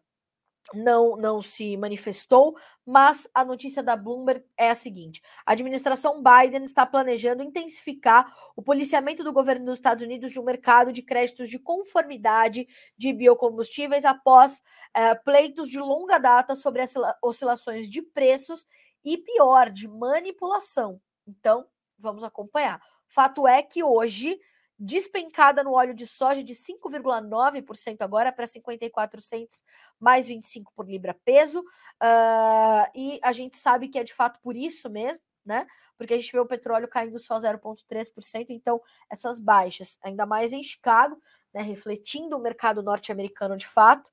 não, 0.74 1.16
não 1.16 1.42
se 1.42 1.76
manifestou, 1.76 2.56
mas 2.86 3.28
a 3.34 3.44
notícia 3.44 3.82
da 3.82 3.96
Bloomberg 3.96 4.44
é 4.56 4.70
a 4.70 4.74
seguinte: 4.74 5.20
a 5.44 5.52
administração 5.52 6.22
Biden 6.22 6.62
está 6.62 6.86
planejando 6.86 7.42
intensificar 7.42 8.32
o 8.56 8.62
policiamento 8.62 9.24
do 9.24 9.32
governo 9.32 9.66
dos 9.66 9.78
Estados 9.78 10.04
Unidos 10.04 10.32
de 10.32 10.40
um 10.40 10.44
mercado 10.44 10.92
de 10.92 11.02
créditos 11.02 11.50
de 11.50 11.58
conformidade 11.58 12.66
de 12.96 13.12
biocombustíveis 13.12 14.04
após 14.04 14.62
eh, 14.94 15.14
pleitos 15.16 15.68
de 15.68 15.78
longa 15.78 16.18
data 16.18 16.54
sobre 16.54 16.82
as 16.82 16.94
oscilações 17.22 17.90
de 17.90 18.00
preços 18.00 18.66
e, 19.04 19.18
pior, 19.18 19.70
de 19.70 19.88
manipulação. 19.88 21.00
Então, 21.26 21.66
vamos 21.98 22.24
acompanhar. 22.24 22.80
Fato 23.08 23.46
é 23.46 23.62
que 23.62 23.82
hoje 23.82 24.40
despencada 24.84 25.62
no 25.62 25.72
óleo 25.72 25.94
de 25.94 26.08
soja 26.08 26.42
de 26.42 26.54
5,9% 26.54 27.98
agora 28.00 28.32
para 28.32 28.48
54 28.48 29.20
centos 29.20 29.62
mais 29.98 30.26
25 30.26 30.72
por 30.74 30.86
libra 30.86 31.14
peso. 31.24 31.60
Uh, 31.60 32.90
e 32.92 33.20
a 33.22 33.30
gente 33.30 33.56
sabe 33.56 33.88
que 33.88 33.98
é 33.98 34.02
de 34.02 34.12
fato 34.12 34.40
por 34.42 34.56
isso 34.56 34.90
mesmo, 34.90 35.22
né? 35.46 35.68
Porque 35.96 36.14
a 36.14 36.18
gente 36.18 36.32
vê 36.32 36.40
o 36.40 36.46
petróleo 36.46 36.88
caindo 36.88 37.16
só 37.20 37.36
0,3%. 37.36 38.46
Então, 38.50 38.80
essas 39.08 39.38
baixas, 39.38 40.00
ainda 40.02 40.26
mais 40.26 40.52
em 40.52 40.64
Chicago, 40.64 41.16
né, 41.54 41.62
refletindo 41.62 42.36
o 42.36 42.40
mercado 42.40 42.82
norte-americano 42.82 43.56
de 43.56 43.68
fato, 43.68 44.10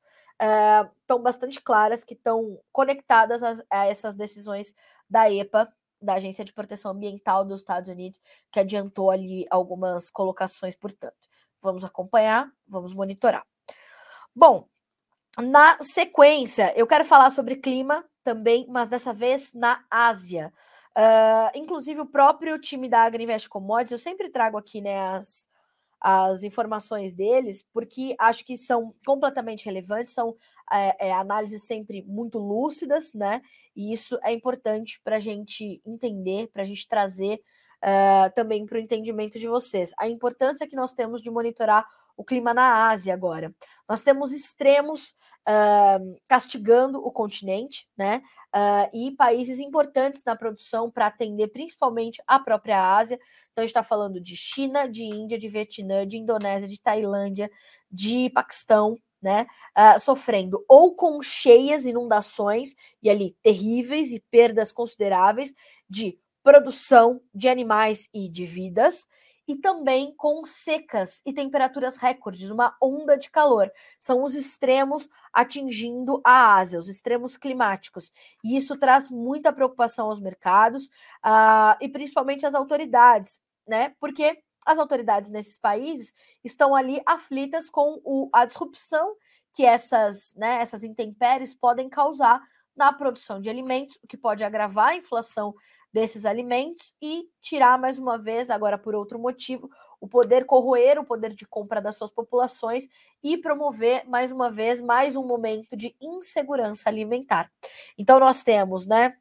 estão 1.02 1.18
uh, 1.18 1.22
bastante 1.22 1.60
claras 1.60 2.04
que 2.04 2.14
estão 2.14 2.62
conectadas 2.72 3.42
a, 3.42 3.54
a 3.72 3.88
essas 3.88 4.14
decisões 4.14 4.74
da 5.10 5.32
EPA 5.32 5.74
da 6.02 6.14
Agência 6.16 6.46
de 6.46 6.54
Proteção 6.54 6.92
Ambiental 6.92 7.46
dos 7.46 7.62
Estados 7.62 7.90
Unidos, 7.90 8.20
que 8.52 8.60
adiantou 8.60 9.12
ali 9.12 9.46
algumas 9.50 10.10
colocações, 10.10 10.76
portanto. 10.76 11.28
Vamos 11.62 11.84
acompanhar, 11.84 12.50
vamos 12.68 12.94
monitorar. 12.94 13.46
Bom, 14.36 14.68
na 15.38 15.78
sequência, 15.82 16.74
eu 16.76 16.88
quero 16.88 17.06
falar 17.06 17.30
sobre 17.30 17.58
clima 17.58 18.06
também, 18.24 18.66
mas 18.70 18.88
dessa 18.88 19.14
vez 19.14 19.52
na 19.54 19.84
Ásia. 19.90 20.54
Uh, 20.98 21.58
inclusive, 21.58 22.02
o 22.02 22.06
próprio 22.06 22.60
time 22.60 22.90
da 22.90 23.04
Agriinvest 23.04 23.48
Commodities, 23.48 23.92
eu 23.92 23.98
sempre 23.98 24.30
trago 24.30 24.58
aqui 24.58 24.82
né, 24.82 25.00
as, 25.12 25.48
as 26.02 26.44
informações 26.44 27.14
deles, 27.14 27.66
porque 27.74 28.16
acho 28.20 28.46
que 28.46 28.56
são 28.58 28.94
completamente 29.06 29.66
relevantes, 29.66 30.14
são 30.14 30.36
é, 30.72 31.08
é, 31.10 31.14
análises 31.14 31.64
sempre 31.64 32.04
muito 32.04 32.38
lúcidas, 32.38 33.14
né? 33.14 33.42
E 33.76 33.92
isso 33.94 34.18
é 34.24 34.32
importante 34.32 35.02
para 35.04 35.18
a 35.18 35.20
gente 35.20 35.82
entender, 35.86 36.48
para 36.52 36.62
a 36.62 36.66
gente 36.66 36.88
trazer 36.88 37.42
uh, 37.84 38.34
também 38.34 38.66
para 38.66 38.78
o 38.78 38.82
entendimento 38.82 39.40
de 39.40 39.48
vocês. 39.48 39.94
A 39.98 40.08
importância 40.08 40.68
que 40.68 40.76
nós 40.76 40.94
temos 40.94 41.22
de 41.22 41.30
monitorar 41.30 41.86
o 42.16 42.24
clima 42.24 42.54
na 42.54 42.90
Ásia 42.90 43.14
agora. 43.14 43.54
Nós 43.88 44.04
temos 44.04 44.32
extremos 44.32 45.14
uh, 45.48 46.20
castigando 46.28 47.00
o 47.00 47.12
continente, 47.12 47.88
né? 47.98 48.22
Uh, 48.54 48.98
e 48.98 49.12
países 49.16 49.60
importantes 49.60 50.24
na 50.26 50.36
produção 50.36 50.90
para 50.92 51.08
atender 51.08 51.48
principalmente 51.48 52.22
a 52.28 52.40
própria 52.40 52.98
Ásia. 52.98 53.16
Então, 53.16 53.62
a 53.62 53.62
gente 53.62 53.70
está 53.70 53.84
falando 53.84 54.20
de 54.20 54.36
China, 54.36 54.88
de 54.88 55.04
Índia, 55.04 55.38
de 55.38 55.48
Vietnã, 55.48 56.06
de 56.06 56.18
Indonésia, 56.18 56.68
de 56.68 56.82
Tailândia, 56.82 57.50
de 57.92 58.30
Paquistão, 58.32 58.98
né, 59.22 59.46
uh, 59.78 60.00
sofrendo 60.00 60.64
ou 60.68 60.96
com 60.96 61.22
cheias, 61.22 61.86
inundações 61.86 62.74
e 63.04 63.10
ali 63.10 63.36
terríveis 63.44 64.14
e 64.14 64.20
perdas 64.32 64.72
consideráveis 64.72 65.54
de 65.90 66.18
produção 66.50 67.22
de 67.32 67.48
animais 67.48 68.10
e 68.12 68.28
de 68.28 68.44
vidas, 68.44 69.08
e 69.48 69.56
também 69.56 70.16
com 70.16 70.44
secas 70.44 71.22
e 71.24 71.32
temperaturas 71.32 71.98
recordes, 71.98 72.50
uma 72.50 72.76
onda 72.82 73.16
de 73.16 73.30
calor. 73.30 73.72
São 74.00 74.24
os 74.24 74.34
extremos 74.34 75.08
atingindo 75.32 76.20
a 76.26 76.56
Ásia, 76.56 76.80
os 76.80 76.90
extremos 76.90 77.38
climáticos. 77.38 78.12
E 78.44 78.58
isso 78.58 78.76
traz 78.78 79.12
muita 79.12 79.54
preocupação 79.54 80.08
aos 80.08 80.20
mercados 80.20 80.86
uh, 81.24 81.78
e 81.80 81.88
principalmente 81.88 82.48
às 82.48 82.56
autoridades, 82.56 83.40
né? 83.68 83.94
Porque 84.00 84.40
as 84.66 84.80
autoridades 84.80 85.30
nesses 85.30 85.60
países 85.60 86.14
estão 86.44 86.76
ali 86.76 87.00
aflitas 87.06 87.70
com 87.70 88.02
o, 88.04 88.28
a 88.34 88.44
disrupção 88.44 89.16
que 89.54 89.64
essas, 89.64 90.34
né, 90.36 90.62
essas 90.62 90.84
intempéries 90.84 91.54
podem 91.54 91.90
causar 91.90 92.42
na 92.76 92.94
produção 92.94 93.42
de 93.42 93.50
alimentos, 93.50 94.00
o 94.02 94.08
que 94.08 94.16
pode 94.16 94.44
agravar 94.44 94.90
a 94.90 94.96
inflação 94.96 95.54
desses 95.92 96.26
alimentos 96.26 96.94
e 97.02 97.28
tirar 97.42 97.80
mais 97.80 97.98
uma 97.98 98.18
vez, 98.18 98.50
agora 98.50 98.78
por 98.78 98.94
outro 98.96 99.18
motivo, 99.20 99.70
o 100.00 100.08
poder 100.08 100.46
corroer 100.46 101.00
o 101.00 101.04
poder 101.04 101.34
de 101.34 101.46
compra 101.46 101.82
das 101.82 101.98
suas 101.98 102.12
populações 102.12 102.88
e 103.24 103.38
promover 103.38 104.08
mais 104.08 104.32
uma 104.32 104.50
vez 104.50 104.80
mais 104.80 105.16
um 105.16 105.26
momento 105.26 105.76
de 105.76 105.96
insegurança 106.00 106.90
alimentar. 106.90 107.52
Então 107.98 108.20
nós 108.20 108.44
temos, 108.44 108.86
né, 108.86 109.18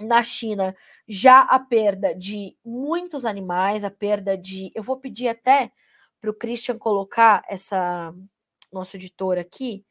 na 0.00 0.22
China 0.22 0.74
já 1.06 1.40
a 1.40 1.58
perda 1.58 2.14
de 2.14 2.56
muitos 2.64 3.24
animais, 3.24 3.84
a 3.84 3.90
perda 3.90 4.36
de. 4.36 4.72
Eu 4.74 4.82
vou 4.82 4.96
pedir 4.96 5.28
até 5.28 5.72
para 6.20 6.30
o 6.30 6.34
Christian 6.34 6.78
colocar 6.78 7.42
essa. 7.48 8.14
Nosso 8.72 8.96
editor 8.96 9.38
aqui, 9.38 9.86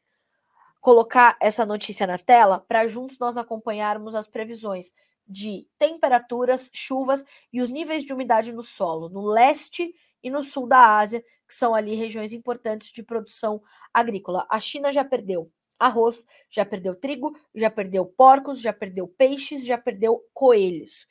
colocar 0.78 1.38
essa 1.40 1.64
notícia 1.64 2.06
na 2.06 2.18
tela 2.18 2.60
para 2.60 2.86
juntos 2.86 3.18
nós 3.18 3.38
acompanharmos 3.38 4.14
as 4.14 4.26
previsões 4.26 4.92
de 5.26 5.66
temperaturas, 5.78 6.70
chuvas 6.72 7.24
e 7.52 7.62
os 7.62 7.70
níveis 7.70 8.04
de 8.04 8.12
umidade 8.12 8.52
no 8.52 8.62
solo, 8.62 9.08
no 9.08 9.22
leste 9.26 9.94
e 10.22 10.30
no 10.30 10.42
sul 10.42 10.66
da 10.66 10.98
Ásia, 10.98 11.22
que 11.46 11.54
são 11.54 11.74
ali 11.74 11.94
regiões 11.94 12.32
importantes 12.32 12.90
de 12.90 13.02
produção 13.02 13.62
agrícola. 13.92 14.46
A 14.50 14.58
China 14.58 14.92
já 14.92 15.04
perdeu 15.04 15.50
arroz, 15.78 16.24
já 16.48 16.64
perdeu 16.64 16.94
trigo, 16.94 17.36
já 17.54 17.70
perdeu 17.70 18.06
porcos, 18.06 18.60
já 18.60 18.72
perdeu 18.72 19.08
peixes, 19.08 19.64
já 19.64 19.76
perdeu 19.76 20.24
coelhos. 20.32 21.02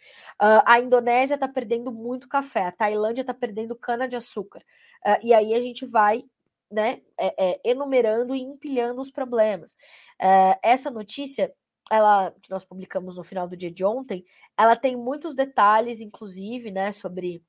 Uh, 0.42 0.64
a 0.66 0.80
Indonésia 0.80 1.36
está 1.36 1.48
perdendo 1.48 1.92
muito 1.92 2.28
café, 2.28 2.66
a 2.66 2.72
Tailândia 2.72 3.22
está 3.22 3.34
perdendo 3.34 3.76
cana-de-açúcar. 3.76 4.64
Uh, 5.06 5.20
e 5.28 5.34
aí 5.34 5.54
a 5.54 5.62
gente 5.62 5.86
vai 5.86 6.24
né, 6.72 7.02
é, 7.20 7.52
é, 7.52 7.62
enumerando 7.64 8.36
e 8.36 8.42
empilhando 8.42 9.00
os 9.00 9.12
problemas. 9.12 9.74
Uh, 10.20 10.58
essa 10.64 10.90
notícia 10.90 11.54
ela 11.94 12.32
que 12.42 12.50
nós 12.50 12.64
publicamos 12.66 13.18
no 13.18 13.24
final 13.24 13.48
do 13.48 13.56
dia 13.56 13.72
de 13.72 13.86
ontem, 13.86 14.26
ela 14.58 14.76
tem 14.76 14.96
muitos 14.96 15.36
detalhes, 15.36 16.02
inclusive, 16.02 16.72
né, 16.72 16.92
sobre 16.92 17.44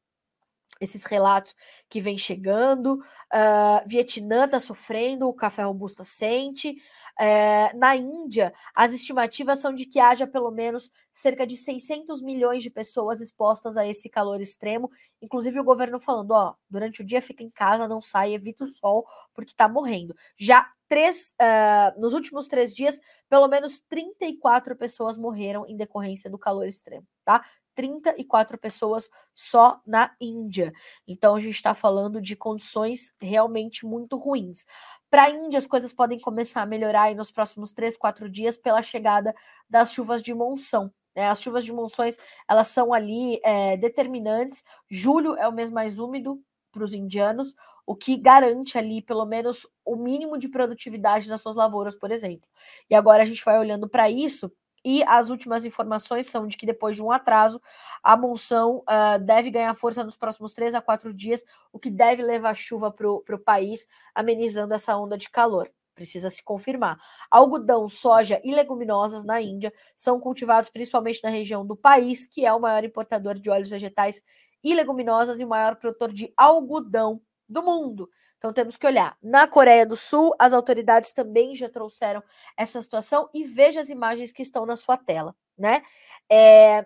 esses 0.80 1.04
relatos 1.04 1.54
que 1.88 2.00
vem 2.00 2.18
chegando. 2.18 2.94
Uh, 3.32 3.88
Vietnã 3.88 4.44
está 4.44 4.60
sofrendo, 4.60 5.28
o 5.28 5.34
café 5.34 5.62
robusta 5.62 6.04
sente. 6.04 6.76
É, 7.18 7.72
na 7.76 7.94
Índia, 7.94 8.52
as 8.74 8.92
estimativas 8.92 9.60
são 9.60 9.72
de 9.72 9.86
que 9.86 10.00
haja 10.00 10.26
pelo 10.26 10.50
menos 10.50 10.90
cerca 11.12 11.46
de 11.46 11.56
600 11.56 12.20
milhões 12.20 12.60
de 12.60 12.70
pessoas 12.70 13.20
expostas 13.20 13.76
a 13.76 13.86
esse 13.86 14.08
calor 14.08 14.40
extremo. 14.40 14.90
Inclusive, 15.22 15.60
o 15.60 15.64
governo 15.64 16.00
falando: 16.00 16.32
ó, 16.32 16.54
durante 16.68 17.02
o 17.02 17.06
dia 17.06 17.22
fica 17.22 17.42
em 17.42 17.50
casa, 17.50 17.86
não 17.86 18.00
sai, 18.00 18.34
evita 18.34 18.64
o 18.64 18.66
sol, 18.66 19.06
porque 19.32 19.52
está 19.52 19.68
morrendo. 19.68 20.14
Já 20.36 20.68
três, 20.94 21.34
uh, 21.42 22.00
nos 22.00 22.14
últimos 22.14 22.46
três 22.46 22.72
dias, 22.72 23.00
pelo 23.28 23.48
menos 23.48 23.80
34 23.80 24.76
pessoas 24.76 25.18
morreram 25.18 25.66
em 25.66 25.76
decorrência 25.76 26.30
do 26.30 26.38
calor 26.38 26.68
extremo, 26.68 27.04
tá? 27.24 27.44
34 27.74 28.56
pessoas 28.56 29.10
só 29.34 29.80
na 29.84 30.14
Índia. 30.20 30.72
Então 31.04 31.34
a 31.34 31.40
gente 31.40 31.56
está 31.56 31.74
falando 31.74 32.22
de 32.22 32.36
condições 32.36 33.12
realmente 33.20 33.84
muito 33.84 34.16
ruins. 34.16 34.64
Para 35.10 35.24
a 35.24 35.30
Índia, 35.30 35.58
as 35.58 35.66
coisas 35.66 35.92
podem 35.92 36.20
começar 36.20 36.62
a 36.62 36.66
melhorar 36.66 37.12
nos 37.16 37.32
próximos 37.32 37.72
3, 37.72 37.96
4 37.96 38.30
dias 38.30 38.56
pela 38.56 38.80
chegada 38.80 39.34
das 39.68 39.92
chuvas 39.92 40.22
de 40.22 40.32
monção. 40.32 40.92
É, 41.12 41.26
as 41.26 41.42
chuvas 41.42 41.64
de 41.64 41.72
monções 41.72 42.16
elas 42.48 42.68
são 42.68 42.94
ali 42.94 43.40
é, 43.42 43.76
determinantes. 43.76 44.62
Julho 44.88 45.36
é 45.38 45.48
o 45.48 45.52
mês 45.52 45.72
mais 45.72 45.98
úmido 45.98 46.40
para 46.70 46.84
os 46.84 46.94
indianos, 46.94 47.52
o 47.86 47.94
que 47.94 48.16
garante 48.16 48.78
ali 48.78 49.02
pelo 49.02 49.26
menos 49.26 49.66
o 49.84 49.96
mínimo 49.96 50.38
de 50.38 50.48
produtividade 50.48 51.28
das 51.28 51.40
suas 51.40 51.56
lavouras, 51.56 51.94
por 51.94 52.10
exemplo. 52.10 52.48
E 52.88 52.94
agora 52.94 53.22
a 53.22 53.26
gente 53.26 53.44
vai 53.44 53.58
olhando 53.58 53.88
para 53.88 54.08
isso 54.08 54.50
e 54.84 55.02
as 55.04 55.30
últimas 55.30 55.64
informações 55.64 56.26
são 56.26 56.46
de 56.46 56.56
que 56.56 56.66
depois 56.66 56.96
de 56.96 57.02
um 57.02 57.10
atraso, 57.10 57.60
a 58.02 58.16
monção 58.16 58.82
uh, 58.82 59.18
deve 59.18 59.50
ganhar 59.50 59.74
força 59.74 60.04
nos 60.04 60.16
próximos 60.16 60.52
três 60.52 60.74
a 60.74 60.82
quatro 60.82 61.12
dias, 61.12 61.42
o 61.72 61.78
que 61.78 61.90
deve 61.90 62.22
levar 62.22 62.54
chuva 62.54 62.90
para 62.90 63.08
o 63.08 63.38
país, 63.38 63.88
amenizando 64.14 64.74
essa 64.74 64.94
onda 64.96 65.16
de 65.16 65.30
calor. 65.30 65.70
Precisa 65.94 66.28
se 66.28 66.42
confirmar. 66.42 66.98
Algodão, 67.30 67.88
soja 67.88 68.40
e 68.44 68.52
leguminosas 68.52 69.24
na 69.24 69.40
Índia 69.40 69.72
são 69.96 70.20
cultivados 70.20 70.68
principalmente 70.68 71.22
na 71.22 71.30
região 71.30 71.64
do 71.64 71.76
país, 71.76 72.26
que 72.26 72.44
é 72.44 72.52
o 72.52 72.60
maior 72.60 72.84
importador 72.84 73.38
de 73.38 73.48
óleos 73.48 73.70
vegetais 73.70 74.22
e 74.62 74.74
leguminosas 74.74 75.40
e 75.40 75.44
o 75.44 75.48
maior 75.48 75.76
produtor 75.76 76.12
de 76.12 76.32
algodão 76.36 77.22
do 77.48 77.62
mundo. 77.62 78.08
Então 78.38 78.52
temos 78.52 78.76
que 78.76 78.86
olhar. 78.86 79.16
Na 79.22 79.46
Coreia 79.46 79.86
do 79.86 79.96
Sul, 79.96 80.34
as 80.38 80.52
autoridades 80.52 81.12
também 81.12 81.54
já 81.54 81.68
trouxeram 81.68 82.22
essa 82.56 82.80
situação 82.80 83.28
e 83.32 83.42
veja 83.44 83.80
as 83.80 83.88
imagens 83.88 84.32
que 84.32 84.42
estão 84.42 84.66
na 84.66 84.76
sua 84.76 84.96
tela, 84.96 85.34
né? 85.56 85.82
É, 86.30 86.84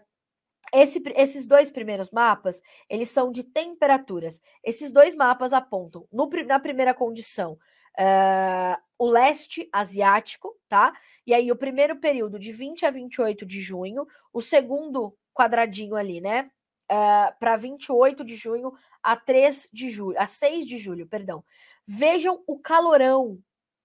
esse, 0.72 1.02
esses 1.16 1.46
dois 1.46 1.70
primeiros 1.70 2.10
mapas, 2.10 2.62
eles 2.88 3.08
são 3.08 3.32
de 3.32 3.42
temperaturas. 3.42 4.40
Esses 4.62 4.90
dois 4.90 5.14
mapas 5.14 5.52
apontam, 5.52 6.06
no, 6.12 6.28
na 6.46 6.60
primeira 6.60 6.94
condição, 6.94 7.58
uh, 7.98 8.80
o 8.98 9.06
leste 9.10 9.68
asiático, 9.72 10.56
tá? 10.68 10.92
E 11.26 11.32
aí, 11.32 11.50
o 11.50 11.56
primeiro 11.56 11.96
período 11.96 12.38
de 12.38 12.52
20 12.52 12.84
a 12.86 12.90
28 12.90 13.46
de 13.46 13.60
junho, 13.60 14.06
o 14.32 14.40
segundo 14.40 15.16
quadradinho 15.34 15.96
ali, 15.96 16.20
né? 16.20 16.50
Uh, 16.90 17.38
para 17.38 17.56
28 17.56 18.24
de 18.24 18.36
junho 18.36 18.72
a 19.02 19.16
3 19.16 19.68
de 19.72 19.90
julho, 19.90 20.18
a 20.18 20.26
6 20.26 20.66
de 20.66 20.78
julho, 20.78 21.06
perdão. 21.06 21.44
Vejam 21.86 22.42
o 22.46 22.58
calorão. 22.58 23.38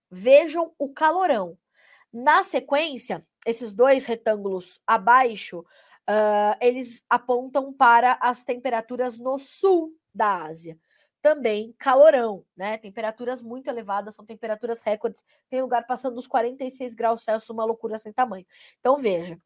Vejam 0.10 0.74
o 0.78 0.94
calorão. 0.94 1.58
Na 2.12 2.44
sequência, 2.44 3.26
esses 3.46 3.74
dois 3.74 4.06
retângulos 4.06 4.80
abaixo, 4.86 5.60
uh, 5.60 6.58
eles 6.62 7.04
apontam 7.10 7.74
para 7.74 8.18
as 8.22 8.44
temperaturas 8.44 9.18
no 9.18 9.40
sul 9.40 9.92
da 10.14 10.44
Ásia. 10.44 10.78
Também 11.22 11.74
calorão, 11.80 12.46
né? 12.56 12.78
Temperaturas 12.78 13.42
muito 13.42 13.70
elevadas, 13.70 14.14
são 14.14 14.26
temperaturas 14.26 14.82
recordes. 14.82 15.24
Tem 15.50 15.62
lugar 15.62 15.88
passando 15.88 16.16
dos 16.16 16.28
46 16.28 16.94
graus 16.94 17.24
Celsius, 17.24 17.50
uma 17.50 17.64
loucura 17.64 17.98
sem 17.98 18.12
tamanho. 18.12 18.46
Então, 18.80 18.98
veja, 18.98 19.40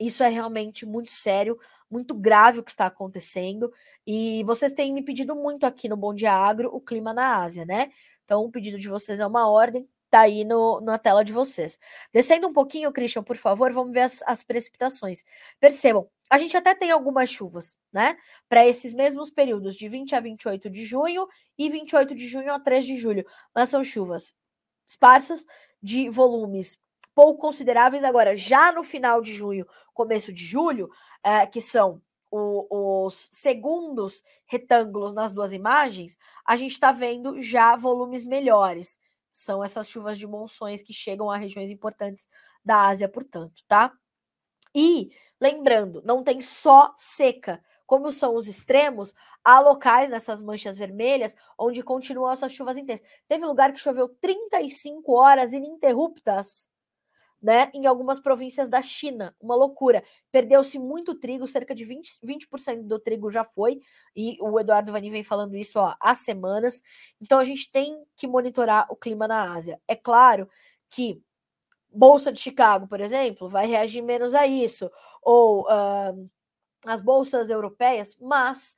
isso 0.00 0.22
é 0.22 0.28
realmente 0.28 0.84
muito 0.86 1.10
sério, 1.10 1.58
muito 1.90 2.14
grave 2.14 2.58
o 2.58 2.62
que 2.62 2.70
está 2.70 2.86
acontecendo. 2.86 3.72
E 4.06 4.42
vocês 4.44 4.72
têm 4.72 4.92
me 4.92 5.02
pedido 5.02 5.34
muito 5.34 5.64
aqui 5.64 5.88
no 5.88 5.96
Bom 5.96 6.14
Dia 6.14 6.32
Agro 6.32 6.70
o 6.72 6.80
clima 6.80 7.12
na 7.12 7.42
Ásia, 7.42 7.64
né? 7.64 7.90
Então, 8.24 8.44
o 8.44 8.50
pedido 8.50 8.78
de 8.78 8.88
vocês 8.88 9.20
é 9.20 9.26
uma 9.26 9.48
ordem, 9.48 9.88
tá 10.10 10.20
aí 10.20 10.44
no, 10.44 10.80
na 10.80 10.98
tela 10.98 11.22
de 11.22 11.32
vocês. 11.32 11.78
Descendo 12.12 12.48
um 12.48 12.52
pouquinho, 12.52 12.92
Christian, 12.92 13.22
por 13.22 13.36
favor, 13.36 13.72
vamos 13.72 13.92
ver 13.92 14.00
as, 14.00 14.22
as 14.22 14.42
precipitações. 14.42 15.22
Percebam, 15.60 16.08
a 16.30 16.38
gente 16.38 16.56
até 16.56 16.74
tem 16.74 16.90
algumas 16.90 17.30
chuvas, 17.30 17.76
né? 17.92 18.16
Para 18.48 18.66
esses 18.66 18.94
mesmos 18.94 19.30
períodos, 19.30 19.76
de 19.76 19.88
20 19.88 20.14
a 20.14 20.20
28 20.20 20.70
de 20.70 20.84
junho 20.84 21.26
e 21.58 21.68
28 21.68 22.14
de 22.14 22.26
junho 22.26 22.52
a 22.52 22.60
3 22.60 22.84
de 22.86 22.96
julho. 22.96 23.26
Mas 23.54 23.68
são 23.68 23.84
chuvas 23.84 24.34
esparsas, 24.86 25.44
de 25.82 26.08
volumes 26.08 26.78
pouco 27.14 27.40
consideráveis. 27.40 28.04
Agora, 28.04 28.36
já 28.36 28.72
no 28.72 28.82
final 28.82 29.20
de 29.20 29.32
junho, 29.32 29.66
começo 29.94 30.32
de 30.32 30.44
julho, 30.44 30.90
é, 31.22 31.46
que 31.46 31.60
são 31.60 32.02
o, 32.30 33.06
os 33.06 33.28
segundos 33.30 34.22
retângulos 34.44 35.14
nas 35.14 35.32
duas 35.32 35.52
imagens, 35.52 36.18
a 36.44 36.56
gente 36.56 36.72
está 36.72 36.90
vendo 36.90 37.40
já 37.40 37.76
volumes 37.76 38.24
melhores. 38.24 38.98
São 39.30 39.62
essas 39.62 39.88
chuvas 39.88 40.18
de 40.18 40.26
monções 40.26 40.82
que 40.82 40.92
chegam 40.92 41.30
a 41.30 41.36
regiões 41.36 41.70
importantes 41.70 42.26
da 42.64 42.86
Ásia, 42.86 43.08
portanto, 43.08 43.62
tá? 43.68 43.92
E, 44.74 45.10
lembrando, 45.40 46.02
não 46.04 46.24
tem 46.24 46.40
só 46.40 46.92
seca. 46.96 47.62
Como 47.86 48.10
são 48.10 48.34
os 48.34 48.48
extremos, 48.48 49.14
há 49.44 49.60
locais 49.60 50.10
nessas 50.10 50.42
manchas 50.42 50.78
vermelhas 50.78 51.36
onde 51.56 51.82
continuam 51.82 52.32
essas 52.32 52.50
chuvas 52.52 52.76
intensas. 52.76 53.06
Teve 53.28 53.44
lugar 53.46 53.72
que 53.72 53.78
choveu 53.78 54.08
35 54.08 55.12
horas 55.12 55.52
ininterruptas 55.52 56.68
né, 57.44 57.70
em 57.74 57.84
algumas 57.84 58.18
províncias 58.18 58.70
da 58.70 58.80
China. 58.80 59.36
Uma 59.38 59.54
loucura. 59.54 60.02
Perdeu-se 60.32 60.78
muito 60.78 61.14
trigo, 61.14 61.46
cerca 61.46 61.74
de 61.74 61.84
20%, 61.84 62.20
20 62.22 62.48
do 62.84 62.98
trigo 62.98 63.28
já 63.28 63.44
foi, 63.44 63.82
e 64.16 64.38
o 64.40 64.58
Eduardo 64.58 64.90
Vani 64.90 65.10
vem 65.10 65.22
falando 65.22 65.54
isso 65.54 65.78
ó, 65.78 65.94
há 66.00 66.14
semanas. 66.14 66.80
Então 67.20 67.38
a 67.38 67.44
gente 67.44 67.70
tem 67.70 68.02
que 68.16 68.26
monitorar 68.26 68.86
o 68.88 68.96
clima 68.96 69.28
na 69.28 69.52
Ásia. 69.54 69.78
É 69.86 69.94
claro 69.94 70.48
que 70.88 71.22
Bolsa 71.90 72.32
de 72.32 72.40
Chicago, 72.40 72.88
por 72.88 72.98
exemplo, 72.98 73.46
vai 73.46 73.66
reagir 73.66 74.00
menos 74.00 74.34
a 74.34 74.46
isso, 74.46 74.90
ou 75.22 75.64
uh, 75.64 76.30
as 76.86 77.02
bolsas 77.02 77.50
europeias, 77.50 78.16
mas 78.18 78.74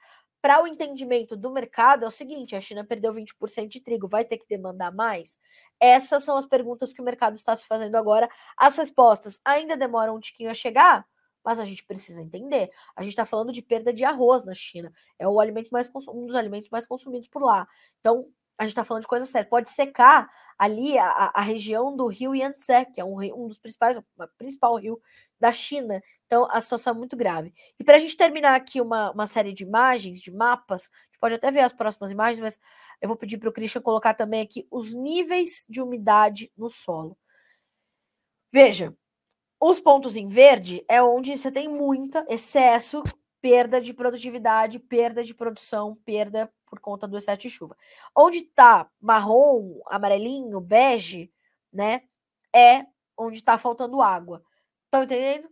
para 0.46 0.62
o 0.62 0.66
entendimento 0.68 1.36
do 1.36 1.50
mercado 1.50 2.04
é 2.04 2.06
o 2.06 2.10
seguinte: 2.10 2.54
a 2.54 2.60
China 2.60 2.84
perdeu 2.84 3.12
20% 3.12 3.66
de 3.66 3.80
trigo, 3.80 4.06
vai 4.06 4.24
ter 4.24 4.38
que 4.38 4.46
demandar 4.48 4.92
mais? 4.92 5.40
Essas 5.80 6.22
são 6.22 6.36
as 6.36 6.46
perguntas 6.46 6.92
que 6.92 7.00
o 7.00 7.04
mercado 7.04 7.34
está 7.34 7.56
se 7.56 7.66
fazendo 7.66 7.96
agora. 7.96 8.28
As 8.56 8.76
respostas 8.76 9.40
ainda 9.44 9.76
demoram 9.76 10.14
um 10.14 10.20
tiquinho 10.20 10.48
a 10.48 10.54
chegar, 10.54 11.04
mas 11.44 11.58
a 11.58 11.64
gente 11.64 11.84
precisa 11.84 12.22
entender. 12.22 12.70
A 12.94 13.02
gente 13.02 13.10
está 13.10 13.26
falando 13.26 13.50
de 13.50 13.60
perda 13.60 13.92
de 13.92 14.04
arroz 14.04 14.44
na 14.44 14.54
China. 14.54 14.92
É 15.18 15.26
o 15.26 15.40
alimento 15.40 15.70
mais 15.70 15.90
um 16.08 16.26
dos 16.26 16.36
alimentos 16.36 16.70
mais 16.70 16.86
consumidos 16.86 17.26
por 17.26 17.42
lá. 17.42 17.66
Então, 17.98 18.28
a 18.58 18.62
gente 18.64 18.72
está 18.72 18.84
falando 18.84 19.02
de 19.02 19.08
coisa 19.08 19.26
séria. 19.26 19.48
Pode 19.48 19.68
secar 19.68 20.28
ali 20.58 20.96
a, 20.98 21.32
a 21.34 21.40
região 21.42 21.94
do 21.94 22.06
rio 22.06 22.34
Yangtze, 22.34 22.86
que 22.94 23.00
é 23.00 23.04
um, 23.04 23.18
um 23.34 23.48
dos 23.48 23.58
principais, 23.58 23.96
o 23.96 24.04
principal 24.38 24.76
rio 24.76 25.00
da 25.38 25.52
China. 25.52 26.02
Então, 26.26 26.48
a 26.50 26.60
situação 26.60 26.94
é 26.94 26.96
muito 26.96 27.16
grave. 27.16 27.52
E 27.78 27.84
para 27.84 27.96
a 27.96 27.98
gente 27.98 28.16
terminar 28.16 28.54
aqui 28.54 28.80
uma, 28.80 29.10
uma 29.12 29.26
série 29.26 29.52
de 29.52 29.62
imagens, 29.62 30.20
de 30.20 30.30
mapas, 30.30 30.84
a 30.84 31.04
gente 31.06 31.18
pode 31.20 31.34
até 31.34 31.50
ver 31.50 31.60
as 31.60 31.72
próximas 31.72 32.10
imagens, 32.10 32.40
mas 32.40 32.58
eu 33.00 33.08
vou 33.08 33.16
pedir 33.16 33.38
para 33.38 33.48
o 33.48 33.52
Christian 33.52 33.82
colocar 33.82 34.14
também 34.14 34.40
aqui 34.40 34.66
os 34.70 34.94
níveis 34.94 35.66
de 35.68 35.82
umidade 35.82 36.50
no 36.56 36.70
solo. 36.70 37.16
Veja, 38.50 38.96
os 39.60 39.80
pontos 39.80 40.16
em 40.16 40.28
verde 40.28 40.84
é 40.88 41.02
onde 41.02 41.36
você 41.36 41.50
tem 41.50 41.68
muita 41.68 42.24
excesso, 42.28 43.02
perda 43.40 43.80
de 43.80 43.92
produtividade, 43.92 44.78
perda 44.78 45.22
de 45.22 45.34
produção, 45.34 45.94
perda 46.04 46.50
por 46.66 46.80
conta 46.80 47.06
do 47.06 47.16
excesso 47.16 47.42
de 47.42 47.50
chuva. 47.50 47.76
Onde 48.14 48.38
está 48.38 48.90
marrom, 49.00 49.80
amarelinho, 49.86 50.60
bege, 50.60 51.32
né? 51.72 52.02
É 52.54 52.86
onde 53.16 53.38
está 53.38 53.56
faltando 53.56 54.02
água. 54.02 54.42
Estão 54.84 55.04
entendendo? 55.04 55.48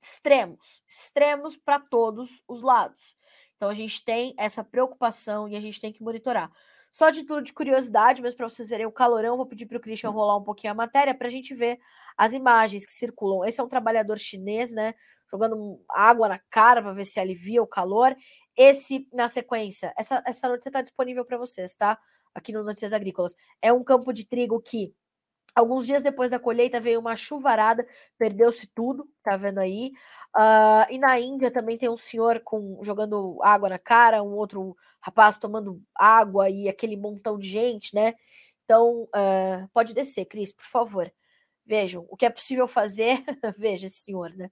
Extremos, 0.00 0.82
extremos 0.88 1.56
para 1.56 1.78
todos 1.78 2.42
os 2.46 2.62
lados. 2.62 3.16
Então 3.56 3.68
a 3.68 3.74
gente 3.74 4.04
tem 4.04 4.34
essa 4.38 4.62
preocupação 4.62 5.48
e 5.48 5.56
a 5.56 5.60
gente 5.60 5.80
tem 5.80 5.92
que 5.92 6.02
monitorar. 6.02 6.50
Só 6.92 7.10
de 7.10 7.20
título 7.20 7.42
de 7.42 7.52
curiosidade, 7.52 8.22
mas 8.22 8.34
para 8.34 8.48
vocês 8.48 8.68
verem 8.70 8.86
o 8.86 8.92
calorão, 8.92 9.36
vou 9.36 9.46
pedir 9.46 9.66
para 9.66 9.76
o 9.76 9.80
Christian 9.80 10.10
rolar 10.10 10.38
um 10.38 10.42
pouquinho 10.42 10.72
a 10.72 10.74
matéria 10.74 11.14
para 11.14 11.26
a 11.26 11.30
gente 11.30 11.54
ver 11.54 11.78
as 12.16 12.32
imagens 12.32 12.86
que 12.86 12.92
circulam. 12.92 13.44
Esse 13.44 13.60
é 13.60 13.62
um 13.62 13.68
trabalhador 13.68 14.18
chinês, 14.18 14.72
né? 14.72 14.94
Jogando 15.30 15.78
água 15.90 16.28
na 16.28 16.38
cara 16.48 16.80
para 16.80 16.94
ver 16.94 17.04
se 17.04 17.20
alivia 17.20 17.62
o 17.62 17.66
calor. 17.66 18.16
Esse, 18.56 19.08
na 19.12 19.28
sequência, 19.28 19.92
essa, 19.96 20.22
essa 20.26 20.48
notícia 20.48 20.70
está 20.70 20.82
disponível 20.82 21.24
para 21.24 21.36
vocês, 21.38 21.74
tá? 21.74 21.98
Aqui 22.34 22.52
no 22.52 22.64
Notícias 22.64 22.92
Agrícolas. 22.92 23.34
É 23.60 23.72
um 23.72 23.84
campo 23.84 24.12
de 24.12 24.26
trigo 24.26 24.60
que 24.60 24.94
Alguns 25.56 25.86
dias 25.86 26.02
depois 26.02 26.30
da 26.30 26.38
colheita 26.38 26.78
veio 26.78 27.00
uma 27.00 27.16
chuvarada, 27.16 27.86
perdeu-se 28.18 28.66
tudo, 28.66 29.08
tá 29.22 29.38
vendo 29.38 29.58
aí? 29.58 29.90
Uh, 30.36 30.84
e 30.92 30.98
na 30.98 31.18
Índia 31.18 31.50
também 31.50 31.78
tem 31.78 31.88
um 31.88 31.96
senhor 31.96 32.40
com 32.40 32.78
jogando 32.84 33.38
água 33.42 33.70
na 33.70 33.78
cara, 33.78 34.22
um 34.22 34.34
outro 34.34 34.76
rapaz 35.00 35.38
tomando 35.38 35.82
água 35.94 36.50
e 36.50 36.68
aquele 36.68 36.94
montão 36.94 37.38
de 37.38 37.48
gente, 37.48 37.94
né? 37.94 38.14
Então, 38.64 39.04
uh, 39.04 39.66
pode 39.72 39.94
descer, 39.94 40.26
Cris, 40.26 40.52
por 40.52 40.66
favor. 40.66 41.10
Vejam, 41.64 42.06
o 42.10 42.18
que 42.18 42.26
é 42.26 42.30
possível 42.30 42.68
fazer, 42.68 43.24
veja 43.56 43.86
esse 43.86 43.96
senhor, 43.96 44.30
né? 44.36 44.50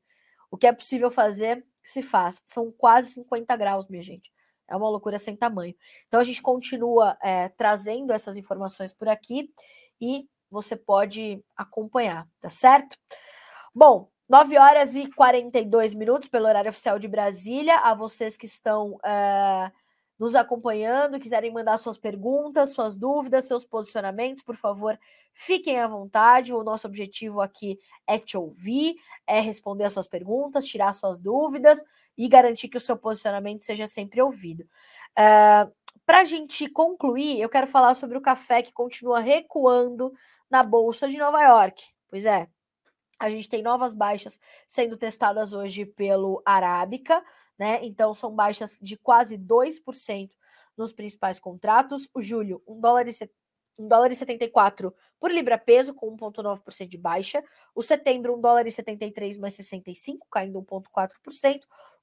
O 0.51 0.57
que 0.57 0.67
é 0.67 0.73
possível 0.73 1.11
fazer, 1.11 1.63
se 1.85 2.03
faz. 2.03 2.43
São 2.47 2.73
quase 2.73 3.11
50 3.11 3.57
graus, 3.57 3.89
minha 3.89 4.03
gente. 4.03 4.33
É 4.69 4.77
uma 4.77 4.89
loucura 4.89 5.19
sem 5.19 5.37
tamanho. 5.37 5.75
Então, 6.07 6.21
a 6.21 6.25
gente 6.25 6.41
continua 6.41 7.17
é, 7.23 7.49
trazendo 7.51 8.13
essas 8.13 8.37
informações 8.37 8.93
por 8.93 9.09
aqui 9.09 9.51
e 10.01 10.27
você 10.51 10.77
pode 10.77 11.45
acompanhar, 11.57 12.27
tá 12.41 12.49
certo? 12.49 12.97
Bom, 13.75 14.09
9 14.29 14.57
horas 14.57 14.95
e 14.95 15.11
42 15.13 15.93
minutos 15.93 16.29
pelo 16.29 16.47
horário 16.47 16.71
oficial 16.71 16.99
de 16.99 17.09
Brasília. 17.09 17.79
A 17.81 17.95
vocês 17.95 18.37
que 18.37 18.47
estão 18.47 18.93
uh, 18.95 19.73
nos 20.19 20.35
acompanhando, 20.35 21.19
quiserem 21.19 21.53
mandar 21.53 21.77
suas 21.77 21.99
perguntas, 21.99 22.71
suas 22.71 22.97
dúvidas, 22.97 23.47
seus 23.47 23.65
posicionamentos, 23.65 24.43
por 24.43 24.57
favor, 24.57 24.99
fiquem 25.33 25.79
à 25.81 25.87
vontade. 25.87 26.53
O 26.53 26.63
nosso 26.63 26.87
objetivo 26.87 27.41
aqui 27.41 27.79
é 28.07 28.19
te 28.19 28.37
ouvir, 28.37 28.95
é 29.27 29.41
responder 29.41 29.85
as 29.85 29.93
suas 29.93 30.07
perguntas, 30.09 30.67
tirar 30.67 30.93
suas 30.93 31.19
dúvidas 31.19 31.85
e 32.17 32.29
garantir 32.29 32.69
que 32.69 32.77
o 32.77 32.81
seu 32.81 32.97
posicionamento 32.97 33.63
seja 33.65 33.87
sempre 33.87 34.23
ouvido. 34.23 34.63
Uh, 35.19 35.73
Para 36.07 36.21
a 36.21 36.25
gente 36.25 36.69
concluir, 36.69 37.41
eu 37.41 37.49
quero 37.49 37.67
falar 37.67 37.95
sobre 37.95 38.19
o 38.19 38.21
café 38.21 38.63
que 38.63 38.73
continua 38.73 39.21
recuando 39.21 40.13
na 40.51 40.63
Bolsa 40.63 41.09
de 41.09 41.17
Nova 41.19 41.41
York. 41.43 41.83
Pois 42.09 42.27
é, 42.27 42.47
a 43.19 43.31
gente 43.31 43.49
tem 43.49 43.63
novas 43.63 43.95
baixas 43.95 44.39
sendo 44.69 44.97
testadas 44.97 45.53
hoje 45.53 45.87
pelo 45.87 46.43
Arábica, 46.45 47.25
né? 47.59 47.81
Então 47.83 48.15
são 48.15 48.35
baixas 48.35 48.79
de 48.81 48.97
quase 48.97 49.39
2% 49.39 50.31
nos 50.77 50.93
principais 50.93 51.39
contratos. 51.39 52.09
O 52.15 52.23
julho, 52.23 52.63
1 52.67 52.81
dólar 52.81 53.09
e 53.09 53.13
1 53.77 53.89
dólar 53.89 54.13
e 54.13 54.17
74 54.17 54.95
por 55.19 55.31
libra 55.31 55.59
peso, 55.59 55.95
com 55.95 56.17
1,9% 56.17 56.89
de 56.89 56.99
baixa. 56.99 57.43
O 57.75 57.83
setembro, 57.83 58.37
1 58.37 58.41
dólar 58.41 58.67
e 58.67 58.71
73 58.71 59.37
mais 59.37 59.55
65, 59.55 60.27
caindo 60.31 60.63
1,4%. 60.63 61.61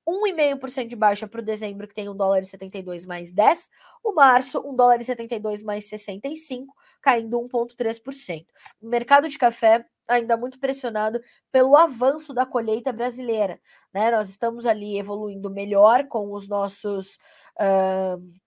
1,5% 0.08 0.88
de 0.88 0.96
baixa 0.96 1.28
para 1.28 1.42
o 1.42 1.44
dezembro, 1.44 1.88
que 1.88 1.94
tem 1.94 2.10
1 2.10 2.16
dólar 2.16 2.40
e 2.40 2.46
72 2.46 3.06
mais 3.06 3.32
10. 3.34 3.70
O 4.04 4.14
março, 4.14 4.60
1 4.60 4.76
dólar 4.76 5.00
e 5.00 5.06
72 5.06 5.62
mais 5.62 5.86
65, 5.86 6.74
caindo 7.02 7.40
1,3%. 7.40 8.46
O 8.82 8.88
mercado 8.88 9.30
de 9.30 9.38
café 9.38 9.86
ainda 10.12 10.38
muito 10.38 10.60
pressionado 10.60 11.22
pelo 11.52 11.76
avanço 11.76 12.34
da 12.34 12.46
colheita 12.46 12.92
brasileira. 12.92 13.60
Né? 13.94 14.12
Nós 14.12 14.30
estamos 14.30 14.66
ali 14.66 14.98
evoluindo 14.98 15.50
melhor 15.50 16.08
com 16.08 16.34
os 16.34 16.48
nossos. 16.48 17.18
Uh, 17.60 18.42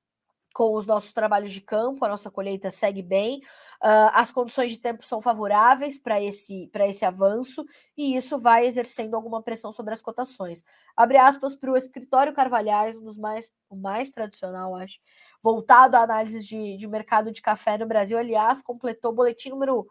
com 0.54 0.72
os 0.74 0.86
nossos 0.86 1.12
trabalhos 1.12 1.52
de 1.52 1.60
campo, 1.60 2.04
a 2.04 2.08
nossa 2.08 2.30
colheita 2.30 2.70
segue 2.70 3.02
bem, 3.02 3.38
uh, 3.82 4.10
as 4.12 4.30
condições 4.30 4.70
de 4.70 4.78
tempo 4.78 5.04
são 5.04 5.20
favoráveis 5.20 5.98
para 5.98 6.22
esse, 6.22 6.70
esse 6.72 7.04
avanço 7.04 7.66
e 7.96 8.16
isso 8.16 8.38
vai 8.38 8.64
exercendo 8.64 9.16
alguma 9.16 9.42
pressão 9.42 9.72
sobre 9.72 9.92
as 9.92 10.00
cotações. 10.00 10.64
Abre 10.96 11.18
aspas 11.18 11.56
para 11.56 11.72
o 11.72 11.76
escritório 11.76 12.32
Carvalhais, 12.32 12.96
um 12.96 13.02
dos 13.02 13.16
mais, 13.16 13.52
o 13.68 13.74
mais 13.74 14.12
tradicional, 14.12 14.76
acho, 14.76 15.00
voltado 15.42 15.96
à 15.96 16.02
análise 16.02 16.46
de, 16.46 16.76
de 16.76 16.86
mercado 16.86 17.32
de 17.32 17.42
café 17.42 17.76
no 17.76 17.86
Brasil. 17.86 18.16
Aliás, 18.16 18.62
completou 18.62 19.10
o 19.10 19.14
boletim 19.14 19.48
número 19.50 19.84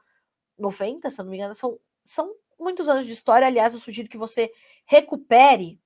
90, 0.58 1.10
se 1.10 1.18
não 1.20 1.26
me 1.26 1.38
engano, 1.38 1.54
são, 1.54 1.80
são 2.02 2.34
muitos 2.60 2.90
anos 2.90 3.06
de 3.06 3.14
história. 3.14 3.48
Aliás, 3.48 3.74
eu 3.74 3.80
sugiro 3.80 4.10
que 4.10 4.18
você 4.18 4.52
recupere 4.86 5.80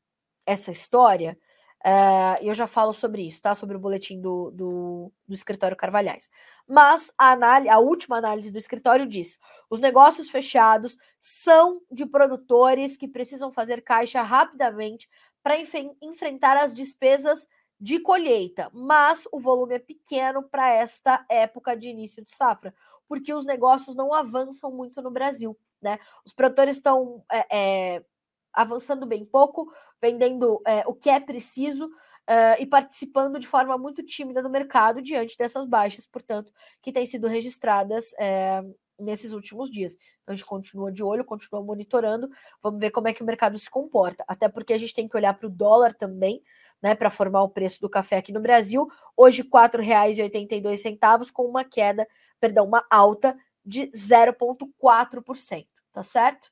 essa 0.45 0.72
história 0.72 1.38
Uh, 1.86 2.41
eu 2.41 2.53
já 2.55 2.65
falo 2.65 2.91
sobre 2.91 3.22
isso, 3.22 3.41
tá? 3.41 3.53
Sobre 3.53 3.78
o 3.78 3.80
boletim 3.80 4.20
do, 4.20 4.51
do, 4.51 5.11
do 5.28 5.34
escritório 5.34 5.78
Carvalhais. 5.78 6.30
Mas 6.68 7.13
a, 7.18 7.32
análise, 7.32 7.70
a 7.70 7.78
última 7.78 8.18
análise 8.18 8.51
do 8.51 8.57
escritório 8.57 9.07
diz: 9.07 9.39
os 9.70 9.80
negócios 9.80 10.30
fechados 10.30 10.97
são 11.22 11.82
de 11.91 12.05
produtores 12.05 12.97
que 12.97 13.07
precisam 13.07 13.51
fazer 13.51 13.82
caixa 13.84 14.22
rapidamente 14.22 15.07
para 15.43 15.55
enfrentar 16.01 16.57
as 16.57 16.76
despesas 16.76 17.47
de 17.80 17.99
colheita, 17.99 18.72
mas 18.74 19.28
o 19.32 19.39
volume 19.39 19.76
é 19.76 19.80
pequeno 19.80 20.41
para 20.41 20.74
esta 20.74 21.24
época 21.30 21.78
de 21.78 21.89
início 21.89 22.24
de 22.24 22.32
safra, 22.32 22.74
porque 23.07 23.33
os 23.33 23.45
negócios 23.45 23.95
não 23.95 24.13
avançam 24.13 24.71
muito 24.71 25.01
no 25.01 25.11
Brasil. 25.11 25.57
Né? 25.81 25.99
Os 26.25 26.33
produtores 26.33 26.77
estão 26.77 27.23
é, 27.31 27.57
é, 27.95 28.05
avançando 28.53 29.05
bem 29.05 29.25
pouco, 29.25 29.71
vendendo 30.01 30.61
é, 30.65 30.83
o 30.87 30.93
que 30.93 31.09
é 31.09 31.19
preciso 31.19 31.89
Uh, 32.29 32.59
e 32.59 32.65
participando 32.65 33.39
de 33.39 33.47
forma 33.47 33.77
muito 33.77 34.03
tímida 34.03 34.41
no 34.41 34.49
mercado 34.49 35.01
diante 35.01 35.37
dessas 35.37 35.65
baixas, 35.65 36.05
portanto, 36.05 36.51
que 36.81 36.91
têm 36.91 37.05
sido 37.05 37.25
registradas 37.25 38.11
é, 38.19 38.61
nesses 38.99 39.31
últimos 39.31 39.69
dias. 39.69 39.93
Então 40.21 40.33
a 40.33 40.35
gente 40.35 40.45
continua 40.45 40.91
de 40.91 41.03
olho, 41.03 41.23
continua 41.23 41.63
monitorando, 41.63 42.29
vamos 42.61 42.79
ver 42.79 42.91
como 42.91 43.07
é 43.07 43.13
que 43.13 43.23
o 43.23 43.25
mercado 43.25 43.57
se 43.57 43.69
comporta. 43.69 44.23
Até 44.27 44.49
porque 44.49 44.73
a 44.73 44.77
gente 44.77 44.93
tem 44.93 45.07
que 45.07 45.15
olhar 45.15 45.33
para 45.33 45.47
o 45.47 45.49
dólar 45.49 45.93
também, 45.93 46.41
né, 46.82 46.95
para 46.95 47.09
formar 47.09 47.43
o 47.43 47.49
preço 47.49 47.82
do 47.82 47.89
café 47.89 48.17
aqui 48.17 48.32
no 48.32 48.39
Brasil. 48.39 48.88
Hoje 49.15 49.41
R$ 49.41 49.49
4,82 49.49 51.32
com 51.32 51.43
uma 51.43 51.63
queda, 51.63 52.07
perdão, 52.39 52.65
uma 52.65 52.86
alta 52.89 53.38
de 53.65 53.88
0,4%, 53.88 55.67
tá 55.91 56.03
certo? 56.03 56.45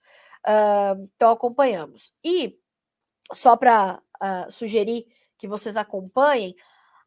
Uh, 0.45 1.09
então 1.15 1.32
acompanhamos. 1.32 2.13
E 2.23 2.57
só 3.34 3.55
para 3.55 4.01
uh, 4.21 4.51
sugerir 4.51 5.07
que 5.38 5.47
vocês 5.47 5.78
acompanhem, 5.78 6.55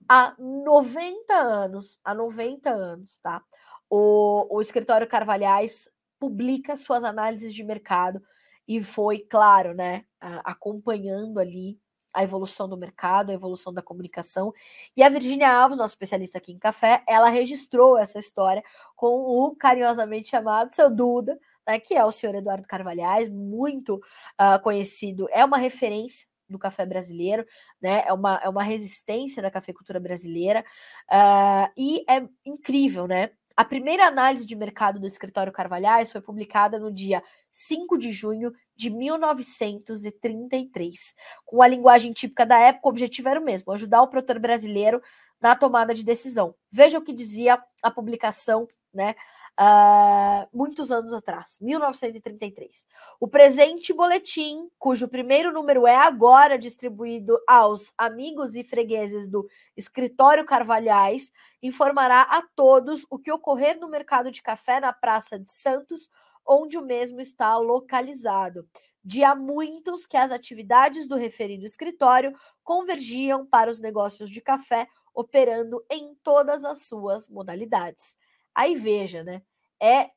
há 0.08 0.34
90 0.38 1.34
anos, 1.34 1.98
há 2.04 2.14
90 2.14 2.70
anos, 2.70 3.18
tá? 3.20 3.42
O, 3.90 4.56
o 4.56 4.60
escritório 4.60 5.06
Carvalhais 5.06 5.88
publica 6.18 6.76
suas 6.76 7.04
análises 7.04 7.54
de 7.54 7.64
mercado 7.64 8.22
e 8.66 8.82
foi, 8.82 9.20
claro, 9.20 9.72
né, 9.72 10.04
acompanhando 10.44 11.38
ali 11.38 11.80
a 12.12 12.22
evolução 12.22 12.68
do 12.68 12.76
mercado, 12.76 13.30
a 13.30 13.34
evolução 13.34 13.72
da 13.72 13.82
comunicação. 13.82 14.52
E 14.96 15.02
a 15.02 15.08
Virginia 15.08 15.52
Alves, 15.52 15.78
nossa 15.78 15.94
especialista 15.94 16.38
aqui 16.38 16.52
em 16.52 16.58
café, 16.58 17.02
ela 17.06 17.28
registrou 17.28 17.98
essa 17.98 18.18
história 18.18 18.62
com 18.96 19.20
o 19.20 19.54
carinhosamente 19.56 20.28
chamado 20.28 20.74
seu 20.74 20.90
Duda, 20.90 21.38
né, 21.66 21.78
que 21.78 21.94
é 21.94 22.04
o 22.04 22.10
senhor 22.10 22.34
Eduardo 22.34 22.66
Carvalhais, 22.66 23.28
muito 23.28 23.96
uh, 23.96 24.60
conhecido, 24.62 25.28
é 25.30 25.44
uma 25.44 25.58
referência 25.58 26.26
do 26.48 26.58
café 26.58 26.86
brasileiro, 26.86 27.44
né? 27.80 28.02
É 28.06 28.12
uma, 28.12 28.40
é 28.42 28.48
uma 28.48 28.62
resistência 28.62 29.42
da 29.42 29.50
cafeicultura 29.50 30.00
brasileira 30.00 30.64
uh, 31.12 31.70
e 31.76 32.04
é 32.08 32.26
incrível, 32.44 33.06
né? 33.06 33.30
A 33.56 33.64
primeira 33.64 34.06
análise 34.06 34.46
de 34.46 34.54
mercado 34.54 35.00
do 35.00 35.06
escritório 35.06 35.52
Carvalhais 35.52 36.12
foi 36.12 36.20
publicada 36.20 36.78
no 36.78 36.92
dia 36.92 37.22
5 37.58 37.98
de 37.98 38.12
junho 38.12 38.52
de 38.76 38.88
1933. 38.88 41.12
Com 41.44 41.60
a 41.60 41.66
linguagem 41.66 42.12
típica 42.12 42.46
da 42.46 42.56
época, 42.56 42.86
o 42.86 42.90
objetivo 42.90 43.28
era 43.28 43.40
o 43.40 43.44
mesmo: 43.44 43.72
ajudar 43.72 44.00
o 44.00 44.06
produtor 44.06 44.38
brasileiro 44.38 45.02
na 45.40 45.56
tomada 45.56 45.92
de 45.92 46.04
decisão. 46.04 46.54
Veja 46.70 46.98
o 46.98 47.02
que 47.02 47.12
dizia 47.12 47.60
a 47.82 47.90
publicação, 47.90 48.68
né? 48.94 49.16
Uh, 49.60 50.46
muitos 50.56 50.92
anos 50.92 51.12
atrás, 51.12 51.58
1933. 51.60 52.86
O 53.18 53.26
presente 53.26 53.92
boletim, 53.92 54.70
cujo 54.78 55.08
primeiro 55.08 55.52
número 55.52 55.84
é 55.84 55.96
agora 55.96 56.56
distribuído 56.56 57.36
aos 57.44 57.92
amigos 57.98 58.54
e 58.54 58.62
fregueses 58.62 59.28
do 59.28 59.48
Escritório 59.76 60.44
Carvalhais, 60.44 61.32
informará 61.60 62.22
a 62.22 62.40
todos 62.54 63.04
o 63.10 63.18
que 63.18 63.32
ocorrer 63.32 63.80
no 63.80 63.88
mercado 63.88 64.30
de 64.30 64.40
café 64.40 64.78
na 64.78 64.92
Praça 64.92 65.36
de 65.36 65.50
Santos, 65.50 66.08
onde 66.48 66.78
o 66.78 66.82
mesmo 66.82 67.20
está 67.20 67.56
localizado. 67.58 68.66
De 69.04 69.22
há 69.22 69.34
muitos 69.34 70.06
que 70.06 70.16
as 70.16 70.32
atividades 70.32 71.06
do 71.06 71.16
referido 71.16 71.64
escritório 71.64 72.34
convergiam 72.64 73.46
para 73.46 73.70
os 73.70 73.78
negócios 73.78 74.30
de 74.30 74.40
café, 74.40 74.88
operando 75.14 75.84
em 75.90 76.14
todas 76.22 76.64
as 76.64 76.82
suas 76.82 77.28
modalidades. 77.28 78.16
Aí 78.54 78.74
veja, 78.74 79.22
né? 79.22 79.42
É 79.80 80.10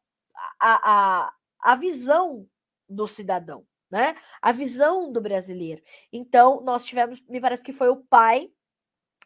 a, 0.59 1.23
a, 1.23 1.33
a 1.59 1.75
visão 1.75 2.47
do 2.89 3.07
cidadão, 3.07 3.65
né? 3.89 4.15
A 4.41 4.51
visão 4.51 5.11
do 5.11 5.21
brasileiro. 5.21 5.81
Então, 6.11 6.61
nós 6.61 6.83
tivemos, 6.83 7.21
me 7.27 7.39
parece 7.39 7.63
que 7.63 7.73
foi 7.73 7.89
o 7.89 8.03
pai 8.03 8.51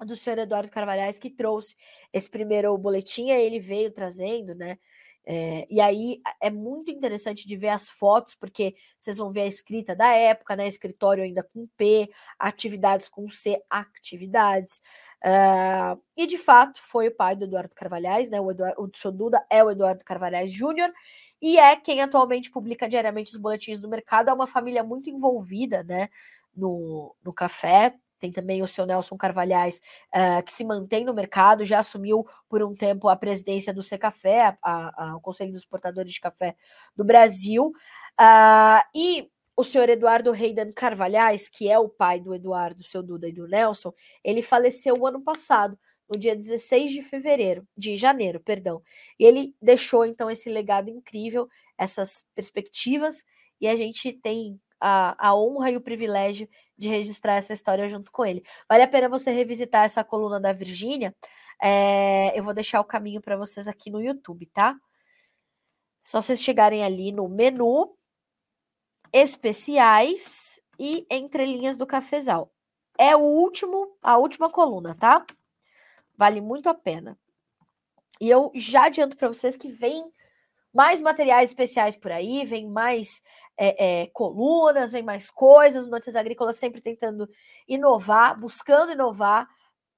do 0.01 0.15
senhor 0.15 0.39
Eduardo 0.39 0.69
Carvalhais 0.69 1.17
que 1.17 1.29
trouxe 1.29 1.75
esse 2.11 2.29
primeiro 2.29 2.77
boletim, 2.77 3.29
ele 3.29 3.59
veio 3.59 3.91
trazendo, 3.91 4.53
né? 4.53 4.77
É, 5.27 5.65
e 5.69 5.81
aí 5.81 6.21
é 6.39 6.51
muito 6.51 6.91
interessante 6.91 7.47
de 7.47 7.55
ver 7.55 7.69
as 7.69 7.89
fotos, 7.89 8.35
porque 8.35 8.75
vocês 8.99 9.17
vão 9.17 9.31
ver 9.31 9.41
a 9.41 9.47
escrita 9.47 9.95
da 9.95 10.07
época, 10.13 10.55
né? 10.55 10.67
Escritório 10.67 11.23
ainda 11.23 11.41
com 11.43 11.67
P, 11.75 12.09
atividades 12.37 13.07
com 13.07 13.27
C, 13.27 13.61
atividades. 13.69 14.81
Uh, 15.23 15.99
e 16.15 16.27
de 16.27 16.37
fato 16.37 16.79
foi 16.79 17.07
o 17.07 17.15
pai 17.15 17.35
do 17.35 17.45
Eduardo 17.45 17.75
Carvalhais, 17.75 18.29
né? 18.29 18.39
O, 18.39 18.51
Eduardo, 18.51 18.81
o 18.83 18.89
seu 18.95 19.11
Duda 19.11 19.43
é 19.49 19.63
o 19.63 19.71
Eduardo 19.71 20.05
Carvalhais 20.05 20.51
Júnior, 20.51 20.91
e 21.41 21.57
é 21.57 21.75
quem 21.75 22.01
atualmente 22.01 22.51
publica 22.51 22.87
diariamente 22.87 23.31
os 23.31 23.37
boletins 23.37 23.79
do 23.79 23.89
mercado. 23.89 24.29
É 24.29 24.33
uma 24.33 24.47
família 24.47 24.83
muito 24.83 25.09
envolvida, 25.09 25.83
né? 25.83 26.09
No, 26.55 27.15
no 27.23 27.33
café, 27.33 27.95
tem 28.25 28.31
também 28.31 28.61
o 28.61 28.67
seu 28.67 28.85
Nelson 28.85 29.17
Carvalhais, 29.17 29.79
uh, 30.13 30.43
que 30.43 30.51
se 30.51 30.63
mantém 30.63 31.05
no 31.05 31.13
mercado, 31.13 31.65
já 31.65 31.79
assumiu 31.79 32.25
por 32.49 32.63
um 32.63 32.73
tempo 32.73 33.07
a 33.07 33.15
presidência 33.15 33.73
do 33.73 33.83
Secafé, 33.83 34.57
a, 34.61 35.03
a, 35.03 35.15
o 35.15 35.21
Conselho 35.21 35.51
dos 35.51 35.65
Portadores 35.65 36.13
de 36.13 36.19
Café 36.19 36.55
do 36.95 37.03
Brasil. 37.03 37.71
Uh, 38.19 38.81
e 38.95 39.29
o 39.55 39.63
senhor 39.63 39.89
Eduardo 39.89 40.31
Reidan 40.31 40.71
Carvalhais, 40.71 41.47
que 41.47 41.69
é 41.69 41.77
o 41.77 41.87
pai 41.87 42.19
do 42.19 42.33
Eduardo, 42.33 42.83
seu 42.83 43.01
Duda 43.03 43.27
e 43.29 43.31
do 43.31 43.47
Nelson, 43.47 43.93
ele 44.23 44.41
faleceu 44.41 44.95
o 44.97 45.07
ano 45.07 45.21
passado, 45.21 45.77
no 46.09 46.19
dia 46.19 46.35
16 46.35 46.91
de 46.91 47.01
fevereiro, 47.01 47.67
de 47.75 47.95
janeiro, 47.95 48.39
perdão. 48.39 48.81
E 49.19 49.25
ele 49.25 49.55
deixou 49.61 50.05
então 50.05 50.29
esse 50.29 50.49
legado 50.49 50.89
incrível, 50.89 51.47
essas 51.77 52.23
perspectivas, 52.35 53.23
e 53.59 53.67
a 53.67 53.75
gente 53.75 54.13
tem 54.13 54.59
a, 54.79 55.29
a 55.29 55.35
honra 55.35 55.71
e 55.71 55.77
o 55.77 55.81
privilégio 55.81 56.47
de 56.77 56.89
registrar 56.89 57.35
essa 57.35 57.53
história 57.53 57.87
junto 57.87 58.11
com 58.11 58.25
ele. 58.25 58.43
Vale 58.69 58.83
a 58.83 58.87
pena 58.87 59.09
você 59.09 59.31
revisitar 59.31 59.85
essa 59.85 60.03
coluna 60.03 60.39
da 60.39 60.53
Virgínia. 60.53 61.15
É, 61.61 62.37
eu 62.37 62.43
vou 62.43 62.53
deixar 62.53 62.81
o 62.81 62.85
caminho 62.85 63.21
para 63.21 63.37
vocês 63.37 63.67
aqui 63.67 63.89
no 63.89 64.01
YouTube, 64.01 64.45
tá? 64.47 64.75
Só 66.03 66.21
vocês 66.21 66.41
chegarem 66.41 66.83
ali 66.83 67.11
no 67.11 67.27
menu 67.27 67.95
especiais 69.11 70.59
e 70.79 71.05
entre 71.09 71.45
linhas 71.45 71.77
do 71.77 71.87
cafezal. 71.87 72.51
É 72.97 73.15
o 73.15 73.21
último, 73.21 73.97
a 74.01 74.17
última 74.17 74.49
coluna, 74.49 74.95
tá? 74.95 75.25
Vale 76.17 76.41
muito 76.41 76.69
a 76.69 76.73
pena. 76.73 77.17
E 78.19 78.29
eu 78.29 78.51
já 78.55 78.85
adianto 78.85 79.17
para 79.17 79.27
vocês 79.27 79.57
que 79.57 79.67
vem 79.67 80.11
mais 80.73 81.01
materiais 81.01 81.49
especiais 81.49 81.95
por 81.95 82.11
aí, 82.11 82.45
vem 82.45 82.67
mais 82.67 83.23
é, 83.57 84.01
é, 84.01 84.07
colunas, 84.07 84.91
vem 84.91 85.03
mais 85.03 85.31
coisas, 85.31 85.87
Notícias 85.87 86.15
Agrícolas 86.15 86.57
sempre 86.57 86.81
tentando 86.81 87.29
inovar, 87.67 88.39
buscando 88.39 88.91
inovar 88.91 89.47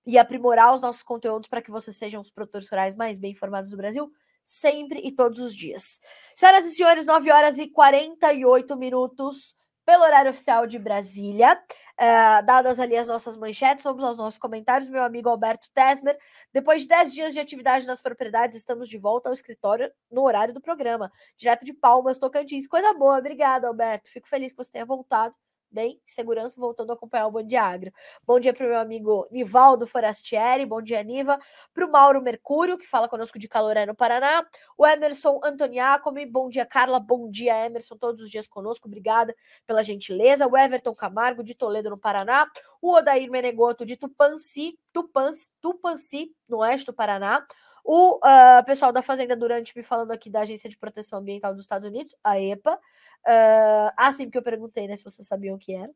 e 0.06 0.18
aprimorar 0.18 0.74
os 0.74 0.82
nossos 0.82 1.04
conteúdos 1.04 1.48
para 1.48 1.62
que 1.62 1.72
vocês 1.72 1.98
sejam 1.98 2.22
os 2.22 2.32
produtores 2.32 2.70
rurais 2.70 2.96
mais 2.96 3.18
bem 3.18 3.32
informados 3.32 3.70
do 3.70 3.78
Brasil, 3.78 4.12
sempre 4.46 5.02
e 5.04 5.12
todos 5.12 5.40
os 5.40 5.54
dias. 5.54 6.00
Senhoras 6.36 6.66
e 6.66 6.72
senhores, 6.72 7.06
9 7.06 7.32
horas 7.32 7.58
e 7.58 7.68
48 7.68 8.76
minutos 8.78 9.56
pelo 9.88 10.04
horário 10.04 10.32
oficial 10.32 10.68
de 10.68 10.78
Brasília. 10.78 11.58
Uh, 11.98 12.46
dadas 12.46 12.78
ali 12.78 12.98
as 12.98 13.08
nossas 13.08 13.38
manchetes, 13.38 13.86
vamos 13.86 14.04
aos 14.04 14.18
nossos 14.18 14.38
comentários. 14.38 14.90
Meu 14.90 15.02
amigo 15.02 15.30
Alberto 15.30 15.72
Tesmer, 15.72 16.20
depois 16.52 16.82
de 16.82 16.90
10 16.90 17.14
dias 17.14 17.34
de 17.34 17.40
atividade 17.40 17.88
nas 17.88 18.02
propriedades, 18.02 18.58
estamos 18.58 18.90
de 18.90 18.98
volta 18.98 19.30
ao 19.30 19.34
escritório 19.34 19.90
no 20.12 20.24
horário 20.24 20.54
do 20.54 20.60
programa, 20.60 21.10
direto 21.38 21.64
de 21.64 21.74
Palmas, 21.74 22.20
Tocantins. 22.20 22.68
Coisa 22.68 22.94
boa, 22.96 23.18
obrigada, 23.18 23.70
Alberto. 23.70 24.12
Fico 24.12 24.28
feliz 24.28 24.52
que 24.52 24.58
você 24.58 24.74
tenha 24.74 24.86
voltado 24.86 25.34
bem, 25.72 26.02
segurança, 26.08 26.60
voltando 26.60 26.92
a 26.92 26.94
acompanhar 26.94 27.28
o 27.28 27.32
Bom 27.32 27.44
Dia 27.44 27.64
Agro. 27.64 27.92
Bom 28.26 28.40
dia 28.40 28.54
para 28.54 28.66
o 28.66 28.70
meu 28.70 28.80
amigo 28.80 29.28
Nivaldo 29.32 29.86
Forastieri, 29.86 30.66
bom 30.66 30.82
dia, 30.82 31.04
Niva. 31.04 31.40
Para 31.74 31.86
o 31.86 31.92
Mauro 31.92 32.22
Mercúrio, 32.22 32.78
que 32.78 32.88
fala 32.88 33.08
conosco 33.08 33.38
de 33.38 33.48
Caloré, 33.48 33.86
no 33.86 33.96
Paraná. 33.96 34.46
O 34.78 34.86
Emerson 34.86 35.40
Antoniacomi, 35.44 36.26
bom 36.26 36.50
dia, 36.50 36.66
Carla, 36.66 37.00
bom 37.00 37.30
dia, 37.30 37.66
Emerson, 37.66 37.98
todos 37.98 38.22
os 38.22 38.32
dias 38.32 38.48
conosco, 38.48 38.88
obrigada 38.88 39.36
pela 39.66 39.84
gentileza. 39.84 40.48
O 40.48 40.58
Everton 40.58 40.96
Camargo, 40.96 41.44
de 41.44 41.54
Toledo, 41.56 41.90
no 41.90 41.98
Paraná. 41.98 42.50
O 42.82 42.94
Odair 42.94 43.30
Menegoto, 43.30 43.86
de 43.86 43.98
Tupanci, 43.98 44.80
Tupanci, 44.94 45.52
Tupanci 45.62 46.36
no 46.48 46.58
oeste 46.60 46.88
do 46.88 46.94
Paraná. 46.94 47.46
O 47.90 48.18
uh, 48.18 48.66
pessoal 48.66 48.92
da 48.92 49.02
Fazenda 49.02 49.34
Durante 49.34 49.74
me 49.74 49.82
falando 49.82 50.12
aqui 50.12 50.30
da 50.30 50.42
Agência 50.42 50.70
de 50.70 50.78
Proteção 50.78 51.20
Ambiental 51.20 51.54
dos 51.54 51.62
Estados 51.62 51.88
Unidos, 51.88 52.14
a 52.22 52.38
EPA. 52.38 52.76
Uh, 52.76 53.94
ah, 53.96 54.12
sim, 54.12 54.26
porque 54.26 54.38
eu 54.38 54.44
perguntei, 54.44 54.90
né, 54.90 54.98
se 54.98 55.06
vocês 55.06 55.26
sabiam 55.26 55.56
o 55.56 55.58
que 55.58 55.74
era. 55.74 55.90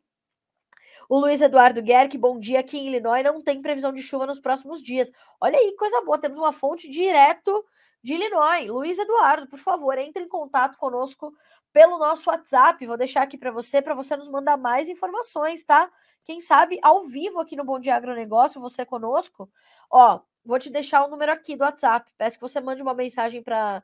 O 1.10 1.20
Luiz 1.20 1.42
Eduardo 1.42 1.82
Guerque, 1.82 2.18
bom 2.18 2.40
dia. 2.40 2.62
Aqui 2.62 2.78
em 2.78 2.88
Illinois 2.88 3.22
não 3.26 3.42
tem 3.42 3.62
previsão 3.62 3.92
de 3.92 4.02
chuva 4.02 4.26
nos 4.26 4.40
próximos 4.40 4.82
dias. 4.82 5.12
Olha 5.42 5.60
aí, 5.60 5.76
coisa 5.76 6.00
boa. 6.00 6.18
Temos 6.18 6.38
uma 6.38 6.54
fonte 6.54 6.90
direto 6.90 7.66
de 8.02 8.14
Illinois. 8.14 8.70
Luiz 8.70 8.98
Eduardo, 8.98 9.50
por 9.50 9.60
favor, 9.60 9.98
entre 9.98 10.24
em 10.24 10.30
contato 10.30 10.78
conosco 10.78 11.34
pelo 11.74 11.98
nosso 12.00 12.30
WhatsApp. 12.30 12.88
Vou 12.88 12.96
deixar 12.96 13.24
aqui 13.24 13.38
para 13.38 13.52
você, 13.52 13.82
para 13.82 13.94
você 13.94 14.16
nos 14.16 14.30
mandar 14.30 14.56
mais 14.56 14.88
informações, 14.88 15.66
tá? 15.66 15.92
Quem 16.24 16.40
sabe 16.40 16.80
ao 16.82 17.04
vivo 17.04 17.42
aqui 17.42 17.58
no 17.58 17.66
Bom 17.66 17.82
Dia 17.82 17.98
Agronegócio, 17.98 18.62
você 18.62 18.86
conosco. 18.86 19.52
Ó, 19.92 20.22
Vou 20.44 20.58
te 20.58 20.70
deixar 20.70 21.06
o 21.06 21.08
número 21.08 21.32
aqui 21.32 21.56
do 21.56 21.64
WhatsApp. 21.64 22.12
Peço 22.18 22.38
que 22.38 22.42
você 22.42 22.60
mande 22.60 22.82
uma 22.82 22.94
mensagem 22.94 23.44
para 23.44 23.84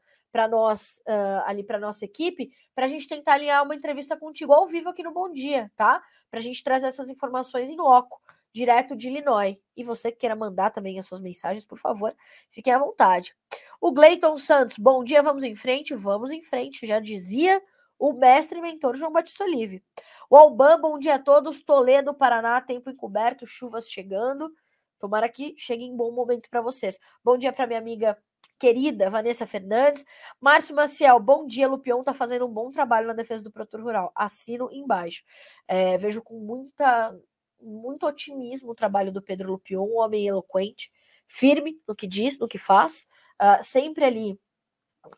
nós, 0.50 1.02
uh, 1.08 1.44
ali 1.46 1.64
para 1.64 1.80
nossa 1.80 2.04
equipe, 2.04 2.52
para 2.74 2.86
a 2.86 2.88
gente 2.88 3.08
tentar 3.08 3.34
alinhar 3.34 3.64
uma 3.64 3.76
entrevista 3.76 4.18
contigo 4.18 4.54
ao 4.54 4.68
vivo 4.68 4.90
aqui 4.90 5.04
no 5.04 5.14
Bom 5.14 5.32
Dia, 5.32 5.72
tá? 5.76 6.02
Para 6.30 6.40
a 6.40 6.44
gente 6.44 6.64
trazer 6.64 6.88
essas 6.88 7.10
informações 7.10 7.70
em 7.70 7.78
loco, 7.78 8.20
direto 8.52 8.96
de 8.96 9.08
Illinois. 9.08 9.56
E 9.76 9.84
você 9.84 10.12
que 10.12 10.18
queira 10.18 10.36
mandar 10.36 10.72
também 10.72 10.98
as 10.98 11.06
suas 11.06 11.22
mensagens, 11.22 11.64
por 11.64 11.78
favor, 11.78 12.16
fiquem 12.50 12.74
à 12.74 12.80
vontade. 12.80 13.36
O 13.80 13.92
Gleiton 13.92 14.38
Santos, 14.38 14.78
bom 14.78 15.04
dia, 15.04 15.22
vamos 15.22 15.44
em 15.44 15.56
frente? 15.56 15.94
Vamos 15.94 16.32
em 16.32 16.42
frente, 16.42 16.88
já 16.88 17.00
dizia 17.00 17.62
o 18.00 18.14
mestre 18.14 18.60
e 18.60 18.62
mentor 18.62 18.96
João 18.96 19.12
Batista 19.12 19.44
Olive. 19.44 19.84
O 20.30 20.36
Alban, 20.36 20.80
bom 20.80 21.00
dia 21.00 21.16
a 21.16 21.20
todos. 21.20 21.64
Toledo, 21.64 22.14
Paraná, 22.14 22.62
tempo 22.62 22.90
encoberto, 22.90 23.46
chuvas 23.46 23.90
chegando. 23.90 24.52
Tomara 25.00 25.30
que 25.30 25.54
chegue 25.58 25.84
em 25.84 25.96
bom 25.96 26.12
momento 26.12 26.50
para 26.50 26.62
vocês. 26.62 27.00
Bom 27.24 27.38
dia 27.38 27.54
para 27.54 27.68
minha 27.68 27.80
amiga 27.80 28.18
querida 28.58 29.10
Vanessa 29.10 29.46
Fernandes. 29.46 30.04
Márcio 30.42 30.76
Maciel, 30.76 31.20
bom 31.20 31.46
dia. 31.46 31.68
Lupion 31.68 32.00
está 32.00 32.14
fazendo 32.14 32.46
um 32.46 32.52
bom 32.52 32.72
trabalho 32.72 33.08
na 33.08 33.14
defesa 33.14 33.44
do 33.44 33.52
produtor 33.52 33.82
rural. 33.82 34.12
Assino 34.16 34.70
embaixo. 34.72 35.24
É, 35.68 35.98
vejo 35.98 36.22
com 36.22 36.40
muita, 36.40 37.18
muito 37.62 38.06
otimismo 38.06 38.72
o 38.72 38.76
trabalho 38.76 39.12
do 39.12 39.22
Pedro 39.22 39.52
Lupion, 39.52 39.84
um 39.84 39.98
homem 39.98 40.28
eloquente, 40.28 40.92
firme 41.28 41.80
no 41.88 41.96
que 41.96 42.08
diz, 42.08 42.40
no 42.40 42.48
que 42.48 42.58
faz, 42.58 43.08
uh, 43.42 43.64
sempre 43.64 44.06
ali 44.06 44.40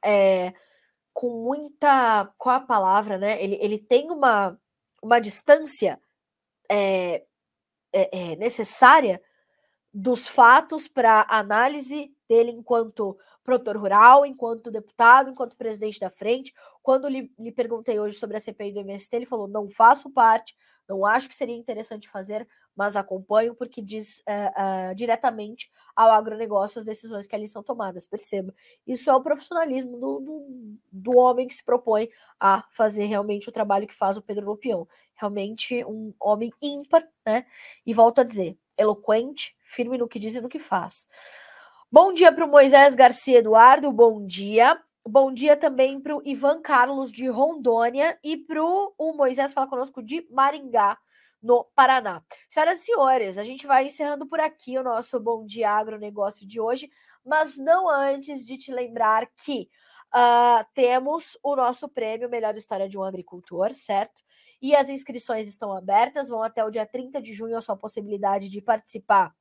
é, 0.04 0.54
com 1.14 1.30
muita. 1.44 2.34
Qual 2.38 2.56
a 2.56 2.60
palavra, 2.60 3.18
né? 3.18 3.42
Ele, 3.42 3.58
ele 3.62 3.80
tem 3.80 4.12
uma, 4.12 4.60
uma 5.02 5.20
distância 5.20 6.00
é, 6.70 7.24
é, 7.94 8.34
é 8.34 8.36
necessária 8.36 9.22
dos 9.94 10.28
fatos 10.28 10.88
para 10.88 11.26
análise 11.30 12.14
dele 12.28 12.52
enquanto 12.52 13.18
produtor 13.44 13.78
rural, 13.78 14.26
enquanto 14.26 14.70
deputado, 14.70 15.32
enquanto 15.32 15.56
presidente 15.56 16.00
da 16.00 16.10
frente. 16.10 16.54
Quando 16.84 17.08
lhe, 17.08 17.32
lhe 17.40 17.52
perguntei 17.52 18.00
hoje 18.00 18.18
sobre 18.18 18.38
a 18.38 18.40
CPI 18.40 18.74
do 18.74 18.80
MST, 18.82 19.16
ele 19.16 19.26
falou: 19.26 19.48
não 19.48 19.68
faço 19.68 20.10
parte, 20.12 20.56
não 20.88 21.06
acho 21.06 21.28
que 21.28 21.36
seria 21.36 21.56
interessante 21.56 22.08
fazer, 22.10 22.48
mas 22.76 22.96
acompanho 22.96 23.54
porque 23.54 23.82
diz 23.82 24.20
uh, 24.20 24.92
uh, 24.92 24.96
diretamente 24.96 25.70
ao 25.96 26.12
agronegócio 26.12 26.80
as 26.80 26.86
decisões 26.86 27.28
que 27.28 27.36
ali 27.36 27.48
são 27.48 27.62
tomadas. 27.62 28.06
Perceba, 28.06 28.54
isso 28.88 29.10
é 29.10 29.16
o 29.16 29.22
profissionalismo 29.22 29.98
do, 30.00 30.20
do, 30.20 30.78
do 30.92 31.18
homem 31.18 31.48
que 31.48 31.56
se 31.56 31.64
propõe 31.64 32.10
a 32.40 32.66
fazer 32.72 33.06
realmente 33.06 33.50
o 33.50 33.52
trabalho 33.52 33.88
que 33.88 33.94
faz 33.94 34.18
o 34.18 34.22
Pedro 34.22 34.46
Lopião. 34.46 34.88
Realmente 35.16 35.84
um 35.84 36.14
homem 36.20 36.52
ímpar, 36.62 37.06
né? 37.26 37.46
E 37.86 37.94
volto 37.94 38.22
a 38.22 38.24
dizer, 38.24 38.58
eloquente, 38.80 39.56
firme 39.62 39.98
no 39.98 40.08
que 40.08 40.18
diz 40.18 40.36
e 40.36 40.42
no 40.42 40.50
que 40.50 40.60
faz. 40.60 41.08
Bom 41.92 42.14
dia 42.14 42.32
para 42.32 42.46
o 42.46 42.50
Moisés 42.50 42.96
Garcia 42.96 43.40
Eduardo, 43.40 43.92
bom 43.92 44.26
dia. 44.26 44.82
Bom 45.08 45.34
dia 45.34 45.58
também 45.58 46.00
para 46.00 46.16
o 46.16 46.22
Ivan 46.24 46.62
Carlos 46.62 47.12
de 47.12 47.28
Rondônia 47.28 48.18
e 48.24 48.38
para 48.38 48.64
o 48.64 49.14
Moisés 49.16 49.54
fala 49.54 49.68
conosco 49.68 50.04
de 50.04 50.28
Maringá, 50.30 50.98
no 51.42 51.66
Paraná. 51.76 52.22
Senhoras 52.48 52.80
e 52.82 52.86
senhores, 52.86 53.38
a 53.38 53.44
gente 53.44 53.66
vai 53.66 53.86
encerrando 53.86 54.28
por 54.28 54.40
aqui 54.40 54.78
o 54.78 54.84
nosso 54.84 55.20
Bom 55.20 55.46
Dia 55.46 55.72
Agronegócio 55.72 56.46
de 56.46 56.60
hoje, 56.60 56.90
mas 57.26 57.58
não 57.58 57.90
antes 57.90 58.46
de 58.46 58.58
te 58.58 58.72
lembrar 58.72 59.28
que 59.44 59.70
uh, 60.14 60.66
temos 60.74 61.38
o 61.44 61.56
nosso 61.56 61.88
prêmio 61.90 62.30
Melhor 62.30 62.56
História 62.56 62.88
de 62.88 62.98
um 62.98 63.04
Agricultor, 63.04 63.74
certo? 63.74 64.24
E 64.62 64.76
as 64.76 64.90
inscrições 64.90 65.48
estão 65.48 65.76
abertas, 65.76 66.30
vão 66.30 66.44
até 66.44 66.64
o 66.64 66.70
dia 66.70 66.86
30 66.86 67.22
de 67.22 67.34
junho 67.34 67.58
a 67.58 67.62
sua 67.62 67.78
possibilidade 67.78 68.50
de 68.50 68.62
participar 68.62 69.34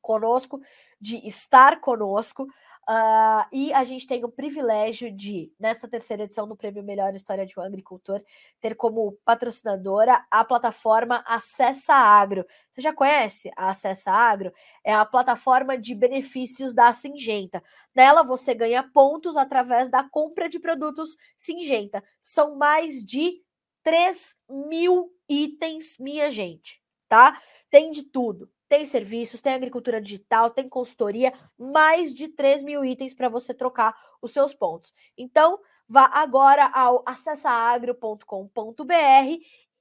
conosco, 0.00 0.60
de 1.00 1.16
estar 1.26 1.80
conosco. 1.80 2.46
Uh, 2.88 3.42
e 3.50 3.72
a 3.72 3.82
gente 3.82 4.06
tem 4.06 4.24
o 4.24 4.28
privilégio 4.28 5.10
de, 5.10 5.52
nesta 5.58 5.88
terceira 5.88 6.22
edição 6.22 6.46
do 6.46 6.54
Prêmio 6.54 6.84
Melhor 6.84 7.12
História 7.14 7.44
de 7.44 7.58
um 7.58 7.62
Agricultor, 7.62 8.22
ter 8.60 8.76
como 8.76 9.18
patrocinadora 9.24 10.24
a 10.30 10.44
plataforma 10.44 11.24
Acessa 11.26 11.94
Agro. 11.94 12.46
Você 12.72 12.82
já 12.82 12.92
conhece 12.92 13.50
a 13.56 13.70
Acessa 13.70 14.12
Agro? 14.12 14.52
É 14.84 14.94
a 14.94 15.04
plataforma 15.04 15.76
de 15.76 15.96
benefícios 15.96 16.72
da 16.72 16.92
Singenta. 16.92 17.60
Nela 17.92 18.22
você 18.22 18.54
ganha 18.54 18.84
pontos 18.84 19.36
através 19.36 19.88
da 19.88 20.04
compra 20.04 20.48
de 20.48 20.60
produtos 20.60 21.16
Singenta. 21.36 22.04
São 22.22 22.54
mais 22.54 23.04
de 23.04 23.42
3 23.82 24.36
mil 24.48 25.12
itens, 25.28 25.96
minha 25.98 26.30
gente, 26.30 26.80
tá? 27.08 27.40
Tem 27.68 27.90
de 27.90 28.04
tudo 28.04 28.48
tem 28.68 28.84
serviços, 28.84 29.40
tem 29.40 29.54
agricultura 29.54 30.00
digital, 30.00 30.50
tem 30.50 30.68
consultoria, 30.68 31.32
mais 31.58 32.14
de 32.14 32.28
3 32.28 32.62
mil 32.62 32.84
itens 32.84 33.14
para 33.14 33.28
você 33.28 33.54
trocar 33.54 33.94
os 34.20 34.32
seus 34.32 34.54
pontos. 34.54 34.92
Então, 35.16 35.58
vá 35.88 36.10
agora 36.12 36.66
ao 36.74 37.02
acessaagro.com.br 37.06 38.94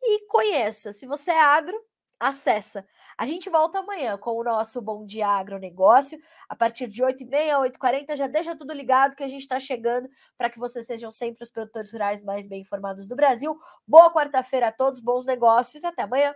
e 0.04 0.28
conheça. 0.28 0.94
Se 0.94 1.06
você 1.06 1.32
é 1.32 1.42
agro, 1.42 1.76
acessa. 2.20 2.86
A 3.18 3.26
gente 3.26 3.50
volta 3.50 3.80
amanhã 3.80 4.18
com 4.18 4.32
o 4.32 4.44
nosso 4.44 4.82
Bom 4.82 5.06
Dia 5.06 5.28
Agronegócio, 5.28 6.20
a 6.50 6.56
partir 6.56 6.88
de 6.88 7.04
8h30, 7.04 7.72
8h40. 7.72 8.16
Já 8.16 8.28
deixa 8.28 8.56
tudo 8.56 8.74
ligado 8.74 9.16
que 9.16 9.24
a 9.24 9.28
gente 9.28 9.42
está 9.42 9.60
chegando 9.60 10.10
para 10.38 10.50
que 10.50 10.60
vocês 10.60 10.86
sejam 10.86 11.12
sempre 11.12 11.44
os 11.44 11.50
produtores 11.50 11.92
rurais 11.92 12.22
mais 12.24 12.48
bem 12.48 12.62
informados 12.62 13.08
do 13.08 13.16
Brasil. 13.16 13.58
Boa 13.88 14.12
quarta-feira 14.14 14.68
a 14.68 14.72
todos, 14.72 15.00
bons 15.00 15.26
negócios 15.26 15.84
até 15.84 16.04
amanhã. 16.04 16.34